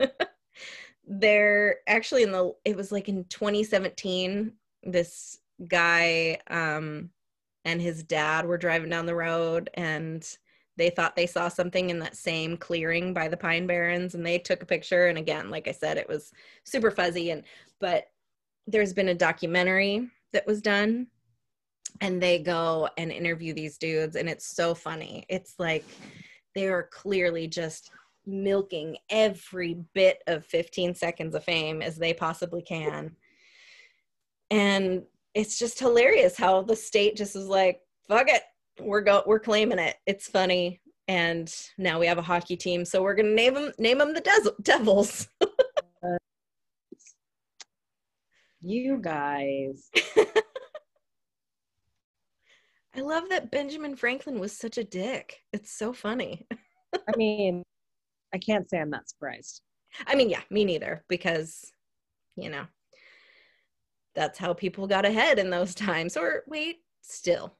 they're 1.06 1.76
actually 1.86 2.22
in 2.24 2.32
the 2.32 2.52
it 2.64 2.76
was 2.76 2.90
like 2.90 3.08
in 3.08 3.24
2017 3.26 4.52
this 4.82 5.38
guy 5.68 6.38
um 6.48 7.10
and 7.64 7.80
his 7.80 8.02
dad 8.02 8.46
were 8.46 8.58
driving 8.58 8.90
down 8.90 9.06
the 9.06 9.14
road 9.14 9.70
and 9.74 10.36
they 10.76 10.90
thought 10.90 11.16
they 11.16 11.26
saw 11.26 11.48
something 11.48 11.90
in 11.90 11.98
that 11.98 12.16
same 12.16 12.56
clearing 12.56 13.12
by 13.12 13.28
the 13.28 13.36
pine 13.36 13.66
barrens 13.66 14.14
and 14.14 14.24
they 14.24 14.38
took 14.38 14.62
a 14.62 14.66
picture 14.66 15.08
and 15.08 15.18
again 15.18 15.50
like 15.50 15.68
i 15.68 15.72
said 15.72 15.96
it 15.96 16.08
was 16.08 16.32
super 16.64 16.90
fuzzy 16.90 17.30
and 17.30 17.42
but 17.80 18.06
there's 18.66 18.92
been 18.92 19.08
a 19.08 19.14
documentary 19.14 20.08
that 20.32 20.46
was 20.46 20.62
done 20.62 21.06
and 22.00 22.22
they 22.22 22.38
go 22.38 22.88
and 22.96 23.12
interview 23.12 23.52
these 23.52 23.78
dudes 23.78 24.16
and 24.16 24.28
it's 24.28 24.46
so 24.46 24.74
funny. 24.74 25.24
It's 25.28 25.54
like 25.58 25.84
they 26.54 26.68
are 26.68 26.88
clearly 26.92 27.46
just 27.46 27.90
milking 28.26 28.96
every 29.10 29.78
bit 29.94 30.22
of 30.26 30.46
15 30.46 30.94
seconds 30.94 31.34
of 31.34 31.44
fame 31.44 31.82
as 31.82 31.96
they 31.96 32.14
possibly 32.14 32.62
can. 32.62 33.16
And 34.50 35.02
it's 35.34 35.58
just 35.58 35.78
hilarious 35.78 36.36
how 36.36 36.62
the 36.62 36.76
state 36.76 37.16
just 37.16 37.36
is 37.36 37.46
like 37.46 37.80
fuck 38.06 38.28
it 38.28 38.42
we're 38.80 39.00
go 39.02 39.22
we're 39.26 39.40
claiming 39.40 39.78
it. 39.78 39.96
It's 40.06 40.28
funny. 40.28 40.80
And 41.08 41.52
now 41.78 41.98
we 41.98 42.06
have 42.06 42.18
a 42.18 42.22
hockey 42.22 42.56
team 42.56 42.84
so 42.84 43.02
we're 43.02 43.14
gonna 43.14 43.30
name 43.30 43.54
them 43.54 43.72
name 43.78 43.98
them 43.98 44.14
the 44.14 44.20
Des- 44.20 44.62
devils. 44.62 45.28
You 48.64 48.98
guys. 48.98 49.90
I 52.94 53.00
love 53.00 53.28
that 53.30 53.50
benjamin 53.50 53.96
franklin 53.96 54.38
was 54.38 54.56
such 54.56 54.78
a 54.78 54.84
dick. 54.84 55.40
It's 55.52 55.72
so 55.76 55.92
funny. 55.92 56.46
I 56.94 57.16
mean 57.16 57.64
i 58.32 58.38
can't 58.38 58.70
say 58.70 58.78
i'm 58.78 58.90
not 58.90 59.08
surprised. 59.08 59.62
I 60.06 60.14
mean 60.14 60.30
yeah 60.30 60.42
me 60.50 60.64
neither 60.64 61.04
because 61.08 61.72
you 62.36 62.50
know 62.50 62.66
that's 64.14 64.38
how 64.38 64.54
people 64.54 64.86
got 64.86 65.04
ahead 65.04 65.40
in 65.40 65.50
those 65.50 65.74
times. 65.74 66.16
Or 66.16 66.44
wait 66.46 66.76
still 67.02 67.56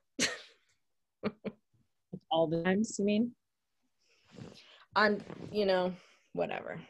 all 2.30 2.46
the 2.46 2.62
times 2.62 2.96
you 2.98 3.04
mean? 3.04 3.32
On 4.96 5.22
you 5.50 5.66
know 5.66 5.92
whatever. 6.32 6.80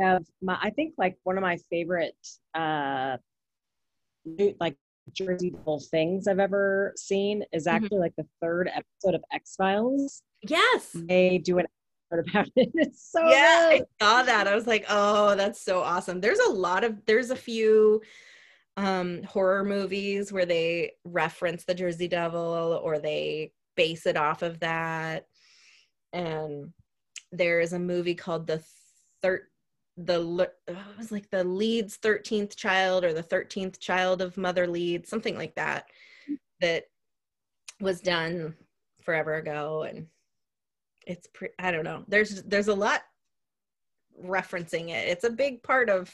Have 0.00 0.24
my 0.42 0.58
i 0.60 0.70
think 0.70 0.94
like 0.98 1.16
one 1.22 1.38
of 1.38 1.42
my 1.42 1.56
favorite 1.70 2.16
uh 2.52 3.16
like 4.58 4.74
jersey 5.12 5.50
devil 5.50 5.78
things 5.78 6.26
i've 6.26 6.40
ever 6.40 6.92
seen 6.96 7.44
is 7.52 7.66
Mm-hmm. 7.66 7.76
actually 7.76 7.98
like 8.00 8.16
the 8.16 8.26
third 8.42 8.68
episode 8.68 9.14
of 9.14 9.22
x 9.32 9.54
files 9.54 10.22
yes. 10.42 10.90
They 10.94 11.38
do 11.38 11.58
an 11.58 11.66
episode 12.12 12.28
about 12.28 12.48
it. 12.56 12.70
It's 12.74 13.08
so 13.12 13.20
yeah 13.28 13.68
good. 13.78 13.86
i 14.00 14.04
saw 14.04 14.22
that. 14.24 14.48
I 14.48 14.54
was 14.56 14.66
like 14.66 14.84
oh 14.88 15.36
that's 15.36 15.60
so 15.62 15.80
awesome. 15.82 16.20
There's 16.20 16.40
a 16.40 16.50
lot 16.50 16.82
of 16.82 17.04
there's 17.06 17.30
a 17.30 17.36
few 17.36 18.02
um 18.76 19.22
horror 19.22 19.64
movies 19.64 20.32
where 20.32 20.46
they 20.46 20.92
reference 21.04 21.64
the 21.64 21.74
jersey 21.74 22.08
devil 22.08 22.80
or 22.82 22.98
they 22.98 23.52
base 23.76 24.06
it 24.06 24.16
off 24.16 24.42
of 24.42 24.60
that. 24.60 25.26
And 26.12 26.72
there 27.32 27.60
is 27.60 27.72
a 27.72 27.78
movie 27.78 28.14
called 28.14 28.46
the 28.46 28.62
third 29.22 29.42
the 29.96 30.18
Le- 30.18 30.48
it 30.66 30.76
was 30.98 31.12
like 31.12 31.30
the 31.30 31.44
leeds 31.44 31.98
13th 32.02 32.56
child 32.56 33.04
or 33.04 33.12
the 33.12 33.22
13th 33.22 33.78
child 33.78 34.20
of 34.20 34.36
mother 34.36 34.66
leeds 34.66 35.08
something 35.08 35.36
like 35.36 35.54
that 35.54 35.86
that 36.60 36.84
was 37.80 38.00
done 38.00 38.54
forever 39.02 39.34
ago. 39.34 39.82
And 39.88 40.06
it's 41.06 41.28
pre- 41.32 41.50
i 41.58 41.70
don't 41.70 41.84
know. 41.84 42.04
There's 42.08 42.42
there's 42.42 42.68
a 42.68 42.74
lot 42.74 43.02
referencing 44.22 44.88
it. 44.90 45.08
It's 45.08 45.24
a 45.24 45.30
big 45.30 45.62
part 45.62 45.90
of 45.90 46.12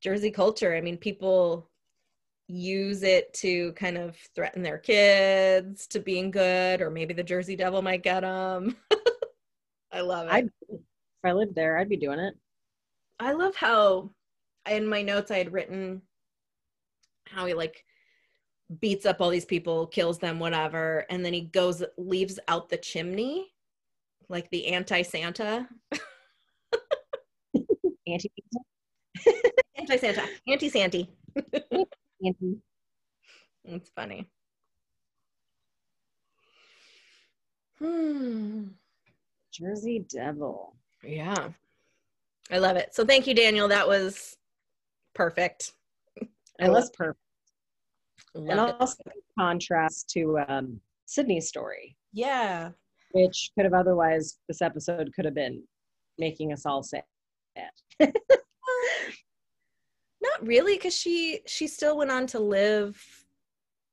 jersey 0.00 0.30
culture. 0.30 0.74
I 0.74 0.80
mean 0.80 0.96
people 0.96 1.68
use 2.48 3.02
it 3.02 3.32
to 3.34 3.72
kind 3.74 3.96
of 3.96 4.16
threaten 4.34 4.62
their 4.62 4.78
kids 4.78 5.86
to 5.86 6.00
being 6.00 6.32
good 6.32 6.80
or 6.80 6.90
maybe 6.90 7.14
the 7.14 7.22
jersey 7.22 7.54
devil 7.54 7.80
might 7.80 8.02
get 8.02 8.22
them 8.22 8.76
i 9.92 10.00
love 10.00 10.26
it. 10.26 10.32
I'd, 10.32 10.50
if 10.68 10.80
i 11.22 11.30
lived 11.30 11.54
there 11.54 11.78
i'd 11.78 11.88
be 11.88 11.96
doing 11.96 12.18
it. 12.18 12.34
I 13.20 13.34
love 13.34 13.54
how 13.54 14.10
in 14.68 14.86
my 14.86 15.02
notes 15.02 15.30
I 15.30 15.38
had 15.38 15.52
written 15.52 16.02
how 17.26 17.46
he 17.46 17.54
like 17.54 17.84
beats 18.80 19.06
up 19.06 19.20
all 19.20 19.30
these 19.30 19.44
people, 19.44 19.86
kills 19.86 20.18
them, 20.18 20.38
whatever, 20.38 21.04
and 21.10 21.24
then 21.24 21.32
he 21.32 21.42
goes 21.42 21.82
leaves 21.96 22.38
out 22.48 22.68
the 22.68 22.76
chimney, 22.76 23.52
like 24.28 24.48
the 24.50 24.68
anti 24.68 25.02
Santa, 25.02 25.68
anti 28.06 28.30
anti 29.90 29.98
Santa, 30.06 30.28
anti 30.46 30.68
Santy. 30.68 31.10
anti 32.24 32.56
It's 33.64 33.90
funny. 33.90 34.30
Hmm. 37.78 38.68
jersey 39.52 40.04
devil 40.12 40.76
Yeah. 41.02 41.48
I 42.52 42.58
love 42.58 42.76
it. 42.76 42.94
So 42.94 43.04
thank 43.06 43.26
you, 43.28 43.34
Daniel. 43.34 43.68
That 43.68 43.86
was 43.88 44.36
perfect. 45.14 45.72
I 46.20 46.66
it 46.66 46.68
love, 46.68 46.82
was 46.82 46.90
perfect 46.90 47.18
and 48.34 48.48
it. 48.50 48.76
also 48.78 49.02
contrast 49.38 50.08
to 50.10 50.38
um 50.46 50.80
sydney's 51.06 51.48
story 51.48 51.96
Yeah. 52.12 52.70
which 53.12 53.50
could 53.56 53.64
have 53.64 53.74
otherwise 53.74 54.38
this 54.46 54.62
episode 54.62 55.10
could 55.16 55.24
have 55.24 55.34
been 55.34 55.62
making 56.18 56.52
us 56.52 56.64
all 56.66 56.82
sad 56.84 57.02
not 60.40 60.46
really 60.48 60.74
because 60.76 60.96
she 60.96 61.40
she 61.46 61.66
still 61.66 61.96
went 61.96 62.10
on 62.10 62.26
to 62.28 62.38
live 62.38 63.00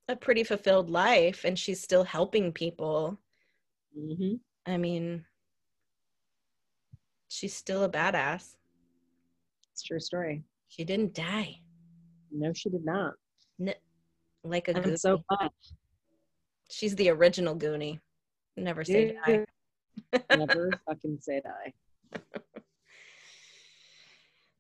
a 0.08 0.16
pretty 0.16 0.44
fulfilled 0.44 0.90
life 0.90 1.44
and 1.44 1.58
she's 1.60 1.82
still 1.82 2.04
helping 2.04 2.52
people. 2.52 3.20
Mm-hmm. 3.98 4.36
i 4.72 4.78
mean 4.78 5.26
she's 7.30 7.56
still 7.56 7.84
a 7.84 7.90
badass. 7.90 8.56
It's 9.72 9.84
a 9.84 9.88
true 9.88 10.00
story. 10.00 10.44
She 10.70 10.84
didn't 10.84 11.16
die. 11.16 11.62
No 12.32 12.54
she 12.54 12.70
did 12.70 12.86
not. 12.86 13.14
N- 13.60 13.74
like 14.44 14.68
a 14.68 14.78
i'm 14.78 14.84
goonie. 14.84 15.00
so 15.00 15.24
glad 15.30 15.50
she's 16.70 16.96
the 16.96 17.10
original 17.10 17.56
goonie 17.56 18.00
never 18.56 18.84
say 18.84 19.16
die. 19.26 19.46
Never 20.38 20.72
fucking 20.88 21.18
say 21.22 21.42
die 21.42 21.74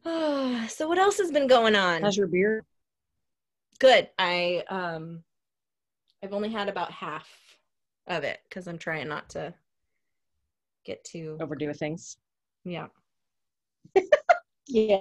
so 0.69 0.87
what 0.87 0.97
else 0.97 1.17
has 1.17 1.31
been 1.31 1.47
going 1.47 1.75
on? 1.75 2.01
How's 2.01 2.15
your 2.15 2.27
beer? 2.27 2.63
Good. 3.79 4.09
I 4.17 4.63
um 4.69 5.23
i've 6.23 6.33
only 6.33 6.49
had 6.49 6.69
about 6.69 6.91
half 6.91 7.29
of 8.07 8.23
it 8.23 8.39
because 8.49 8.67
i'm 8.67 8.79
trying 8.79 9.07
not 9.07 9.29
to 9.29 9.53
get 10.85 11.03
too 11.03 11.37
overdo 11.41 11.73
things. 11.73 12.17
Yeah. 12.63 12.87
Yeah. 14.69 14.99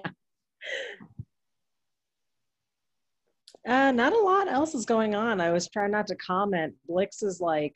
Uh 3.67 3.91
not 3.91 4.13
a 4.13 4.19
lot 4.19 4.47
else 4.47 4.77
is 4.77 4.85
going 4.85 5.17
on. 5.17 5.41
I 5.41 5.51
was 5.51 5.69
trying 5.69 5.91
not 5.91 6.07
to 6.09 6.17
comment. 6.17 6.75
Blix 6.87 7.23
is 7.23 7.41
like 7.41 7.75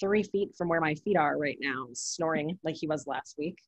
three 0.00 0.22
feet 0.22 0.50
from 0.56 0.68
where 0.68 0.80
my 0.80 0.94
feet 0.94 1.18
are 1.18 1.36
right 1.36 1.58
now 1.60 1.88
snoring 1.92 2.58
like 2.64 2.76
he 2.76 2.86
was 2.86 3.06
last 3.06 3.34
week 3.38 3.58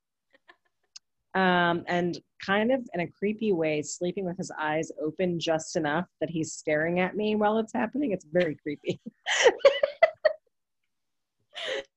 um 1.39 1.85
and 1.86 2.20
kind 2.44 2.70
of 2.73 2.81
in 2.94 3.01
a 3.01 3.06
creepy 3.06 3.52
way 3.52 3.82
sleeping 3.82 4.24
with 4.24 4.36
his 4.36 4.51
eyes 4.60 4.90
open 5.02 5.39
just 5.39 5.77
enough 5.77 6.06
that 6.20 6.31
he's 6.31 6.52
staring 6.52 7.01
at 7.01 7.16
me 7.16 7.35
while 7.35 7.59
it's 7.59 7.73
happening 7.73 8.12
it's 8.12 8.27
very 8.32 8.56
creepy 8.62 9.01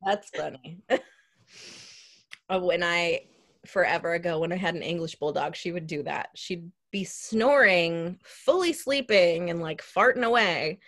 That's 0.04 0.30
funny. 0.30 0.80
Uh, 0.90 2.60
when 2.60 2.84
I 2.84 3.22
forever 3.66 4.14
ago 4.14 4.40
when 4.40 4.52
I 4.52 4.56
had 4.56 4.76
an 4.76 4.82
English 4.82 5.16
bulldog, 5.16 5.56
she 5.56 5.72
would 5.72 5.88
do 5.88 6.04
that. 6.04 6.30
She'd 6.36 6.70
be 6.92 7.04
snoring, 7.04 8.20
fully 8.24 8.74
sleeping 8.74 9.50
and 9.50 9.62
like 9.62 9.82
farting 9.82 10.24
away. 10.24 10.80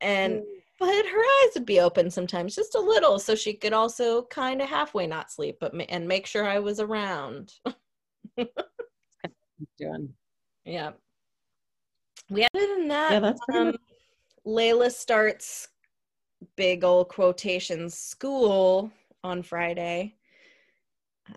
And 0.00 0.42
but 0.78 0.88
her 0.88 1.20
eyes 1.20 1.54
would 1.54 1.66
be 1.66 1.80
open 1.80 2.10
sometimes, 2.10 2.54
just 2.54 2.74
a 2.74 2.80
little, 2.80 3.18
so 3.18 3.34
she 3.34 3.54
could 3.54 3.72
also 3.72 4.22
kind 4.24 4.60
of 4.60 4.68
halfway 4.68 5.06
not 5.06 5.30
sleep, 5.30 5.56
but 5.60 5.74
ma- 5.74 5.84
and 5.88 6.08
make 6.08 6.26
sure 6.26 6.46
I 6.46 6.58
was 6.58 6.80
around. 6.80 7.52
doing 9.78 10.12
yeah. 10.64 10.92
We 12.30 12.46
other 12.54 12.66
than 12.66 12.88
that, 12.88 13.12
yeah 13.12 13.20
that's 13.20 13.40
um, 13.52 13.66
much 13.66 13.76
Layla 14.46 14.90
starts 14.90 15.68
big 16.56 16.84
old 16.84 17.08
quotations 17.08 17.96
school 17.96 18.90
on 19.22 19.42
Friday. 19.42 20.16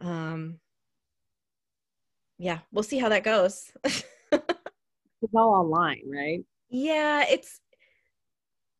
Um, 0.01 0.59
yeah, 2.37 2.59
we'll 2.71 2.83
see 2.83 2.97
how 2.97 3.09
that 3.09 3.23
goes. 3.23 3.71
it's 3.83 5.33
all 5.33 5.53
online 5.53 6.01
right 6.07 6.43
yeah, 6.69 7.25
it's 7.29 7.61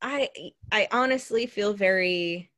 I 0.02 0.30
I 0.72 0.88
honestly 0.92 1.46
feel 1.46 1.74
very 1.74 2.52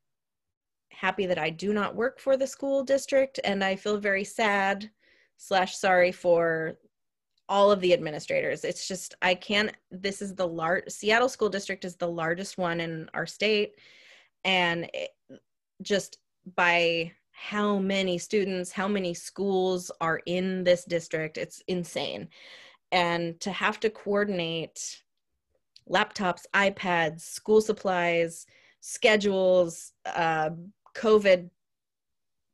happy 0.91 1.25
that 1.25 1.39
I 1.39 1.49
do 1.49 1.73
not 1.73 1.95
work 1.95 2.19
for 2.19 2.37
the 2.37 2.47
school 2.47 2.83
district, 2.83 3.39
and 3.43 3.63
I 3.63 3.75
feel 3.75 3.97
very 3.97 4.23
sad 4.23 4.89
slash 5.37 5.77
sorry 5.77 6.11
for 6.11 6.77
all 7.47 7.71
of 7.71 7.81
the 7.81 7.93
administrators. 7.93 8.63
It's 8.63 8.87
just 8.87 9.15
I 9.21 9.35
can't. 9.35 9.71
This 9.91 10.21
is 10.21 10.35
the 10.35 10.47
large 10.47 10.89
Seattle 10.89 11.29
School 11.29 11.49
District 11.49 11.85
is 11.85 11.95
the 11.95 12.07
largest 12.07 12.57
one 12.57 12.79
in 12.81 13.09
our 13.13 13.25
state, 13.25 13.75
and 14.43 14.89
it, 14.93 15.11
just 15.81 16.17
by 16.55 17.13
how 17.31 17.79
many 17.79 18.17
students, 18.17 18.71
how 18.71 18.87
many 18.87 19.13
schools 19.13 19.91
are 20.01 20.21
in 20.25 20.63
this 20.65 20.83
district, 20.83 21.37
it's 21.37 21.63
insane. 21.67 22.27
And 22.91 23.39
to 23.39 23.51
have 23.51 23.79
to 23.81 23.89
coordinate 23.89 25.01
laptops, 25.89 26.43
iPads, 26.53 27.21
school 27.21 27.61
supplies, 27.61 28.45
schedules, 28.81 29.93
uh, 30.05 30.51
COVID 30.95 31.49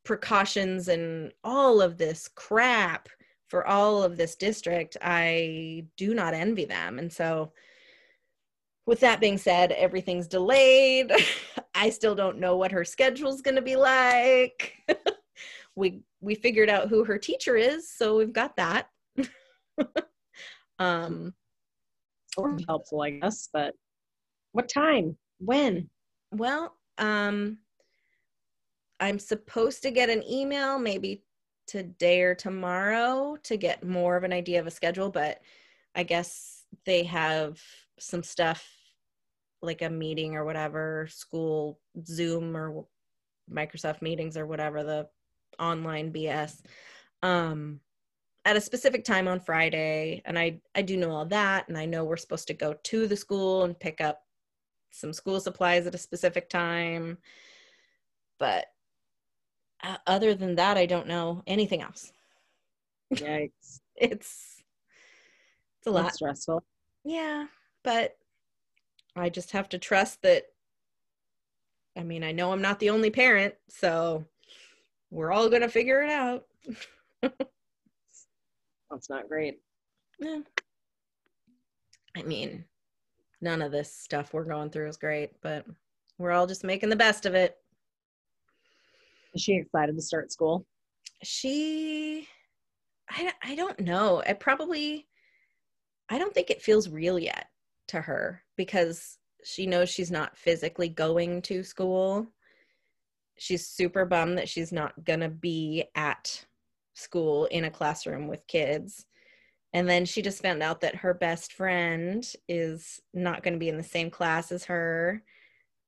precautions, 0.04 0.88
and 0.88 1.32
all 1.44 1.82
of 1.82 1.98
this 1.98 2.30
crap 2.36 3.10
for 3.48 3.68
all 3.68 4.04
of 4.04 4.18
this 4.18 4.36
district, 4.36 4.98
I 5.02 5.86
do 5.98 6.14
not 6.14 6.34
envy 6.34 6.66
them. 6.66 7.00
And 7.00 7.12
so, 7.12 7.52
with 8.86 9.00
that 9.00 9.20
being 9.20 9.38
said, 9.38 9.72
everything's 9.72 10.28
delayed. 10.28 11.12
I 11.76 11.90
still 11.90 12.16
don't 12.16 12.40
know 12.40 12.56
what 12.56 12.72
her 12.72 12.86
schedule's 12.86 13.42
going 13.42 13.56
to 13.56 13.62
be 13.62 13.76
like. 13.76 14.74
we 15.76 16.02
we 16.22 16.36
figured 16.36 16.70
out 16.70 16.88
who 16.88 17.04
her 17.04 17.18
teacher 17.18 17.56
is, 17.56 17.92
so 17.92 18.18
we've 18.18 18.34
got 18.34 18.56
that. 18.56 18.90
um 20.80 21.34
sort 22.36 22.54
of 22.54 22.66
helpful, 22.68 23.02
I 23.02 23.12
guess, 23.12 23.50
but 23.52 23.74
what 24.52 24.70
time? 24.70 25.18
When? 25.40 25.90
Well, 26.32 26.76
um 26.98 27.60
I'm 29.00 29.20
supposed 29.20 29.82
to 29.84 29.92
get 29.92 30.10
an 30.10 30.24
email 30.24 30.80
maybe 30.80 31.24
today 31.68 32.22
or 32.22 32.36
tomorrow 32.36 33.36
to 33.44 33.58
get 33.58 33.84
more 33.84 34.16
of 34.16 34.24
an 34.24 34.32
idea 34.32 34.60
of 34.60 34.68
a 34.68 34.72
schedule, 34.72 35.10
but 35.10 35.42
I 35.96 36.04
guess 36.04 36.64
they 36.86 37.04
have 37.04 37.62
some 38.00 38.24
stuff 38.24 38.66
like 39.62 39.82
a 39.82 39.90
meeting 39.90 40.36
or 40.36 40.46
whatever, 40.46 41.08
school 41.10 41.80
Zoom 42.06 42.56
or 42.56 42.86
Microsoft 43.52 44.02
meetings 44.02 44.38
or 44.38 44.46
whatever 44.46 44.84
the 44.84 45.08
online 45.60 46.12
BS 46.12 46.62
um 47.24 47.80
at 48.46 48.56
a 48.56 48.62
specific 48.62 49.04
time 49.04 49.28
on 49.28 49.40
Friday 49.40 50.22
and 50.26 50.38
I 50.38 50.60
I 50.76 50.84
do 50.84 50.96
know 50.96 51.12
all 51.12 51.26
that 51.26 51.68
and 51.68 51.78
I 51.78 51.86
know 51.86 52.06
we're 52.06 52.16
supposed 52.18 52.48
to 52.48 52.54
go 52.54 52.74
to 52.74 53.08
the 53.08 53.18
school 53.18 53.64
and 53.64 53.78
pick 53.78 54.00
up 54.00 54.22
some 54.92 55.12
school 55.12 55.40
supplies 55.40 55.88
at 55.88 55.96
a 55.96 56.00
specific 56.00 56.50
time 56.50 57.18
but 58.38 58.68
uh, 59.84 59.98
other 60.08 60.34
than 60.34 60.56
that 60.56 60.78
I 60.78 60.86
don't 60.86 61.08
know 61.08 61.44
anything 61.48 61.82
else. 61.82 62.12
Yikes. 63.14 63.82
it's 63.96 64.62
it's 65.78 65.88
a 65.88 65.92
lot 65.92 66.04
That's 66.04 66.16
stressful. 66.16 66.64
Yeah, 67.04 67.46
but 67.84 68.18
I 69.16 69.30
just 69.30 69.52
have 69.52 69.70
to 69.70 69.78
trust 69.78 70.22
that. 70.24 70.46
I 71.98 72.04
mean, 72.04 72.24
I 72.24 72.32
know 72.32 72.52
I'm 72.52 72.62
not 72.62 72.80
the 72.80 72.90
only 72.90 73.10
parent, 73.10 73.54
so 73.70 74.26
we're 75.12 75.32
all 75.32 75.50
going 75.50 75.62
to 75.62 75.70
figure 75.70 76.02
it 76.02 76.10
out. 76.10 76.46
That's 78.90 79.10
not 79.10 79.28
great. 79.28 79.60
Yeah. 80.20 80.40
I 82.16 82.24
mean, 82.24 82.66
none 83.42 83.62
of 83.62 83.72
this 83.72 83.94
stuff 83.94 84.34
we're 84.34 84.46
going 84.46 84.70
through 84.70 84.88
is 84.88 84.98
great, 84.98 85.32
but 85.42 85.66
we're 86.18 86.32
all 86.32 86.48
just 86.48 86.64
making 86.64 86.90
the 86.90 86.96
best 86.96 87.26
of 87.26 87.36
it. 87.36 87.58
Is 89.34 89.42
she 89.42 89.56
excited 89.56 89.96
to 89.96 90.02
start 90.02 90.32
school? 90.32 90.66
She, 91.24 92.28
I, 93.10 93.34
I 93.44 93.56
don't 93.56 93.80
know. 93.82 94.24
I 94.26 94.34
probably, 94.34 95.08
I 96.10 96.18
don't 96.18 96.34
think 96.34 96.50
it 96.50 96.62
feels 96.62 96.90
real 96.90 97.20
yet 97.20 97.48
to 97.90 98.00
her 98.02 98.44
because 98.56 99.18
she 99.44 99.66
knows 99.66 99.90
she's 99.90 100.12
not 100.12 100.38
physically 100.38 100.90
going 100.90 101.42
to 101.44 101.64
school. 101.64 102.28
She's 103.38 103.68
super 103.68 104.06
bummed 104.06 104.38
that 104.38 104.48
she's 104.48 104.72
not 104.72 105.04
going 105.04 105.20
to 105.20 105.30
be 105.30 105.86
at 105.96 106.46
school 106.96 107.46
in 107.46 107.66
a 107.66 107.72
classroom 107.72 108.28
with 108.28 108.48
kids. 108.48 109.06
And 109.74 109.88
then 109.88 110.06
she 110.06 110.22
just 110.22 110.42
found 110.42 110.64
out 110.64 110.82
that 110.82 110.96
her 110.96 111.14
best 111.14 111.54
friend 111.54 112.26
is 112.48 113.00
not 113.14 113.44
going 113.44 113.54
to 113.54 113.60
be 113.60 113.70
in 113.70 113.78
the 113.78 113.84
same 113.84 114.10
class 114.10 114.52
as 114.52 114.66
her, 114.66 115.22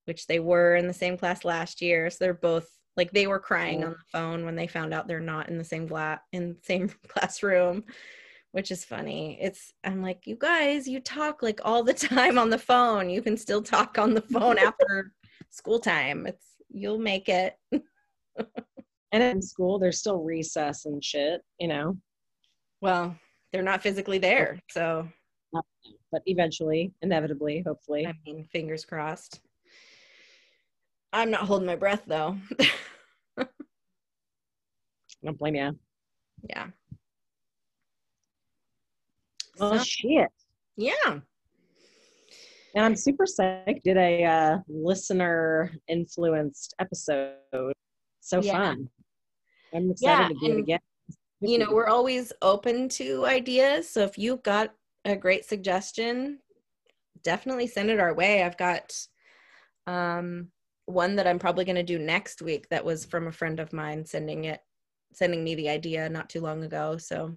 which 0.05 0.27
they 0.27 0.39
were 0.39 0.75
in 0.75 0.87
the 0.87 0.93
same 0.93 1.17
class 1.17 1.43
last 1.45 1.81
year. 1.81 2.09
So 2.09 2.17
they're 2.19 2.33
both 2.33 2.69
like 2.97 3.11
they 3.11 3.27
were 3.27 3.39
crying 3.39 3.83
on 3.83 3.91
the 3.91 3.97
phone 4.11 4.43
when 4.43 4.55
they 4.55 4.67
found 4.67 4.93
out 4.93 5.07
they're 5.07 5.19
not 5.19 5.49
in 5.49 5.57
the 5.57 5.63
same 5.63 5.87
gla- 5.87 6.21
in 6.33 6.49
the 6.49 6.59
same 6.63 6.89
classroom 7.07 7.83
which 8.51 8.71
is 8.71 8.83
funny. 8.83 9.37
It's 9.39 9.73
I'm 9.83 10.01
like, 10.01 10.25
you 10.25 10.35
guys, 10.35 10.87
you 10.87 10.99
talk 10.99 11.43
like 11.43 11.59
all 11.63 11.83
the 11.83 11.93
time 12.09 12.39
on 12.39 12.49
the 12.49 12.57
phone. 12.57 13.09
You 13.09 13.21
can 13.21 13.37
still 13.37 13.61
talk 13.61 13.99
on 13.99 14.13
the 14.13 14.21
phone 14.21 14.57
after 14.67 15.13
school 15.49 15.79
time. 15.79 16.25
It's 16.25 16.45
you'll 16.69 16.97
make 16.97 17.29
it. 17.29 17.55
And 19.11 19.23
in 19.23 19.41
school, 19.41 19.79
there's 19.79 19.99
still 19.99 20.19
recess 20.23 20.85
and 20.85 21.03
shit, 21.03 21.41
you 21.59 21.67
know. 21.67 21.97
Well, 22.81 23.15
they're 23.51 23.63
not 23.63 23.81
physically 23.81 24.17
there, 24.17 24.59
so. 24.69 25.07
But 26.11 26.21
eventually, 26.25 26.93
inevitably, 27.01 27.63
hopefully. 27.65 28.05
I 28.07 28.13
mean, 28.25 28.47
fingers 28.51 28.85
crossed. 28.85 29.41
I'm 31.13 31.31
not 31.31 31.41
holding 31.41 31.65
my 31.65 31.75
breath 31.75 32.03
though. 32.05 32.37
I 33.37 33.45
don't 35.23 35.37
blame 35.37 35.55
you. 35.55 35.77
Yeah. 36.49 36.67
Oh 39.59 39.77
So- 39.77 39.83
shit. 39.83 40.27
yeah. 40.75 41.19
And 42.75 42.85
I'm 42.85 42.95
super 42.95 43.25
psyched. 43.25 43.81
Did 43.83 43.97
a 43.97 44.23
uh, 44.25 44.57
listener 44.67 45.71
influenced 45.87 46.75
episode. 46.79 47.73
So 48.21 48.41
Yeah. 48.41 48.51
fun. 48.53 48.89
I'm 49.73 49.91
excited 49.91 50.19
Yeah, 50.19 50.27
to 50.27 50.33
do 50.33 50.45
it 50.45 50.51
and, 50.51 50.59
again. 50.59 50.79
You 51.41 51.59
know, 51.59 51.71
we're 51.71 51.87
always 51.87 52.33
open 52.41 52.89
to 52.89 53.25
ideas. 53.25 53.89
So 53.89 54.01
if 54.01 54.17
you've 54.17 54.41
got 54.43 54.73
a 55.05 55.15
great 55.15 55.45
suggestion, 55.45 56.39
definitely 57.23 57.67
send 57.67 57.89
it 57.89 57.99
our 57.99 58.13
way. 58.13 58.41
I've 58.43 58.57
got 58.57 58.93
um, 59.85 60.47
one 60.85 61.15
that 61.15 61.27
I'm 61.27 61.39
probably 61.39 61.65
going 61.65 61.75
to 61.75 61.83
do 61.83 61.99
next 61.99 62.41
week 62.41 62.67
that 62.69 62.83
was 62.83 63.05
from 63.05 63.27
a 63.27 63.31
friend 63.31 63.59
of 63.59 63.71
mine 63.73 64.05
sending 64.05 64.45
it, 64.45 64.61
sending 65.13 65.43
me 65.43 65.55
the 65.55 65.69
idea 65.69 66.09
not 66.09 66.29
too 66.29 66.41
long 66.41 66.63
ago. 66.63 66.97
So 66.97 67.35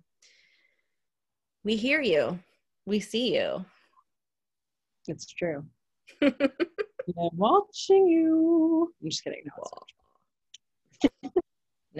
we 1.62 1.76
hear 1.76 2.00
you, 2.00 2.38
we 2.86 3.00
see 3.00 3.34
you. 3.36 3.64
it's 5.06 5.26
true. 5.26 5.64
I'm 6.22 7.30
watching 7.36 8.06
you. 8.06 8.92
I'm 9.02 9.10
just 9.10 9.24
kidding. 9.24 9.42
No, 11.04 11.10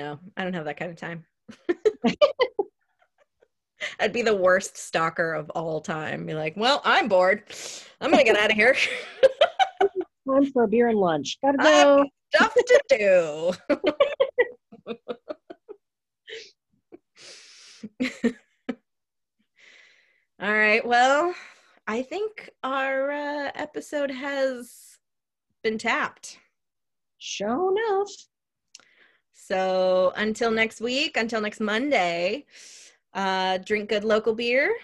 No, 0.01 0.18
I 0.35 0.44
don't 0.44 0.55
have 0.55 0.64
that 0.64 0.78
kind 0.78 0.90
of 0.90 0.97
time. 0.97 1.27
I'd 4.01 4.14
be 4.14 4.22
the 4.22 4.35
worst 4.35 4.78
stalker 4.78 5.35
of 5.35 5.51
all 5.51 5.82
time. 5.82 6.24
Be 6.24 6.32
like, 6.32 6.55
well, 6.56 6.81
I'm 6.86 7.06
bored. 7.06 7.43
I'm 8.01 8.10
gonna 8.10 8.24
get 8.24 8.39
out 8.39 8.51
of 8.51 8.56
here. 8.56 8.74
time 10.27 10.51
for 10.52 10.64
a 10.64 10.68
beer 10.68 10.89
and 10.89 10.98
lunch. 10.98 11.36
Gotta 11.44 11.59
go. 11.59 12.06
Stuff 12.35 12.55
to 12.55 12.82
do. 12.89 13.52
all 20.40 20.55
right. 20.55 20.86
Well, 20.86 21.35
I 21.86 22.01
think 22.01 22.48
our 22.64 23.10
uh, 23.10 23.51
episode 23.55 24.10
has 24.10 24.97
been 25.62 25.77
tapped. 25.77 26.39
Show 27.18 27.77
enough. 27.77 28.09
So 29.51 30.12
until 30.14 30.52
next 30.52 30.81
week, 30.81 31.16
until 31.16 31.40
next 31.40 31.59
Monday, 31.59 32.47
uh, 33.14 33.59
drink 33.59 33.89
good 33.89 34.05
local 34.05 34.32
beer. 34.32 34.77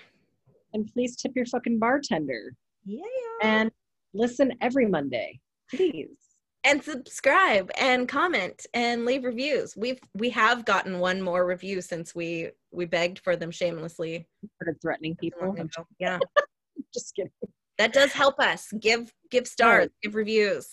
And 0.72 0.92
please 0.92 1.14
tip 1.14 1.30
your 1.36 1.46
fucking 1.46 1.78
bartender. 1.78 2.52
Yeah. 2.84 3.02
And 3.42 3.70
listen 4.12 4.52
every 4.60 4.86
Monday. 4.86 5.38
Please. 5.70 6.16
and 6.64 6.82
subscribe 6.82 7.70
and 7.78 8.08
comment 8.08 8.66
and 8.74 9.04
leave 9.04 9.22
reviews. 9.22 9.76
We've 9.76 10.00
we 10.14 10.30
have 10.30 10.64
gotten 10.64 10.98
one 10.98 11.22
more 11.22 11.46
review 11.46 11.80
since 11.80 12.12
we 12.12 12.50
we 12.72 12.86
begged 12.86 13.20
for 13.20 13.36
them 13.36 13.52
shamelessly. 13.52 14.26
Started 14.56 14.80
threatening 14.82 15.14
people. 15.14 15.54
Yeah. 16.00 16.18
just 16.92 17.14
kidding. 17.14 17.30
That 17.78 17.92
does 17.92 18.12
help 18.12 18.40
us. 18.40 18.72
Give 18.80 19.12
give 19.30 19.46
stars, 19.46 19.90
give 20.02 20.16
reviews. 20.16 20.68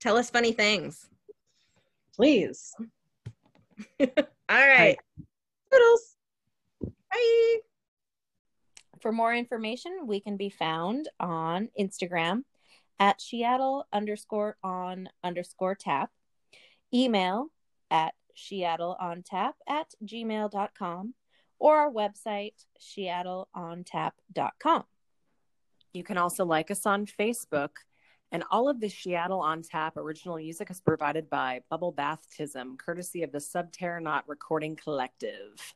Tell 0.00 0.16
us 0.16 0.28
funny 0.28 0.50
things. 0.50 1.08
Please. 2.16 2.74
All 4.00 4.08
right. 4.48 4.96
Toodles. 5.72 6.16
Bye. 7.10 7.56
For 9.00 9.12
more 9.12 9.34
information, 9.34 10.06
we 10.06 10.20
can 10.20 10.36
be 10.36 10.48
found 10.48 11.08
on 11.18 11.70
Instagram 11.78 12.42
at 12.98 13.18
Sheattle 13.18 13.84
underscore 13.92 14.56
on 14.62 15.08
underscore 15.24 15.74
tap. 15.74 16.10
email 16.94 17.48
at 17.90 18.14
Sheattle 18.36 18.96
on 19.00 19.22
tap 19.22 19.56
at 19.68 19.92
gmail.com 20.04 21.14
or 21.58 21.78
our 21.78 21.90
website, 21.90 22.54
sheattleontap.com. 22.80 24.84
You 25.92 26.04
can 26.04 26.18
also 26.18 26.44
like 26.44 26.70
us 26.70 26.86
on 26.86 27.06
Facebook. 27.06 27.70
And 28.32 28.44
all 28.50 28.66
of 28.66 28.80
the 28.80 28.86
Sheattle 28.88 29.42
on 29.42 29.60
Tap 29.60 29.98
original 29.98 30.38
music 30.38 30.70
is 30.70 30.80
provided 30.80 31.28
by 31.28 31.60
Bubble 31.68 31.92
Baptism, 31.92 32.78
courtesy 32.78 33.22
of 33.22 33.30
the 33.30 33.38
Subterranaut 33.38 34.22
Recording 34.26 34.74
Collective. 34.74 35.74